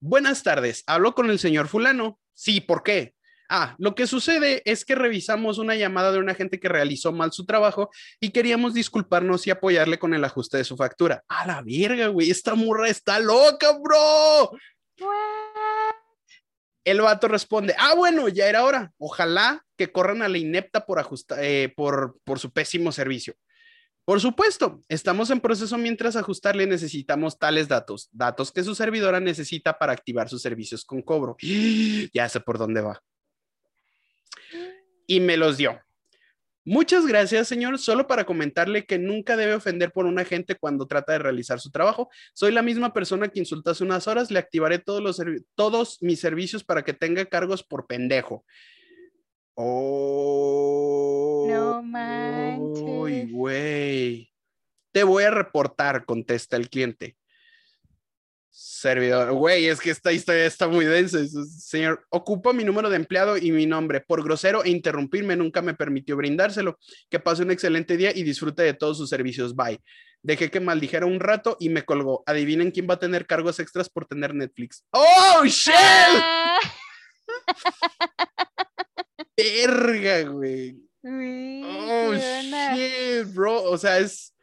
buenas 0.00 0.42
tardes, 0.42 0.82
hablo 0.86 1.14
con 1.14 1.30
el 1.30 1.38
señor 1.38 1.68
fulano. 1.68 2.18
Sí, 2.34 2.60
¿por 2.60 2.82
qué? 2.82 3.14
Ah, 3.48 3.76
lo 3.78 3.94
que 3.94 4.08
sucede 4.08 4.60
es 4.64 4.84
que 4.84 4.96
revisamos 4.96 5.58
una 5.58 5.76
llamada 5.76 6.10
de 6.10 6.18
una 6.18 6.34
gente 6.34 6.58
que 6.58 6.68
realizó 6.68 7.12
mal 7.12 7.32
su 7.32 7.46
trabajo 7.46 7.90
y 8.20 8.30
queríamos 8.30 8.74
disculparnos 8.74 9.46
y 9.46 9.50
apoyarle 9.50 9.98
con 9.98 10.14
el 10.14 10.24
ajuste 10.24 10.56
de 10.56 10.64
su 10.64 10.76
factura. 10.76 11.22
A 11.28 11.46
la 11.46 11.62
verga, 11.62 12.08
güey, 12.08 12.30
esta 12.30 12.54
murra 12.54 12.88
está 12.88 13.20
loca, 13.20 13.78
bro. 13.78 14.50
El 16.86 17.00
vato 17.00 17.26
responde, 17.26 17.74
ah, 17.78 17.94
bueno, 17.96 18.28
ya 18.28 18.48
era 18.48 18.62
hora. 18.62 18.92
Ojalá 18.96 19.66
que 19.76 19.90
corran 19.90 20.22
a 20.22 20.28
la 20.28 20.38
inepta 20.38 20.86
por, 20.86 21.04
eh, 21.36 21.72
por, 21.74 22.20
por 22.22 22.38
su 22.38 22.52
pésimo 22.52 22.92
servicio. 22.92 23.34
Por 24.04 24.20
supuesto, 24.20 24.84
estamos 24.88 25.30
en 25.30 25.40
proceso 25.40 25.76
mientras 25.78 26.14
ajustarle 26.14 26.64
necesitamos 26.64 27.40
tales 27.40 27.66
datos, 27.66 28.08
datos 28.12 28.52
que 28.52 28.62
su 28.62 28.76
servidora 28.76 29.18
necesita 29.18 29.76
para 29.76 29.92
activar 29.92 30.28
sus 30.28 30.40
servicios 30.40 30.84
con 30.84 31.02
cobro. 31.02 31.36
Ya 32.14 32.28
sé 32.28 32.38
por 32.38 32.56
dónde 32.56 32.82
va. 32.82 33.02
Y 35.08 35.18
me 35.18 35.36
los 35.36 35.56
dio. 35.56 35.80
Muchas 36.68 37.06
gracias, 37.06 37.46
señor. 37.46 37.78
Solo 37.78 38.08
para 38.08 38.24
comentarle 38.24 38.86
que 38.86 38.98
nunca 38.98 39.36
debe 39.36 39.54
ofender 39.54 39.92
por 39.92 40.04
un 40.04 40.18
agente 40.18 40.56
cuando 40.56 40.88
trata 40.88 41.12
de 41.12 41.20
realizar 41.20 41.60
su 41.60 41.70
trabajo. 41.70 42.10
Soy 42.34 42.50
la 42.50 42.62
misma 42.62 42.92
persona 42.92 43.28
que 43.28 43.38
insultó 43.38 43.70
hace 43.70 43.84
unas 43.84 44.08
horas. 44.08 44.32
Le 44.32 44.40
activaré 44.40 44.80
todos, 44.80 45.00
los 45.00 45.22
todos 45.54 45.98
mis 46.02 46.18
servicios 46.18 46.64
para 46.64 46.82
que 46.82 46.92
tenga 46.92 47.24
cargos 47.24 47.62
por 47.62 47.86
pendejo. 47.86 48.44
Oh. 49.54 51.46
No 51.48 51.84
manches. 51.84 52.82
Uy, 52.84 53.30
güey. 53.30 54.32
Te 54.90 55.04
voy 55.04 55.22
a 55.22 55.30
reportar, 55.30 56.04
contesta 56.04 56.56
el 56.56 56.68
cliente. 56.68 57.16
Servidor, 58.58 59.34
güey, 59.34 59.66
es 59.66 59.80
que 59.80 59.90
esta 59.90 60.14
historia 60.14 60.46
está 60.46 60.66
muy 60.66 60.86
densa. 60.86 61.18
Señor, 61.46 62.06
ocupa 62.08 62.54
mi 62.54 62.64
número 62.64 62.88
de 62.88 62.96
empleado 62.96 63.36
y 63.36 63.52
mi 63.52 63.66
nombre. 63.66 64.00
Por 64.00 64.24
grosero 64.24 64.64
e 64.64 64.70
interrumpirme, 64.70 65.36
nunca 65.36 65.60
me 65.60 65.74
permitió 65.74 66.16
brindárselo. 66.16 66.78
Que 67.10 67.20
pase 67.20 67.42
un 67.42 67.50
excelente 67.50 67.98
día 67.98 68.16
y 68.16 68.22
disfrute 68.22 68.62
de 68.62 68.72
todos 68.72 68.96
sus 68.96 69.10
servicios. 69.10 69.54
Bye. 69.54 69.82
Dejé 70.22 70.50
que 70.50 70.60
maldijera 70.60 71.04
un 71.04 71.20
rato 71.20 71.58
y 71.60 71.68
me 71.68 71.84
colgó. 71.84 72.22
Adivinen 72.24 72.70
quién 72.70 72.86
va 72.88 72.94
a 72.94 72.98
tener 72.98 73.26
cargos 73.26 73.60
extras 73.60 73.90
por 73.90 74.06
tener 74.06 74.34
Netflix. 74.34 74.86
¡Oh, 74.90 75.44
shit! 75.44 75.74
Ah. 75.76 76.58
Verga, 79.36 80.30
güey. 80.30 80.78
Oh, 81.04 82.14
shit, 82.14 83.34
bro. 83.34 83.64
O 83.64 83.76
sea, 83.76 83.98
es 83.98 84.34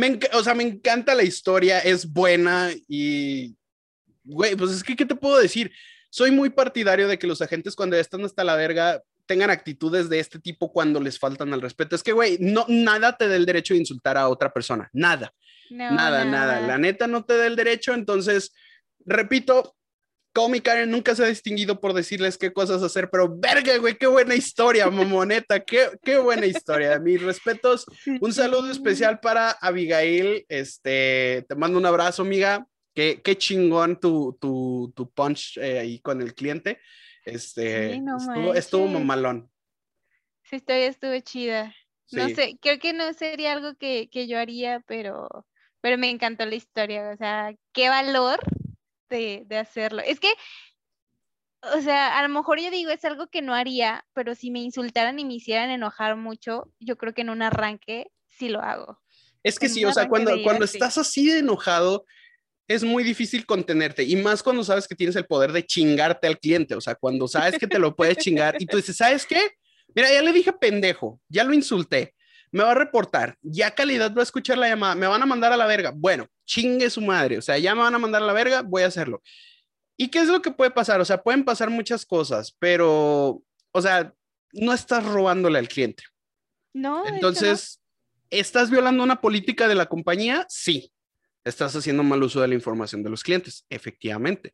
me, 0.00 0.18
o 0.32 0.42
sea, 0.42 0.54
me 0.54 0.64
encanta 0.64 1.14
la 1.14 1.22
historia, 1.22 1.78
es 1.80 2.10
buena 2.10 2.70
y, 2.88 3.54
güey, 4.24 4.56
pues 4.56 4.70
es 4.72 4.82
que, 4.82 4.96
¿qué 4.96 5.04
te 5.04 5.14
puedo 5.14 5.38
decir? 5.38 5.70
Soy 6.08 6.30
muy 6.30 6.50
partidario 6.50 7.06
de 7.06 7.18
que 7.18 7.26
los 7.26 7.42
agentes 7.42 7.76
cuando 7.76 7.96
están 7.96 8.24
hasta 8.24 8.42
la 8.42 8.56
verga 8.56 9.02
tengan 9.26 9.50
actitudes 9.50 10.08
de 10.08 10.18
este 10.18 10.40
tipo 10.40 10.72
cuando 10.72 11.00
les 11.00 11.18
faltan 11.18 11.52
al 11.52 11.60
respeto. 11.60 11.94
Es 11.94 12.02
que, 12.02 12.12
güey, 12.12 12.38
no, 12.40 12.64
nada 12.66 13.16
te 13.16 13.28
da 13.28 13.36
el 13.36 13.46
derecho 13.46 13.74
de 13.74 13.80
insultar 13.80 14.16
a 14.16 14.28
otra 14.28 14.52
persona, 14.52 14.88
nada. 14.92 15.32
nada, 15.68 16.24
nada. 16.24 16.60
La 16.62 16.78
neta 16.78 17.06
no 17.06 17.24
te 17.24 17.36
da 17.36 17.46
el 17.46 17.54
derecho, 17.54 17.92
entonces, 17.94 18.52
repito, 19.04 19.76
Call 20.32 20.62
Karen 20.62 20.90
nunca 20.90 21.14
se 21.14 21.24
ha 21.24 21.28
distinguido 21.28 21.80
por 21.80 21.92
decirles 21.92 22.38
qué 22.38 22.52
cosas 22.52 22.82
hacer, 22.82 23.10
pero 23.10 23.34
verga, 23.36 23.76
güey, 23.78 23.96
qué 23.96 24.06
buena 24.06 24.34
historia, 24.34 24.88
mamoneta, 24.88 25.60
qué, 25.60 25.90
qué 26.04 26.18
buena 26.18 26.46
historia. 26.46 26.98
Mis 27.00 27.20
respetos, 27.20 27.84
un 28.20 28.32
saludo 28.32 28.70
especial 28.70 29.18
para 29.18 29.50
Abigail, 29.50 30.44
este, 30.48 31.44
te 31.48 31.54
mando 31.56 31.78
un 31.78 31.86
abrazo, 31.86 32.22
amiga, 32.22 32.64
qué, 32.94 33.20
qué 33.24 33.36
chingón 33.36 33.98
tu, 33.98 34.38
tu, 34.40 34.92
tu 34.94 35.10
punch 35.10 35.58
eh, 35.58 35.80
ahí 35.80 35.98
con 35.98 36.22
el 36.22 36.32
cliente, 36.32 36.80
este, 37.24 37.96
estuvo, 37.96 38.54
estuvo 38.54 38.86
mamalón. 38.86 39.50
Sí, 40.44 40.56
estuvo, 40.56 40.76
estuvo 40.76 41.20
chida. 41.20 41.74
No 42.12 42.28
sé, 42.28 42.56
creo 42.60 42.78
que 42.78 42.92
no 42.92 43.12
sería 43.12 43.52
algo 43.52 43.74
que, 43.74 44.08
que 44.10 44.26
yo 44.26 44.38
haría, 44.38 44.82
pero, 44.86 45.28
pero 45.80 45.98
me 45.98 46.10
encantó 46.10 46.44
la 46.46 46.54
historia, 46.54 47.10
o 47.10 47.16
sea, 47.16 47.52
qué 47.72 47.88
valor 47.88 48.40
de, 49.16 49.58
hacerlo. 49.58 50.02
Es 50.04 50.20
que, 50.20 50.32
o 51.74 51.80
sea, 51.82 52.18
a 52.18 52.22
lo 52.22 52.28
mejor 52.28 52.60
yo 52.60 52.70
digo, 52.70 52.90
es 52.90 53.04
algo 53.04 53.26
que 53.28 53.42
no 53.42 53.54
haría, 53.54 54.06
pero 54.14 54.34
si 54.34 54.50
me 54.50 54.60
insultaran 54.60 55.18
y 55.18 55.24
me 55.24 55.34
hicieran 55.34 55.70
enojar 55.70 56.16
mucho, 56.16 56.72
yo 56.78 56.96
creo 56.96 57.12
que 57.12 57.22
en 57.22 57.30
un 57.30 57.42
arranque 57.42 58.10
sí 58.28 58.48
lo 58.48 58.60
hago. 58.60 59.00
Es 59.42 59.58
que 59.58 59.68
sí, 59.68 59.84
o 59.84 59.92
sea, 59.92 60.08
cuando, 60.08 60.32
cuando 60.42 60.64
estás 60.64 60.98
así 60.98 61.26
de 61.28 61.38
enojado, 61.38 62.04
es 62.68 62.84
muy 62.84 63.02
difícil 63.02 63.46
contenerte 63.46 64.04
y 64.04 64.14
más 64.16 64.42
cuando 64.42 64.62
sabes 64.62 64.86
que 64.86 64.94
tienes 64.94 65.16
el 65.16 65.26
poder 65.26 65.50
de 65.50 65.66
chingarte 65.66 66.28
al 66.28 66.38
cliente, 66.38 66.76
o 66.76 66.80
sea, 66.80 66.94
cuando 66.94 67.26
sabes 67.26 67.58
que 67.58 67.66
te 67.66 67.80
lo 67.80 67.96
puedes 67.96 68.18
chingar 68.18 68.56
y 68.60 68.66
tú 68.66 68.76
dices, 68.76 68.96
¿sabes 68.96 69.26
qué? 69.26 69.40
Mira, 69.92 70.12
ya 70.12 70.22
le 70.22 70.32
dije 70.32 70.52
pendejo, 70.52 71.20
ya 71.28 71.42
lo 71.42 71.52
insulté, 71.52 72.14
me 72.52 72.64
va 72.64 72.72
a 72.72 72.74
reportar, 72.74 73.36
ya 73.42 73.74
calidad 73.74 74.14
va 74.14 74.20
a 74.20 74.24
escuchar 74.24 74.58
la 74.58 74.68
llamada, 74.68 74.94
me 74.94 75.06
van 75.06 75.22
a 75.22 75.26
mandar 75.26 75.52
a 75.52 75.56
la 75.56 75.66
verga. 75.66 75.92
Bueno, 75.94 76.26
chingue 76.44 76.90
su 76.90 77.00
madre, 77.00 77.38
o 77.38 77.42
sea, 77.42 77.58
ya 77.58 77.74
me 77.74 77.82
van 77.82 77.94
a 77.94 77.98
mandar 77.98 78.22
a 78.22 78.26
la 78.26 78.32
verga, 78.32 78.62
voy 78.62 78.82
a 78.82 78.86
hacerlo. 78.86 79.22
¿Y 79.96 80.08
qué 80.08 80.20
es 80.20 80.28
lo 80.28 80.42
que 80.42 80.50
puede 80.50 80.70
pasar? 80.70 81.00
O 81.00 81.04
sea, 81.04 81.22
pueden 81.22 81.44
pasar 81.44 81.70
muchas 81.70 82.04
cosas, 82.06 82.56
pero, 82.58 83.42
o 83.72 83.82
sea, 83.82 84.12
no 84.52 84.72
estás 84.72 85.04
robándole 85.04 85.58
al 85.58 85.68
cliente. 85.68 86.04
No. 86.72 87.06
Entonces, 87.06 87.80
¿estás 88.30 88.70
violando 88.70 89.04
una 89.04 89.20
política 89.20 89.68
de 89.68 89.74
la 89.74 89.86
compañía? 89.86 90.46
Sí. 90.48 90.92
Estás 91.44 91.74
haciendo 91.76 92.02
mal 92.02 92.22
uso 92.22 92.40
de 92.40 92.48
la 92.48 92.54
información 92.54 93.02
de 93.02 93.10
los 93.10 93.22
clientes, 93.22 93.66
efectivamente. 93.70 94.52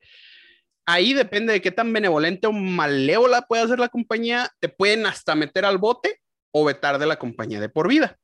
Ahí 0.84 1.14
depende 1.14 1.53
de 1.53 1.62
qué 1.62 1.72
tan 1.72 1.92
benevolente 1.92 2.47
o 2.47 2.53
malévola 2.53 3.42
puede 3.42 3.66
ser 3.66 3.78
la 3.78 3.88
compañía. 3.88 4.51
Te 4.61 4.68
pueden 4.68 5.07
hasta 5.07 5.34
meter 5.34 5.64
al 5.64 5.78
bote 5.78 6.20
o 6.59 6.64
vetar 6.64 6.98
de 6.98 7.04
la 7.04 7.18
compañía 7.18 7.61
de 7.61 7.68
por 7.68 7.86
vida. 7.86 8.18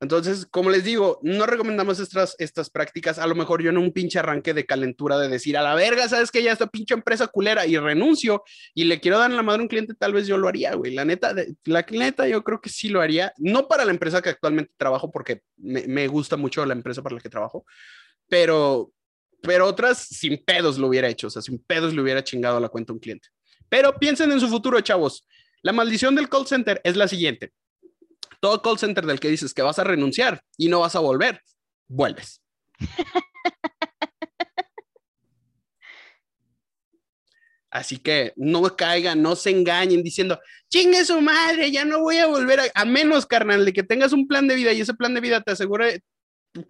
Entonces, 0.00 0.46
como 0.46 0.70
les 0.70 0.84
digo, 0.84 1.18
no 1.22 1.44
recomendamos 1.44 1.98
estas, 1.98 2.36
estas 2.38 2.70
prácticas. 2.70 3.18
A 3.18 3.26
lo 3.26 3.34
mejor 3.34 3.62
yo 3.62 3.70
en 3.70 3.78
un 3.78 3.90
pinche 3.90 4.20
arranque 4.20 4.54
de 4.54 4.64
calentura 4.64 5.18
de 5.18 5.28
decir 5.28 5.56
a 5.56 5.62
la 5.62 5.74
verga, 5.74 6.08
sabes 6.08 6.30
que 6.30 6.42
ya 6.42 6.52
esta 6.52 6.68
pinche 6.68 6.94
empresa 6.94 7.26
culera 7.26 7.66
y 7.66 7.76
renuncio 7.76 8.44
y 8.74 8.84
le 8.84 9.00
quiero 9.00 9.18
dar 9.18 9.32
la 9.32 9.42
madre 9.42 9.60
a 9.60 9.62
un 9.62 9.68
cliente, 9.68 9.94
tal 9.94 10.12
vez 10.12 10.28
yo 10.28 10.36
lo 10.38 10.46
haría, 10.46 10.74
güey. 10.74 10.94
La 10.94 11.04
neta, 11.04 11.34
la 11.64 11.84
neta, 11.90 12.28
yo 12.28 12.44
creo 12.44 12.60
que 12.60 12.68
sí 12.68 12.88
lo 12.90 13.00
haría. 13.00 13.32
No 13.38 13.66
para 13.66 13.84
la 13.84 13.90
empresa 13.90 14.22
que 14.22 14.28
actualmente 14.28 14.72
trabajo, 14.76 15.10
porque 15.10 15.42
me, 15.56 15.84
me 15.88 16.06
gusta 16.06 16.36
mucho 16.36 16.64
la 16.64 16.74
empresa 16.74 17.02
para 17.02 17.16
la 17.16 17.20
que 17.20 17.28
trabajo, 17.28 17.64
pero, 18.28 18.92
pero 19.42 19.66
otras 19.66 19.98
sin 19.98 20.44
pedos 20.44 20.78
lo 20.78 20.86
hubiera 20.86 21.08
hecho. 21.08 21.26
O 21.26 21.30
sea, 21.30 21.42
sin 21.42 21.58
pedos 21.58 21.92
le 21.92 22.02
hubiera 22.02 22.22
chingado 22.22 22.60
la 22.60 22.68
cuenta 22.68 22.92
a 22.92 22.94
un 22.94 23.00
cliente. 23.00 23.28
Pero 23.68 23.98
piensen 23.98 24.30
en 24.30 24.38
su 24.38 24.48
futuro, 24.48 24.80
chavos. 24.80 25.26
La 25.62 25.72
maldición 25.72 26.14
del 26.14 26.28
call 26.28 26.46
center 26.46 26.80
es 26.84 26.94
la 26.94 27.08
siguiente 27.08 27.52
todo 28.44 28.60
call 28.60 28.76
center 28.78 29.06
del 29.06 29.20
que 29.20 29.30
dices 29.30 29.54
que 29.54 29.62
vas 29.62 29.78
a 29.78 29.84
renunciar 29.84 30.42
y 30.58 30.68
no 30.68 30.80
vas 30.80 30.94
a 30.94 30.98
volver, 30.98 31.40
vuelves. 31.88 32.42
Así 37.70 37.96
que 37.96 38.34
no 38.36 38.76
caigan, 38.76 39.22
no 39.22 39.34
se 39.34 39.48
engañen 39.48 40.02
diciendo, 40.02 40.38
chingue 40.68 41.06
su 41.06 41.22
madre, 41.22 41.70
ya 41.70 41.86
no 41.86 42.00
voy 42.00 42.18
a 42.18 42.26
volver 42.26 42.70
a, 42.74 42.84
menos, 42.84 43.24
carnal, 43.24 43.64
de 43.64 43.72
que 43.72 43.82
tengas 43.82 44.12
un 44.12 44.28
plan 44.28 44.46
de 44.46 44.56
vida 44.56 44.74
y 44.74 44.82
ese 44.82 44.92
plan 44.92 45.14
de 45.14 45.22
vida 45.22 45.40
te 45.40 45.52
asegure 45.52 46.02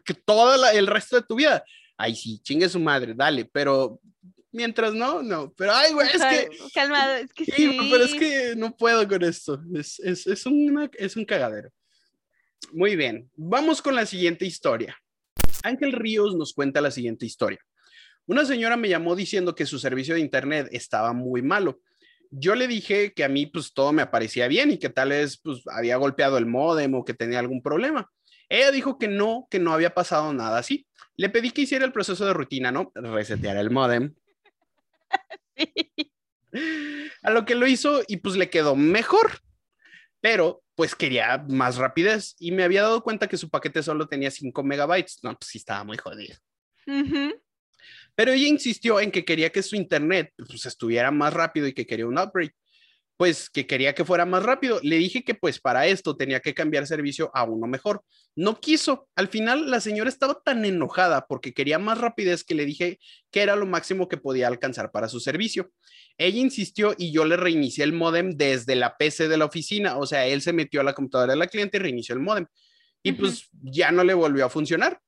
que 0.05 0.14
todo 0.14 0.70
el 0.70 0.87
resto 0.87 1.16
de 1.16 1.22
tu 1.22 1.35
vida. 1.35 1.64
Ay, 1.97 2.14
sí, 2.14 2.39
chingue 2.39 2.68
su 2.68 2.79
madre, 2.79 3.14
dale, 3.16 3.47
pero 3.47 3.99
Mientras 4.55 4.94
no, 4.94 5.20
no. 5.20 5.52
Pero, 5.57 5.72
ay, 5.74 5.92
güey, 5.92 6.07
es 6.14 6.22
que. 6.22 6.48
Calmado, 6.72 7.14
es 7.14 7.32
que 7.32 7.44
sí. 7.44 7.76
Pero 7.90 8.05
es 8.05 8.14
que 8.14 8.55
no 8.57 8.76
puedo 8.76 9.07
con 9.09 9.24
esto. 9.24 9.61
Es, 9.74 9.98
es, 9.98 10.28
es, 10.28 10.46
es 10.46 11.16
un 11.16 11.24
cagadero. 11.24 11.72
Muy 12.72 12.94
bien. 12.94 13.28
Vamos 13.34 13.82
con 13.82 13.96
la 13.96 14.07
siguiente 14.07 14.46
historia. 14.46 14.96
Ángel 15.64 15.90
Ríos 15.90 16.36
nos 16.36 16.55
cuenta 16.55 16.80
la 16.80 16.92
siguiente 16.92 17.26
historia. 17.26 17.59
Una 18.26 18.44
señora 18.44 18.76
me 18.76 18.88
llamó 18.88 19.16
diciendo 19.16 19.57
que 19.57 19.66
su 19.66 19.80
servicio 19.80 20.14
de 20.14 20.20
internet 20.20 20.68
estaba 20.70 21.12
muy 21.12 21.42
malo. 21.42 21.80
Yo 22.30 22.55
le 22.55 22.68
dije 22.68 23.12
que 23.12 23.24
a 23.24 23.28
mí, 23.28 23.46
pues 23.46 23.74
todo 23.74 23.92
me 23.92 24.02
aparecía 24.02 24.46
bien 24.46 24.70
y 24.70 24.78
que 24.78 24.88
tal 24.88 25.09
vez, 25.09 25.36
pues 25.36 25.62
había 25.66 25.96
golpeado 25.96 26.38
el 26.38 26.46
modem 26.46 26.94
o 26.94 27.05
que 27.05 27.14
tenía 27.14 27.40
algún 27.40 27.61
problema. 27.61 28.09
Ella 28.48 28.70
dijo 28.70 29.00
que 29.00 29.09
no, 29.09 29.48
que 29.50 29.59
no 29.59 29.72
había 29.72 29.94
pasado 29.94 30.32
nada 30.32 30.59
así. 30.59 30.86
Le 31.16 31.28
pedí 31.28 31.50
que 31.50 31.62
hiciera 31.62 31.84
el 31.84 31.92
proceso 31.92 32.24
de 32.24 32.34
rutina, 32.34 32.70
¿no? 32.70 32.92
Resetear 32.94 33.57
el 33.57 33.70
modem 33.70 34.14
A 37.22 37.30
lo 37.30 37.44
que 37.44 37.54
lo 37.54 37.66
hizo 37.66 38.02
y 38.06 38.18
pues 38.18 38.36
le 38.36 38.50
quedó 38.50 38.76
mejor. 38.76 39.40
Pero 40.20 40.62
pues 40.74 40.94
quería 40.94 41.44
más 41.48 41.76
rapidez 41.76 42.34
y 42.38 42.52
me 42.52 42.64
había 42.64 42.82
dado 42.82 43.02
cuenta 43.02 43.28
que 43.28 43.36
su 43.36 43.50
paquete 43.50 43.82
solo 43.82 44.06
tenía 44.08 44.30
5 44.30 44.62
megabytes. 44.62 45.20
No, 45.22 45.36
pues 45.38 45.50
sí 45.50 45.58
estaba 45.58 45.84
muy 45.84 45.96
jodido. 45.96 46.36
Pero 48.14 48.32
ella 48.32 48.46
insistió 48.46 49.00
en 49.00 49.10
que 49.10 49.24
quería 49.24 49.50
que 49.50 49.62
su 49.62 49.76
internet 49.76 50.32
pues, 50.36 50.66
estuviera 50.66 51.10
más 51.10 51.34
rápido 51.34 51.66
y 51.66 51.74
que 51.74 51.86
quería 51.86 52.06
un 52.06 52.18
upgrade 52.18 52.54
pues 53.16 53.48
que 53.48 53.66
quería 53.66 53.94
que 53.94 54.04
fuera 54.04 54.26
más 54.26 54.42
rápido. 54.42 54.80
Le 54.82 54.96
dije 54.96 55.22
que 55.22 55.34
pues 55.34 55.60
para 55.60 55.86
esto 55.86 56.16
tenía 56.16 56.40
que 56.40 56.54
cambiar 56.54 56.86
servicio 56.86 57.30
a 57.34 57.44
uno 57.44 57.66
mejor. 57.66 58.02
No 58.34 58.60
quiso. 58.60 59.08
Al 59.14 59.28
final 59.28 59.70
la 59.70 59.80
señora 59.80 60.08
estaba 60.08 60.40
tan 60.44 60.64
enojada 60.64 61.26
porque 61.28 61.52
quería 61.52 61.78
más 61.78 61.98
rapidez 61.98 62.44
que 62.44 62.54
le 62.54 62.66
dije 62.66 62.98
que 63.30 63.42
era 63.42 63.56
lo 63.56 63.66
máximo 63.66 64.08
que 64.08 64.16
podía 64.16 64.48
alcanzar 64.48 64.90
para 64.90 65.08
su 65.08 65.20
servicio. 65.20 65.70
Ella 66.18 66.40
insistió 66.40 66.94
y 66.98 67.12
yo 67.12 67.24
le 67.24 67.36
reinicié 67.36 67.84
el 67.84 67.92
modem 67.92 68.32
desde 68.36 68.74
la 68.74 68.96
PC 68.96 69.28
de 69.28 69.36
la 69.36 69.44
oficina. 69.44 69.98
O 69.98 70.06
sea, 70.06 70.26
él 70.26 70.42
se 70.42 70.52
metió 70.52 70.80
a 70.80 70.84
la 70.84 70.94
computadora 70.94 71.32
de 71.32 71.38
la 71.38 71.46
cliente 71.46 71.76
y 71.76 71.80
reinició 71.80 72.14
el 72.14 72.20
modem. 72.20 72.46
Y 73.02 73.12
pues 73.12 73.48
ya 73.52 73.92
no 73.92 74.02
le 74.02 74.14
volvió 74.14 74.46
a 74.46 74.50
funcionar 74.50 74.98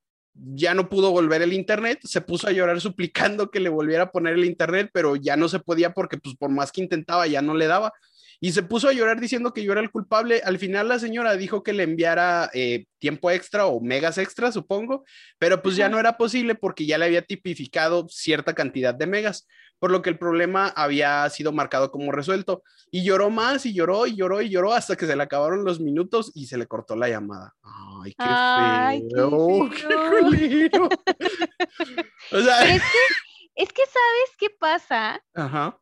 ya 0.54 0.74
no 0.74 0.88
pudo 0.88 1.10
volver 1.10 1.42
el 1.42 1.52
internet, 1.52 2.00
se 2.04 2.20
puso 2.20 2.48
a 2.48 2.52
llorar 2.52 2.80
suplicando 2.80 3.50
que 3.50 3.60
le 3.60 3.68
volviera 3.68 4.04
a 4.04 4.10
poner 4.10 4.34
el 4.34 4.44
internet, 4.44 4.90
pero 4.92 5.16
ya 5.16 5.36
no 5.36 5.48
se 5.48 5.58
podía 5.58 5.92
porque 5.92 6.18
pues 6.18 6.36
por 6.36 6.50
más 6.50 6.72
que 6.72 6.82
intentaba 6.82 7.26
ya 7.26 7.42
no 7.42 7.54
le 7.54 7.66
daba. 7.66 7.92
Y 8.40 8.52
se 8.52 8.62
puso 8.62 8.88
a 8.88 8.92
llorar 8.92 9.20
diciendo 9.20 9.52
que 9.52 9.64
yo 9.64 9.72
era 9.72 9.80
el 9.80 9.90
culpable. 9.90 10.42
Al 10.44 10.58
final 10.58 10.88
la 10.88 10.98
señora 10.98 11.36
dijo 11.36 11.62
que 11.62 11.72
le 11.72 11.84
enviara 11.84 12.50
eh, 12.52 12.86
tiempo 12.98 13.30
extra 13.30 13.66
o 13.66 13.80
megas 13.80 14.18
extra, 14.18 14.52
supongo, 14.52 15.04
pero 15.38 15.62
pues 15.62 15.76
ya 15.76 15.88
no 15.88 15.98
era 15.98 16.16
posible 16.16 16.54
porque 16.54 16.86
ya 16.86 16.98
le 16.98 17.06
había 17.06 17.22
tipificado 17.22 18.06
cierta 18.08 18.54
cantidad 18.54 18.94
de 18.94 19.06
megas, 19.06 19.46
por 19.78 19.90
lo 19.90 20.02
que 20.02 20.10
el 20.10 20.18
problema 20.18 20.68
había 20.68 21.28
sido 21.30 21.52
marcado 21.52 21.90
como 21.90 22.12
resuelto. 22.12 22.62
Y 22.90 23.04
lloró 23.04 23.30
más 23.30 23.66
y 23.66 23.74
lloró 23.74 24.06
y 24.06 24.16
lloró 24.16 24.40
y 24.42 24.48
lloró 24.48 24.72
hasta 24.72 24.96
que 24.96 25.06
se 25.06 25.16
le 25.16 25.22
acabaron 25.22 25.64
los 25.64 25.80
minutos 25.80 26.30
y 26.34 26.46
se 26.46 26.56
le 26.56 26.66
cortó 26.66 26.94
la 26.96 27.08
llamada. 27.08 27.54
Ay, 27.62 28.12
qué 28.12 28.24
Ay, 28.26 29.02
feo. 29.12 29.70
Qué, 29.70 30.70
feo. 30.70 30.88
o 32.32 32.40
sea, 32.40 32.74
es 32.74 32.82
que, 32.82 33.62
es 33.62 33.72
que 33.72 33.82
sabes 33.86 34.36
qué 34.38 34.50
pasa. 34.50 35.22
Ajá 35.34 35.80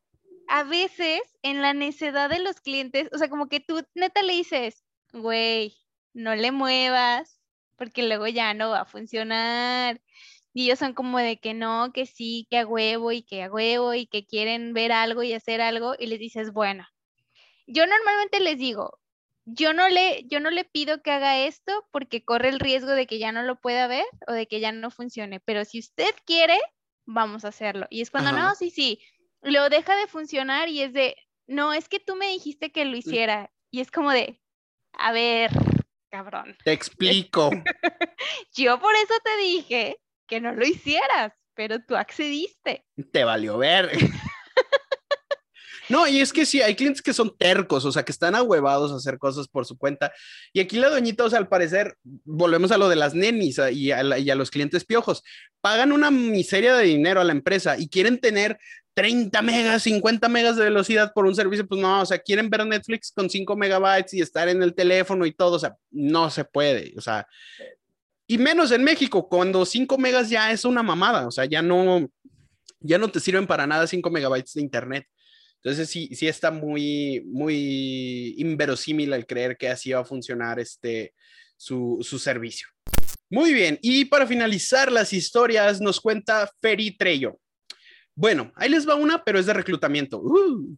a 0.55 0.63
veces 0.63 1.21
en 1.43 1.63
la 1.63 1.75
necedad 1.75 2.31
de 2.31 2.39
los 2.39 2.61
clientes, 2.61 3.09
o 3.13 3.19
sea, 3.19 3.29
como 3.29 3.49
que 3.49 3.59
tú 3.59 3.85
neta 3.97 4.23
le 4.23 4.35
dices, 4.35 4.85
güey, 5.13 5.77
no 6.13 6.37
le 6.37 6.53
muevas, 6.53 7.41
porque 7.75 8.05
luego 8.05 8.29
ya 8.29 8.55
no 8.55 8.71
va 8.71 8.83
a 8.83 8.85
funcionar. 8.85 10.01
Y 10.53 10.67
ellos 10.67 10.79
son 10.79 10.95
como 10.95 11.19
de 11.19 11.41
que 11.41 11.55
no, 11.55 11.93
que 11.93 12.07
sí, 12.07 12.47
que 12.51 12.59
a 12.59 12.67
huevo 12.69 13.11
y 13.11 13.25
que 13.25 13.43
a 13.43 13.51
huevo 13.51 13.95
y 13.95 14.07
que 14.07 14.27
quieren 14.27 14.75
ver 14.75 14.93
algo 14.93 15.25
y 15.25 15.33
hacer 15.33 15.61
algo 15.61 15.97
y 15.99 16.07
les 16.07 16.21
dices, 16.21 16.53
bueno, 16.53 16.87
yo 17.67 17.85
normalmente 17.89 18.39
les 18.39 18.57
digo, 18.57 19.01
yo 19.47 19.73
no 19.73 19.89
le, 19.89 20.23
yo 20.29 20.39
no 20.39 20.51
le 20.51 20.63
pido 20.63 21.03
que 21.03 21.11
haga 21.11 21.37
esto 21.47 21.85
porque 21.91 22.25
corre 22.25 22.51
el 22.51 22.61
riesgo 22.61 22.93
de 22.93 23.09
que 23.09 23.19
ya 23.19 23.33
no 23.33 23.43
lo 23.43 23.61
pueda 23.61 23.89
ver 23.89 24.07
o 24.29 24.33
de 24.33 24.47
que 24.47 24.61
ya 24.61 24.71
no 24.71 24.93
funcione, 24.93 25.41
pero 25.41 25.65
si 25.65 25.81
usted 25.81 26.15
quiere, 26.25 26.61
vamos 27.07 27.45
a 27.45 27.49
hacerlo. 27.49 27.89
Y 27.91 28.03
es 28.03 28.13
cuando, 28.13 28.31
no, 28.31 28.55
sí, 28.55 28.71
sí, 28.71 29.01
lo 29.45 29.69
deja 29.69 29.95
de 29.97 30.07
funcionar 30.07 30.69
y 30.69 30.83
es 30.83 30.93
de, 30.93 31.17
no, 31.47 31.73
es 31.73 31.89
que 31.89 32.01
tú 32.01 32.17
me 32.17 32.29
dijiste 32.29 32.73
que 32.73 32.85
lo 32.85 32.97
hiciera. 32.97 33.51
Y 33.71 33.81
es 33.81 33.91
como 33.91 34.11
de, 34.11 34.41
a 34.93 35.13
ver, 35.13 35.51
cabrón. 36.11 36.57
Te 36.65 36.73
explico. 36.73 37.51
Yo 38.55 38.81
por 38.81 38.95
eso 38.95 39.15
te 39.23 39.37
dije 39.43 40.01
que 40.27 40.41
no 40.41 40.53
lo 40.53 40.67
hicieras, 40.67 41.33
pero 41.55 41.79
tú 41.85 41.97
accediste. 41.97 42.85
Te 43.13 43.25
valió 43.25 43.59
ver. 43.59 43.91
No, 45.89 46.07
y 46.07 46.21
es 46.21 46.33
que 46.33 46.47
sí, 46.47 46.63
hay 46.63 46.75
clientes 46.75 47.03
que 47.03 47.13
son 47.13 47.37
tercos, 47.37 47.85
o 47.85 47.93
sea, 47.93 48.05
que 48.05 48.13
están 48.13 48.35
ahuevados 48.35 48.93
a 48.93 48.97
hacer 48.97 49.19
cosas 49.19 49.49
por 49.49 49.67
su 49.67 49.77
cuenta. 49.77 50.13
Y 50.53 50.61
aquí 50.61 50.79
la 50.79 50.91
doñita, 50.91 51.25
o 51.25 51.31
sea, 51.31 51.39
al 51.39 51.49
parecer, 51.49 51.97
volvemos 52.25 52.73
a 52.73 52.79
lo 52.79 52.89
de 52.89 52.97
las 52.97 53.15
nenis 53.15 53.61
y 53.73 53.93
a, 53.93 54.19
y 54.19 54.31
a 54.31 54.35
los 54.35 54.51
clientes 54.51 54.85
piojos, 54.85 55.23
pagan 55.61 55.93
una 55.93 56.11
miseria 56.11 56.75
de 56.75 56.85
dinero 56.85 57.21
a 57.21 57.25
la 57.25 57.33
empresa 57.33 57.79
y 57.79 57.89
quieren 57.89 58.19
tener 58.19 58.59
30 58.95 59.43
megas, 59.43 59.83
50 59.83 60.29
megas 60.29 60.57
de 60.57 60.65
velocidad 60.65 61.13
por 61.13 61.27
un 61.27 61.35
servicio, 61.35 61.67
pues 61.67 61.81
no, 61.81 62.01
o 62.01 62.07
sea, 62.07 62.19
quieren 62.19 62.49
ver 62.49 62.65
Netflix 62.65 63.13
con 63.13 63.29
5 63.29 63.57
megabytes 63.57 64.15
y 64.15 64.21
estar 64.21 64.49
en 64.49 64.63
el 64.63 64.75
teléfono 64.75 65.27
y 65.27 65.33
todo, 65.33 65.57
o 65.57 65.59
sea, 65.59 65.77
no 65.91 66.31
se 66.31 66.45
puede, 66.45 66.95
o 66.97 67.01
sea, 67.01 67.27
y 68.27 68.39
menos 68.39 68.71
en 68.71 68.85
México, 68.85 69.29
cuando 69.29 69.67
5 69.67 69.99
megas 69.99 70.31
ya 70.31 70.53
es 70.53 70.65
una 70.65 70.83
mamada, 70.83 71.27
o 71.27 71.31
sea, 71.31 71.45
ya 71.45 71.61
no, 71.61 72.09
ya 72.81 72.99
no 72.99 73.09
te 73.09 73.21
sirven 73.21 73.47
para 73.47 73.67
nada 73.67 73.87
5 73.87 74.09
megabytes 74.11 74.55
de 74.55 74.63
internet. 74.63 75.07
Entonces 75.65 75.89
sí, 75.89 76.11
sí 76.13 76.29
está 76.29 76.51
muy, 76.51 77.23
muy 77.25 78.35
inverosímil 78.37 79.15
el 79.15 79.27
creer 79.27 79.57
que 79.57 79.71
así 79.71 79.93
va 79.93 80.01
a 80.01 80.05
funcionar 80.05 80.61
este, 80.61 81.15
su, 81.57 81.99
su 82.03 82.19
servicio. 82.19 82.69
Muy 83.31 83.55
bien, 83.55 83.79
y 83.81 84.05
para 84.05 84.27
finalizar 84.27 84.93
las 84.93 85.15
historias 85.15 85.81
nos 85.81 86.03
cuenta 86.03 86.51
Feri 86.61 86.95
Trello. 86.99 87.41
Bueno, 88.15 88.53
ahí 88.57 88.69
les 88.69 88.87
va 88.87 88.95
una, 88.95 89.25
pero 89.25 89.39
es 89.39 89.47
de 89.47 89.55
reclutamiento. 89.55 90.21
Uh, 90.21 90.77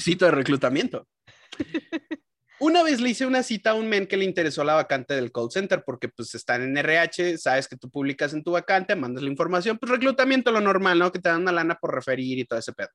cito 0.00 0.26
de 0.26 0.30
reclutamiento. 0.30 1.08
Una 2.60 2.82
vez 2.82 3.00
le 3.00 3.10
hice 3.10 3.24
una 3.24 3.42
cita 3.42 3.70
a 3.70 3.74
un 3.74 3.88
men 3.88 4.06
que 4.06 4.16
le 4.16 4.24
interesó 4.24 4.64
la 4.64 4.74
vacante 4.74 5.14
del 5.14 5.30
call 5.30 5.50
center 5.50 5.84
porque 5.84 6.08
pues 6.08 6.34
están 6.34 6.62
en 6.62 6.76
RH, 6.76 7.38
sabes 7.38 7.68
que 7.68 7.76
tú 7.76 7.88
publicas 7.88 8.32
en 8.32 8.42
tu 8.42 8.52
vacante, 8.52 8.96
mandas 8.96 9.22
la 9.22 9.30
información, 9.30 9.78
pues 9.78 9.92
reclutamiento 9.92 10.50
lo 10.50 10.60
normal, 10.60 10.98
¿no? 10.98 11.12
Que 11.12 11.20
te 11.20 11.28
dan 11.28 11.42
una 11.42 11.52
lana 11.52 11.78
por 11.80 11.94
referir 11.94 12.38
y 12.38 12.44
todo 12.44 12.58
ese 12.58 12.72
pedo. 12.72 12.88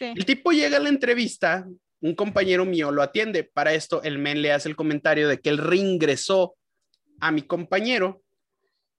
El 0.00 0.24
tipo 0.24 0.52
llega 0.52 0.78
a 0.78 0.80
la 0.80 0.88
entrevista, 0.88 1.66
un 2.00 2.14
compañero 2.14 2.64
mío 2.64 2.90
lo 2.90 3.02
atiende. 3.02 3.44
Para 3.44 3.74
esto 3.74 4.02
el 4.02 4.18
men 4.18 4.40
le 4.40 4.52
hace 4.52 4.68
el 4.68 4.76
comentario 4.76 5.28
de 5.28 5.38
que 5.38 5.50
él 5.50 5.58
reingresó 5.58 6.56
a 7.20 7.30
mi 7.30 7.42
compañero 7.42 8.22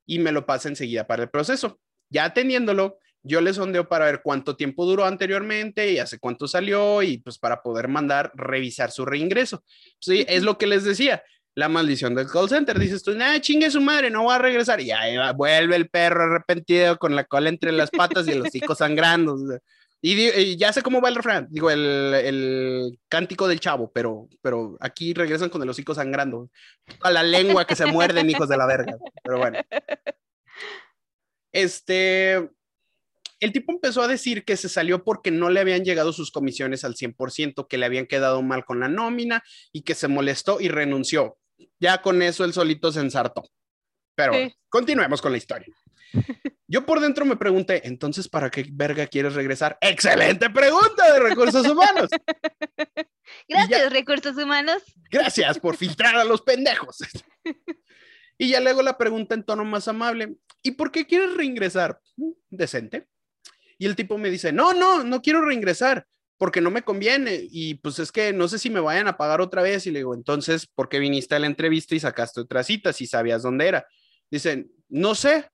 y 0.05 0.19
me 0.19 0.31
lo 0.31 0.45
pasa 0.45 0.69
enseguida 0.69 1.07
para 1.07 1.23
el 1.23 1.29
proceso. 1.29 1.79
Ya 2.09 2.25
atendiéndolo, 2.25 2.99
yo 3.25 3.41
le 3.41 3.53
sondeo 3.53 3.89
para 3.89 4.05
ver 4.05 4.21
cuánto 4.23 4.55
tiempo 4.55 4.85
duró 4.85 5.03
anteriormente 5.05 5.91
y 5.91 5.97
hace 5.97 6.19
cuánto 6.19 6.47
salió 6.47 7.01
y 7.01 7.17
pues 7.17 7.39
para 7.39 7.61
poder 7.61 7.87
mandar 7.87 8.31
revisar 8.35 8.91
su 8.91 9.03
reingreso. 9.03 9.63
Sí, 9.99 10.25
es 10.29 10.43
lo 10.43 10.57
que 10.57 10.67
les 10.67 10.83
decía, 10.83 11.23
la 11.55 11.67
maldición 11.69 12.13
del 12.13 12.27
call 12.27 12.49
center. 12.49 12.77
Dices 12.77 13.01
tú, 13.01 13.15
nada, 13.15 13.41
chingue 13.41 13.71
su 13.71 13.81
madre, 13.81 14.11
no 14.11 14.25
va 14.25 14.35
a 14.35 14.39
regresar. 14.39 14.79
Y 14.79 14.91
ahí 14.91 15.15
vuelve 15.35 15.75
el 15.75 15.89
perro 15.89 16.23
arrepentido 16.23 16.97
con 16.97 17.15
la 17.15 17.23
cola 17.23 17.49
entre 17.49 17.71
las 17.71 17.89
patas 17.89 18.27
y 18.27 18.31
el 18.31 18.41
hocico 18.41 18.75
sangrando. 18.75 19.37
Y, 20.01 20.55
ya 20.57 20.71
sé 20.71 20.83
cómo 20.83 21.01
va 21.01 21.09
el 21.09 21.15
refrán, 21.15 21.47
digo, 21.49 21.71
el, 21.71 22.13
el, 22.13 22.99
cántico 23.07 23.47
del 23.47 23.59
chavo, 23.59 23.91
pero, 23.91 24.29
pero 24.39 24.77
aquí 24.79 25.15
regresan 25.15 25.49
con 25.49 25.63
el 25.63 25.69
hocico 25.69 25.95
sangrando. 25.95 26.51
A 27.01 27.09
la 27.09 27.23
lengua 27.23 27.65
que 27.65 27.75
se 27.75 27.87
muerden, 27.87 28.29
hijos 28.29 28.47
de 28.47 28.57
la 28.57 28.67
verga. 28.67 28.97
Pero 29.23 29.39
bueno. 29.39 29.57
Este, 31.51 32.49
el 33.39 33.51
tipo 33.51 33.71
empezó 33.71 34.01
a 34.01 34.07
decir 34.07 34.45
que 34.45 34.57
se 34.57 34.69
salió 34.69 35.03
porque 35.03 35.31
no 35.31 35.49
le 35.49 35.59
habían 35.59 35.83
llegado 35.83 36.13
sus 36.13 36.31
comisiones 36.31 36.83
al 36.83 36.95
100%, 36.95 37.67
que 37.67 37.77
le 37.77 37.85
habían 37.85 38.05
quedado 38.05 38.41
mal 38.41 38.65
con 38.65 38.79
la 38.79 38.87
nómina 38.87 39.43
y 39.71 39.81
que 39.81 39.95
se 39.95 40.07
molestó 40.07 40.61
y 40.61 40.69
renunció. 40.69 41.37
Ya 41.79 42.01
con 42.01 42.21
eso 42.21 42.45
el 42.45 42.53
solito 42.53 42.91
se 42.91 43.01
ensartó. 43.01 43.43
Pero 44.15 44.33
continuemos 44.69 45.21
con 45.21 45.31
la 45.31 45.37
historia. 45.37 45.67
Yo 46.67 46.85
por 46.85 46.99
dentro 46.99 47.25
me 47.25 47.35
pregunté, 47.35 47.87
entonces, 47.87 48.27
¿para 48.27 48.49
qué 48.49 48.65
verga 48.71 49.05
quieres 49.07 49.33
regresar? 49.35 49.77
Excelente 49.81 50.49
pregunta 50.49 51.13
de 51.13 51.19
recursos 51.19 51.67
humanos. 51.67 52.09
Gracias, 53.47 53.91
recursos 53.91 54.37
humanos. 54.37 54.81
Gracias 55.11 55.59
por 55.59 55.75
filtrar 55.75 56.15
a 56.15 56.23
los 56.23 56.41
pendejos. 56.41 56.97
y 58.37 58.49
ya 58.49 58.59
luego 58.61 58.81
la 58.81 58.97
pregunta 58.97 59.35
en 59.35 59.43
tono 59.43 59.65
más 59.65 59.87
amable, 59.87 60.37
¿y 60.63 60.71
por 60.71 60.91
qué 60.91 61.05
quieres 61.05 61.35
reingresar? 61.35 61.99
Mm, 62.15 62.31
decente. 62.49 63.07
Y 63.77 63.85
el 63.85 63.95
tipo 63.95 64.17
me 64.17 64.29
dice, 64.29 64.51
no, 64.51 64.73
no, 64.73 65.03
no 65.03 65.21
quiero 65.21 65.43
reingresar 65.43 66.07
porque 66.37 66.61
no 66.61 66.69
me 66.69 66.83
conviene 66.83 67.47
y 67.49 67.75
pues 67.75 67.99
es 67.99 68.11
que 68.11 68.33
no 68.33 68.47
sé 68.47 68.59
si 68.59 68.69
me 68.69 68.81
vayan 68.81 69.07
a 69.07 69.17
pagar 69.17 69.39
otra 69.39 69.61
vez 69.61 69.87
y 69.87 69.91
le 69.91 69.99
digo, 69.99 70.13
entonces, 70.13 70.67
¿por 70.67 70.89
qué 70.89 70.99
viniste 70.99 71.35
a 71.35 71.39
la 71.39 71.47
entrevista 71.47 71.95
y 71.95 71.99
sacaste 71.99 72.41
otra 72.41 72.63
cita 72.63 72.91
si 72.91 73.07
sabías 73.07 73.43
dónde 73.43 73.67
era? 73.67 73.87
Dicen, 74.29 74.71
no 74.89 75.15
sé. 75.15 75.49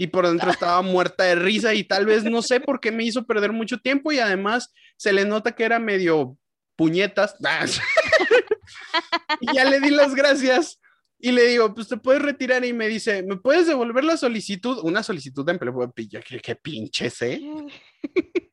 Y 0.00 0.06
por 0.06 0.28
dentro 0.28 0.50
estaba 0.50 0.80
muerta 0.80 1.24
de 1.24 1.34
risa 1.34 1.74
y 1.74 1.82
tal 1.82 2.06
vez 2.06 2.22
no 2.22 2.40
sé 2.40 2.60
por 2.60 2.78
qué 2.78 2.92
me 2.92 3.02
hizo 3.02 3.26
perder 3.26 3.52
mucho 3.52 3.78
tiempo 3.78 4.12
y 4.12 4.20
además 4.20 4.72
se 4.96 5.12
le 5.12 5.24
nota 5.24 5.52
que 5.52 5.64
era 5.64 5.80
medio 5.80 6.38
puñetas. 6.76 7.34
y 9.40 9.52
ya 9.52 9.64
le 9.64 9.80
di 9.80 9.90
las 9.90 10.14
gracias 10.14 10.78
y 11.18 11.32
le 11.32 11.46
digo, 11.46 11.74
pues 11.74 11.88
te 11.88 11.96
puedes 11.96 12.22
retirar 12.22 12.64
y 12.64 12.72
me 12.72 12.88
dice, 12.88 13.22
¿me 13.22 13.36
puedes 13.36 13.66
devolver 13.66 14.04
la 14.04 14.16
solicitud? 14.16 14.78
Una 14.82 15.02
solicitud 15.02 15.44
de 15.44 15.52
empleo. 15.52 15.92
¿Qué, 15.94 16.40
qué 16.40 16.54
pinches, 16.56 17.22
eh? 17.22 17.40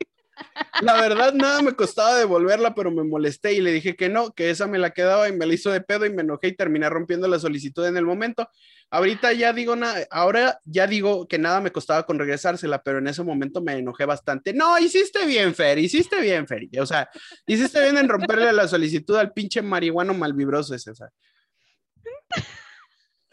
La 0.82 0.99
verdad, 0.99 1.34
nada 1.34 1.61
me 1.61 1.74
costaba 1.74 2.18
devolverla, 2.18 2.76
pero 2.76 2.91
me 2.91 3.03
molesté 3.03 3.53
y 3.53 3.61
le 3.61 3.72
dije 3.72 3.95
que 3.95 4.09
no, 4.09 4.34
que 4.34 4.49
esa 4.49 4.68
me 4.68 4.78
la 4.78 4.91
quedaba 4.91 5.30
y 5.30 5.34
me 5.34 5.45
la 5.45 5.53
hizo 5.53 5.72
de 5.72 5.82
pedo 5.82 6.05
y 6.05 6.13
me 6.13 6.22
enojé 6.22 6.49
y 6.49 6.55
terminé 6.55 6.89
rompiendo 6.89 7.28
la 7.28 7.39
solicitud 7.39 7.86
en 7.86 7.97
el 7.97 8.05
momento. 8.05 8.49
Ahorita 8.89 9.32
ya 9.34 9.53
digo 9.53 9.76
nada, 9.76 10.05
ahora 10.11 10.59
ya 10.66 10.88
digo 10.88 11.28
que 11.28 11.38
nada 11.38 11.61
me 11.61 11.72
costaba 11.72 12.05
con 12.05 12.20
regresársela, 12.20 12.82
pero 12.84 12.99
en 12.99 13.07
ese 13.07 13.24
momento 13.24 13.61
me 13.61 13.74
enojé 13.74 14.05
bastante. 14.05 14.53
No, 14.53 14.78
hiciste 14.78 15.26
bien, 15.26 15.55
Fer, 15.55 15.80
hiciste 15.80 16.20
bien, 16.20 16.47
Fer. 16.47 16.68
O 16.80 16.86
sea, 16.86 17.09
hiciste 17.47 17.82
bien 17.82 17.97
en 17.97 18.09
romperle 18.09 18.51
la 18.51 18.68
solicitud 18.68 19.16
al 19.16 19.32
pinche 19.32 19.61
marihuano 19.61 20.13
malvibroso 20.13 20.76
ese. 20.76 20.91
O 20.91 20.95
sea, 20.95 21.09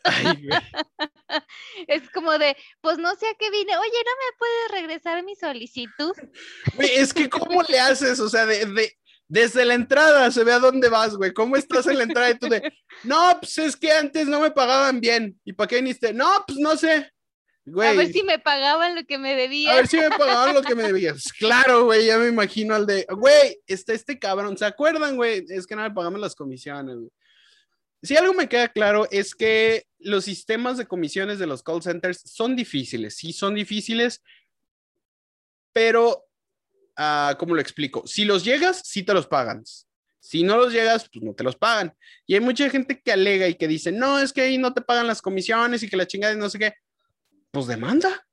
es 1.87 2.11
como 2.11 2.39
de, 2.39 2.57
pues 2.81 2.99
no 2.99 3.15
sé 3.15 3.27
a 3.27 3.35
qué 3.39 3.51
vine. 3.51 3.77
Oye, 3.77 4.03
¿no 4.05 4.13
me 4.17 4.37
puedes 4.39 4.71
regresar 4.73 5.23
mi 5.25 5.35
solicitud? 5.37 6.13
es 6.79 7.15
que, 7.15 7.29
¿cómo 7.29 7.63
le 7.63 7.81
haces? 7.81 8.21
O 8.21 8.29
sea, 8.29 8.47
de, 8.47 8.97
desde 9.29 9.65
la 9.65 9.75
entrada 9.75 10.31
se 10.31 10.45
ve 10.45 10.53
a 10.53 10.59
dónde 10.59 10.89
vas, 10.89 11.17
güey. 11.17 11.33
¿Cómo 11.33 11.57
estás 11.57 11.87
en 11.87 11.99
la 11.99 12.05
entrada? 12.05 12.31
Y 12.31 12.39
tú 12.39 12.49
de, 12.49 12.73
no, 13.05 13.39
pues 13.41 13.59
es 13.59 13.77
que 13.77 13.93
antes 13.93 14.27
no 14.27 14.41
me 14.41 14.51
pagaban 14.51 15.01
bien. 15.01 15.39
¿Y 15.45 15.53
para 15.53 15.69
qué 15.69 15.77
viniste? 15.77 16.13
No, 16.13 16.45
pues 16.47 16.59
no 16.59 16.77
sé. 16.77 17.11
A 17.65 17.93
ver 17.93 18.13
si 18.13 18.25
me 18.25 18.41
pagaban 18.41 18.97
lo 18.97 19.05
que 19.05 19.19
me 19.19 19.37
debían. 19.37 19.73
A 19.73 19.77
ver 19.77 19.87
si 19.87 19.97
me 19.97 20.11
pagaban 20.11 20.53
lo 20.53 20.63
que 20.63 20.75
me 20.75 20.83
debían. 20.83 21.17
Claro, 21.39 21.85
güey, 21.85 22.07
ya 22.07 22.19
me 22.19 22.27
imagino 22.27 22.75
al 22.75 22.87
de, 22.87 23.07
güey, 23.09 23.57
está 23.67 23.93
este 23.93 24.19
cabrón. 24.19 24.59
¿Se 24.59 24.65
acuerdan, 24.65 25.15
güey? 25.15 25.45
Es 25.49 25.65
que 25.65 25.77
no 25.77 25.83
me 25.83 25.93
pagamos 25.93 26.21
las 26.21 26.35
comisiones, 26.35 26.97
güey 26.97 27.11
si 28.03 28.17
algo 28.17 28.35
me 28.35 28.49
queda 28.49 28.69
claro 28.69 29.07
es 29.11 29.35
que 29.35 29.87
los 29.99 30.25
sistemas 30.25 30.77
de 30.77 30.87
comisiones 30.87 31.39
de 31.39 31.47
los 31.47 31.63
call 31.63 31.83
centers 31.83 32.21
son 32.25 32.57
difíciles, 32.57 33.17
sí 33.17 33.33
son 33.33 33.55
difíciles, 33.55 34.23
pero 35.73 36.27
uh, 36.99 37.37
¿cómo 37.39 37.55
lo 37.55 37.61
explico? 37.61 38.07
Si 38.07 38.25
los 38.25 38.45
llegas, 38.45 38.83
sí 38.85 39.03
te 39.03 39.15
los 39.15 39.27
pagan. 39.27 39.63
Si 40.21 40.43
no 40.43 40.57
los 40.57 40.73
llegas, 40.73 41.09
pues 41.13 41.25
no 41.25 41.35
te 41.35 41.45
los 41.45 41.57
pagan. 41.57 41.95
Y 42.27 42.35
hay 42.35 42.41
mucha 42.41 42.69
gente 42.71 43.01
que 43.01 43.13
alega 43.13 43.49
y 43.49 43.55
que 43.55 43.67
dice, 43.67 43.91
no, 43.91 44.19
es 44.19 44.33
que 44.33 44.43
ahí 44.43 44.59
no 44.59 44.73
te 44.73 44.81
pagan 44.81 45.07
las 45.07 45.21
comisiones 45.21 45.83
y 45.83 45.89
que 45.89 45.97
la 45.97 46.07
chingada 46.07 46.35
y 46.35 46.37
no 46.37 46.49
sé 46.49 46.59
qué. 46.59 46.75
Pues 47.51 47.67
demanda. 47.67 48.25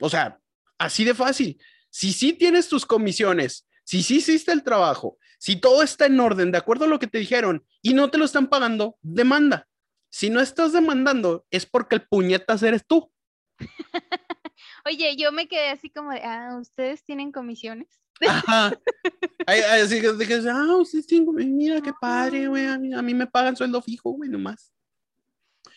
O 0.00 0.10
sea, 0.10 0.38
así 0.78 1.04
de 1.04 1.14
fácil. 1.14 1.60
Si 1.90 2.12
sí 2.12 2.32
tienes 2.32 2.68
tus 2.68 2.84
comisiones, 2.84 3.66
si 3.84 4.02
sí 4.02 4.16
hiciste 4.16 4.52
el 4.52 4.64
trabajo, 4.64 5.16
si 5.38 5.56
todo 5.56 5.82
está 5.82 6.06
en 6.06 6.20
orden, 6.20 6.52
de 6.52 6.58
acuerdo 6.58 6.84
a 6.84 6.88
lo 6.88 6.98
que 6.98 7.06
te 7.06 7.18
dijeron, 7.18 7.64
y 7.82 7.94
no 7.94 8.10
te 8.10 8.18
lo 8.18 8.24
están 8.24 8.48
pagando, 8.48 8.98
demanda. 9.02 9.68
Si 10.10 10.30
no 10.30 10.40
estás 10.40 10.72
demandando, 10.72 11.46
es 11.50 11.66
porque 11.66 11.96
el 11.96 12.06
puñetas 12.06 12.62
eres 12.62 12.84
tú. 12.86 13.10
Oye, 14.84 15.16
yo 15.16 15.32
me 15.32 15.48
quedé 15.48 15.70
así 15.70 15.90
como 15.90 16.12
de, 16.12 16.20
ah, 16.22 16.56
¿ustedes 16.60 17.04
tienen 17.04 17.32
comisiones? 17.32 17.88
Ajá. 18.26 18.72
Así 19.46 20.00
que 20.00 20.12
dije, 20.12 20.40
ah, 20.50 20.76
ustedes 20.76 21.06
tienen 21.06 21.56
mira 21.56 21.80
qué 21.80 21.92
padre, 21.98 22.48
güey, 22.48 22.66
a 22.66 22.78
mí, 22.78 23.14
me 23.14 23.26
pagan 23.26 23.56
sueldo 23.56 23.80
fijo, 23.80 24.10
güey, 24.10 24.28
nomás. 24.28 24.72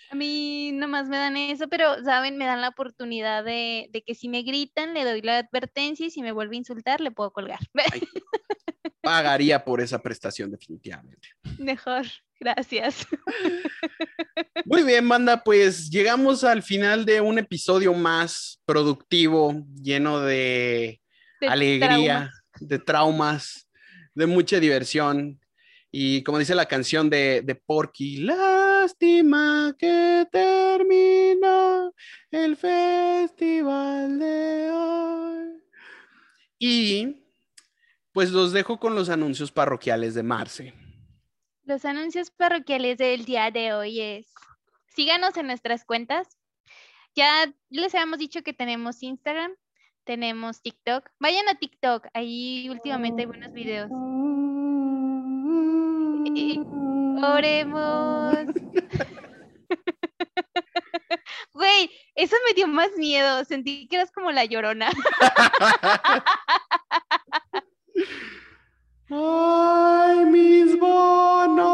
A 0.09 0.15
mí 0.15 0.71
nomás 0.73 1.07
me 1.07 1.17
dan 1.17 1.37
eso, 1.37 1.69
pero, 1.69 2.03
¿saben? 2.03 2.37
Me 2.37 2.45
dan 2.45 2.59
la 2.59 2.69
oportunidad 2.69 3.45
de, 3.45 3.89
que 4.05 4.15
si 4.15 4.27
me 4.27 4.43
gritan, 4.43 4.93
le 4.93 5.05
doy 5.05 5.21
la 5.21 5.37
advertencia 5.37 6.05
y 6.05 6.11
si 6.11 6.21
me 6.21 6.33
vuelve 6.33 6.55
a 6.55 6.59
insultar, 6.59 6.99
le 6.99 7.11
puedo 7.11 7.31
colgar. 7.31 7.59
pagaría 9.01 9.63
por 9.63 9.81
esa 9.81 10.01
prestación 10.01 10.51
definitivamente. 10.51 11.29
Mejor, 11.57 12.05
gracias. 12.39 13.07
Muy 14.65 14.83
bien, 14.83 15.07
banda, 15.09 15.43
pues 15.43 15.89
llegamos 15.89 16.43
al 16.43 16.63
final 16.63 17.05
de 17.05 17.21
un 17.21 17.39
episodio 17.39 17.93
más 17.93 18.61
productivo, 18.65 19.65
lleno 19.81 20.19
de, 20.19 21.01
alegría, 21.41 22.31
de 22.59 22.79
traumas, 22.79 23.67
de 24.13 24.27
mucha 24.27 24.59
diversión. 24.59 25.39
Y 25.91 26.23
como 26.23 26.39
dice 26.39 26.55
la 26.55 26.67
canción 26.67 27.09
de, 27.09 27.41
de 27.43 27.55
Porky, 27.55 28.17
lástima 28.17 29.75
que 29.77 30.25
termina 30.31 31.91
el 32.31 32.55
festival 32.55 34.19
de 34.19 34.71
hoy. 34.71 35.63
Y 36.57 37.20
pues 38.13 38.31
los 38.31 38.51
dejo 38.51 38.79
con 38.79 38.95
los 38.95 39.09
anuncios 39.09 39.51
parroquiales 39.51 40.13
de 40.13 40.23
Marce. 40.23 40.73
Los 41.63 41.85
anuncios 41.85 42.31
parroquiales 42.31 42.97
del 42.97 43.25
día 43.25 43.51
de 43.51 43.73
hoy 43.73 44.01
es, 44.01 44.33
síganos 44.95 45.37
en 45.37 45.47
nuestras 45.47 45.85
cuentas. 45.85 46.37
Ya 47.15 47.53
les 47.69 47.93
habíamos 47.93 48.19
dicho 48.19 48.41
que 48.41 48.53
tenemos 48.53 49.03
Instagram, 49.03 49.53
tenemos 50.03 50.61
TikTok. 50.61 51.09
Vayan 51.19 51.47
a 51.49 51.55
TikTok, 51.55 52.07
ahí 52.13 52.67
últimamente 52.69 53.21
hay 53.21 53.27
buenos 53.27 53.53
videos. 53.53 53.91
oremos. 57.23 58.35
Güey, 61.53 61.91
eso 62.15 62.35
me 62.47 62.53
dio 62.53 62.67
más 62.67 62.89
miedo. 62.97 63.43
Sentí 63.45 63.87
que 63.87 63.97
eras 63.97 64.11
como 64.11 64.31
la 64.31 64.45
llorona. 64.45 64.89
¡Ay, 69.09 70.25
mis 70.25 70.77
bonos! 70.79 71.71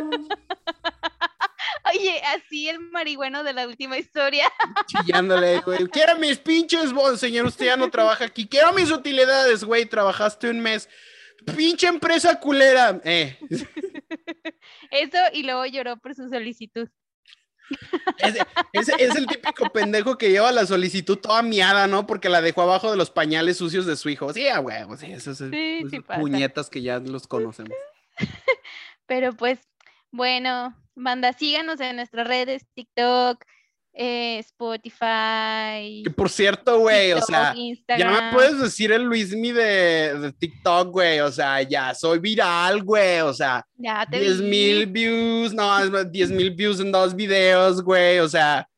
Oye, 1.92 2.20
así 2.36 2.68
el 2.68 2.80
marihuano 2.80 3.42
de 3.42 3.52
la 3.52 3.66
última 3.66 3.98
historia. 3.98 4.52
Chillándole, 4.86 5.60
güey. 5.60 5.86
Quiero 5.88 6.16
mis 6.18 6.38
pinches 6.38 6.92
bonos, 6.92 7.18
señor. 7.20 7.46
Usted 7.46 7.66
ya 7.66 7.76
no 7.76 7.90
trabaja 7.90 8.26
aquí. 8.26 8.46
Quiero 8.46 8.72
mis 8.72 8.90
utilidades, 8.90 9.64
güey. 9.64 9.86
Trabajaste 9.86 10.50
un 10.50 10.60
mes. 10.60 10.88
Pinche 11.56 11.86
empresa 11.86 12.38
culera. 12.38 13.00
Eh. 13.04 13.38
Eso 14.90 15.18
y 15.32 15.42
luego 15.42 15.64
lloró 15.66 15.96
por 15.96 16.14
su 16.14 16.28
solicitud. 16.28 16.88
Es, 18.72 18.88
el 18.88 19.26
típico 19.26 19.70
pendejo 19.72 20.18
que 20.18 20.30
lleva 20.30 20.52
la 20.52 20.66
solicitud 20.66 21.18
toda 21.18 21.42
miada, 21.42 21.86
¿no? 21.86 22.06
Porque 22.06 22.28
la 22.28 22.40
dejó 22.40 22.62
abajo 22.62 22.90
de 22.90 22.96
los 22.96 23.10
pañales 23.10 23.58
sucios 23.58 23.86
de 23.86 23.96
su 23.96 24.08
hijo. 24.08 24.32
Sí, 24.32 24.48
a 24.48 24.60
huevo, 24.60 24.96
sí, 24.96 25.12
esos, 25.12 25.42
puñetas 26.16 26.70
que 26.70 26.82
ya 26.82 26.98
los 26.98 27.26
conocemos. 27.26 27.76
Pero 29.06 29.32
pues, 29.32 29.60
bueno, 30.10 30.76
manda, 30.94 31.32
síganos 31.32 31.80
en 31.80 31.96
nuestras 31.96 32.26
redes, 32.26 32.66
TikTok, 32.74 33.44
eh, 33.92 34.38
Spotify. 34.38 36.02
Que 36.04 36.10
por 36.14 36.30
cierto, 36.30 36.78
güey, 36.78 37.12
o 37.12 37.20
sea, 37.20 37.54
ya 37.98 38.10
me 38.10 38.32
puedes 38.32 38.60
decir 38.60 38.92
el 38.92 39.02
Luismi 39.02 39.52
de, 39.52 40.18
de 40.18 40.32
TikTok, 40.32 40.90
güey, 40.90 41.20
o 41.20 41.32
sea, 41.32 41.62
ya 41.62 41.94
soy 41.94 42.18
viral, 42.18 42.82
güey, 42.82 43.20
o 43.20 43.32
sea, 43.32 43.66
ya 43.76 44.06
10 44.08 44.40
mil 44.42 44.86
views, 44.86 45.52
no, 45.52 46.04
10 46.04 46.30
mil 46.30 46.50
views 46.52 46.80
en 46.80 46.92
dos 46.92 47.14
videos, 47.14 47.82
güey, 47.82 48.20
o 48.20 48.28
sea, 48.28 48.68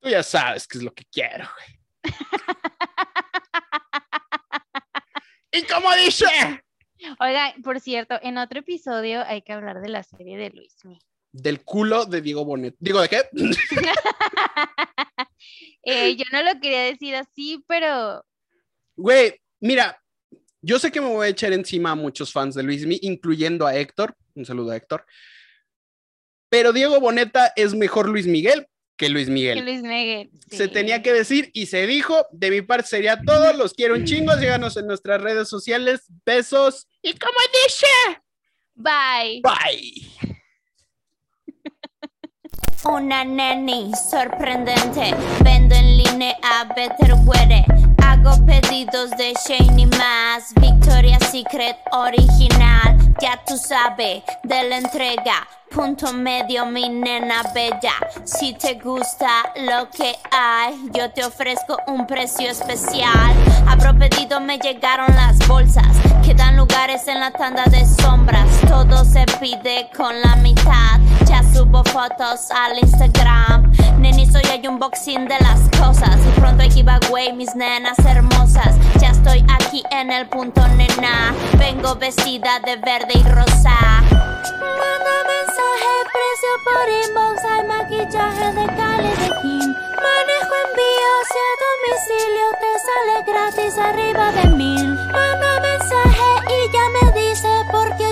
tú 0.00 0.08
ya 0.08 0.22
sabes 0.22 0.66
qué 0.66 0.78
es 0.78 0.84
lo 0.84 0.92
que 0.92 1.04
quiero, 1.10 1.48
güey. 1.56 1.68
¿Y 5.52 5.62
cómo 5.62 5.90
dice? 5.96 6.26
Oiga, 7.18 7.54
por 7.64 7.80
cierto, 7.80 8.18
en 8.20 8.36
otro 8.36 8.60
episodio 8.60 9.24
hay 9.26 9.40
que 9.40 9.54
hablar 9.54 9.80
de 9.80 9.88
la 9.88 10.02
serie 10.02 10.36
de 10.36 10.50
Luismi 10.50 10.98
del 11.42 11.62
culo 11.62 12.04
de 12.04 12.20
Diego 12.20 12.44
Bonet. 12.44 12.74
¿Digo 12.78 13.00
de 13.00 13.08
qué? 13.08 13.22
Eh, 15.88 16.16
yo 16.16 16.24
no 16.32 16.42
lo 16.42 16.58
quería 16.58 16.82
decir 16.82 17.14
así, 17.14 17.62
pero. 17.68 18.24
Güey, 18.96 19.40
mira, 19.60 20.02
yo 20.60 20.80
sé 20.80 20.90
que 20.90 21.00
me 21.00 21.06
voy 21.06 21.28
a 21.28 21.30
echar 21.30 21.52
encima 21.52 21.92
a 21.92 21.94
muchos 21.94 22.32
fans 22.32 22.56
de 22.56 22.64
Luismi, 22.64 22.98
incluyendo 23.02 23.68
a 23.68 23.76
Héctor. 23.76 24.16
Un 24.34 24.44
saludo 24.44 24.72
a 24.72 24.76
Héctor. 24.76 25.06
Pero 26.48 26.72
Diego 26.72 26.98
Boneta 26.98 27.52
es 27.54 27.72
mejor 27.72 28.08
Luis 28.08 28.26
Miguel 28.26 28.66
que 28.96 29.08
Luis 29.08 29.28
Miguel. 29.28 29.58
Que 29.58 29.64
Luis 29.64 29.82
Miguel. 29.82 30.30
Se 30.50 30.68
tenía 30.68 31.02
que 31.02 31.12
decir 31.12 31.50
y 31.52 31.66
se 31.66 31.86
dijo. 31.86 32.26
De 32.32 32.50
mi 32.50 32.62
parte 32.62 32.88
sería 32.88 33.20
todo. 33.20 33.52
Los 33.52 33.74
quiero 33.74 33.94
un 33.94 34.04
chingo. 34.04 34.32
Síganos 34.34 34.76
en 34.76 34.86
nuestras 34.86 35.20
redes 35.20 35.48
sociales. 35.48 36.06
Besos. 36.24 36.88
Y 37.02 37.12
como 37.12 37.38
dice. 37.64 37.86
Bye. 38.74 39.42
Bye. 39.42 40.42
Una 42.88 43.24
neni 43.24 43.90
sorprendente, 44.10 45.14
vendo 45.42 45.74
en 45.74 45.96
línea 45.96 46.36
Better 46.74 47.14
Wear. 47.24 47.64
Hago 48.02 48.46
pedidos 48.46 49.10
de 49.12 49.34
Shane 49.46 49.82
y 49.82 49.86
más, 49.86 50.54
Victoria's 50.60 51.30
Secret 51.30 51.76
original, 51.92 52.96
ya 53.20 53.42
tú 53.46 53.56
sabes 53.56 54.22
de 54.44 54.68
la 54.68 54.78
entrega. 54.78 55.46
Punto 55.70 56.12
medio, 56.12 56.64
mi 56.66 56.88
nena 56.88 57.42
bella. 57.52 57.94
Si 58.24 58.54
te 58.54 58.74
gusta 58.74 59.52
lo 59.56 59.90
que 59.90 60.14
hay, 60.30 60.74
yo 60.92 61.10
te 61.10 61.24
ofrezco 61.24 61.76
un 61.88 62.06
precio 62.06 62.48
especial. 62.48 63.34
Abro 63.68 63.98
pedido, 63.98 64.40
me 64.40 64.58
llegaron 64.58 65.14
las 65.16 65.38
bolsas. 65.48 65.88
Quedan 66.24 66.56
lugares 66.56 67.08
en 67.08 67.20
la 67.20 67.32
tanda 67.32 67.64
de 67.64 67.84
sombras. 67.84 68.48
Todo 68.68 69.04
se 69.04 69.26
pide 69.40 69.90
con 69.96 70.20
la 70.22 70.36
mitad. 70.36 71.00
Subo 71.42 71.82
fotos 71.84 72.50
al 72.50 72.78
Instagram. 72.78 73.72
Nenizo 73.98 74.38
y 74.44 74.46
hay 74.48 74.66
unboxing 74.66 75.26
de 75.26 75.38
las 75.40 75.60
cosas. 75.78 76.18
Y 76.26 76.40
pronto 76.40 76.62
hay 76.62 76.70
giveaway, 76.70 77.32
mis 77.32 77.54
nenas 77.54 77.98
hermosas. 78.00 78.76
Ya 79.00 79.10
estoy 79.10 79.44
aquí 79.48 79.82
en 79.90 80.10
el 80.10 80.26
punto, 80.28 80.66
nena. 80.68 81.34
Vengo 81.58 81.94
vestida 81.96 82.60
de 82.60 82.76
verde 82.76 83.14
y 83.14 83.22
rosa. 83.22 83.76
Manda 84.80 85.16
mensaje, 85.32 85.92
precio 86.14 86.52
por 86.66 86.86
inbox. 87.04 87.44
Hay 87.44 87.62
maquillaje 87.66 88.46
de 88.52 88.66
Cali 88.76 89.12
Kim. 89.42 89.68
Manejo 90.06 90.54
envíos 90.66 91.28
y 91.32 91.40
a 91.42 91.52
domicilio 91.66 92.46
te 92.60 92.72
sale 92.86 93.16
gratis 93.26 93.78
arriba 93.78 94.32
de 94.32 94.44
mil. 94.56 94.94
Manda 94.94 95.60
mensaje 95.60 96.30
y 96.48 96.72
ya 96.72 96.84
me 96.96 97.20
dice 97.20 97.48
por 97.72 97.96
qué 97.96 98.05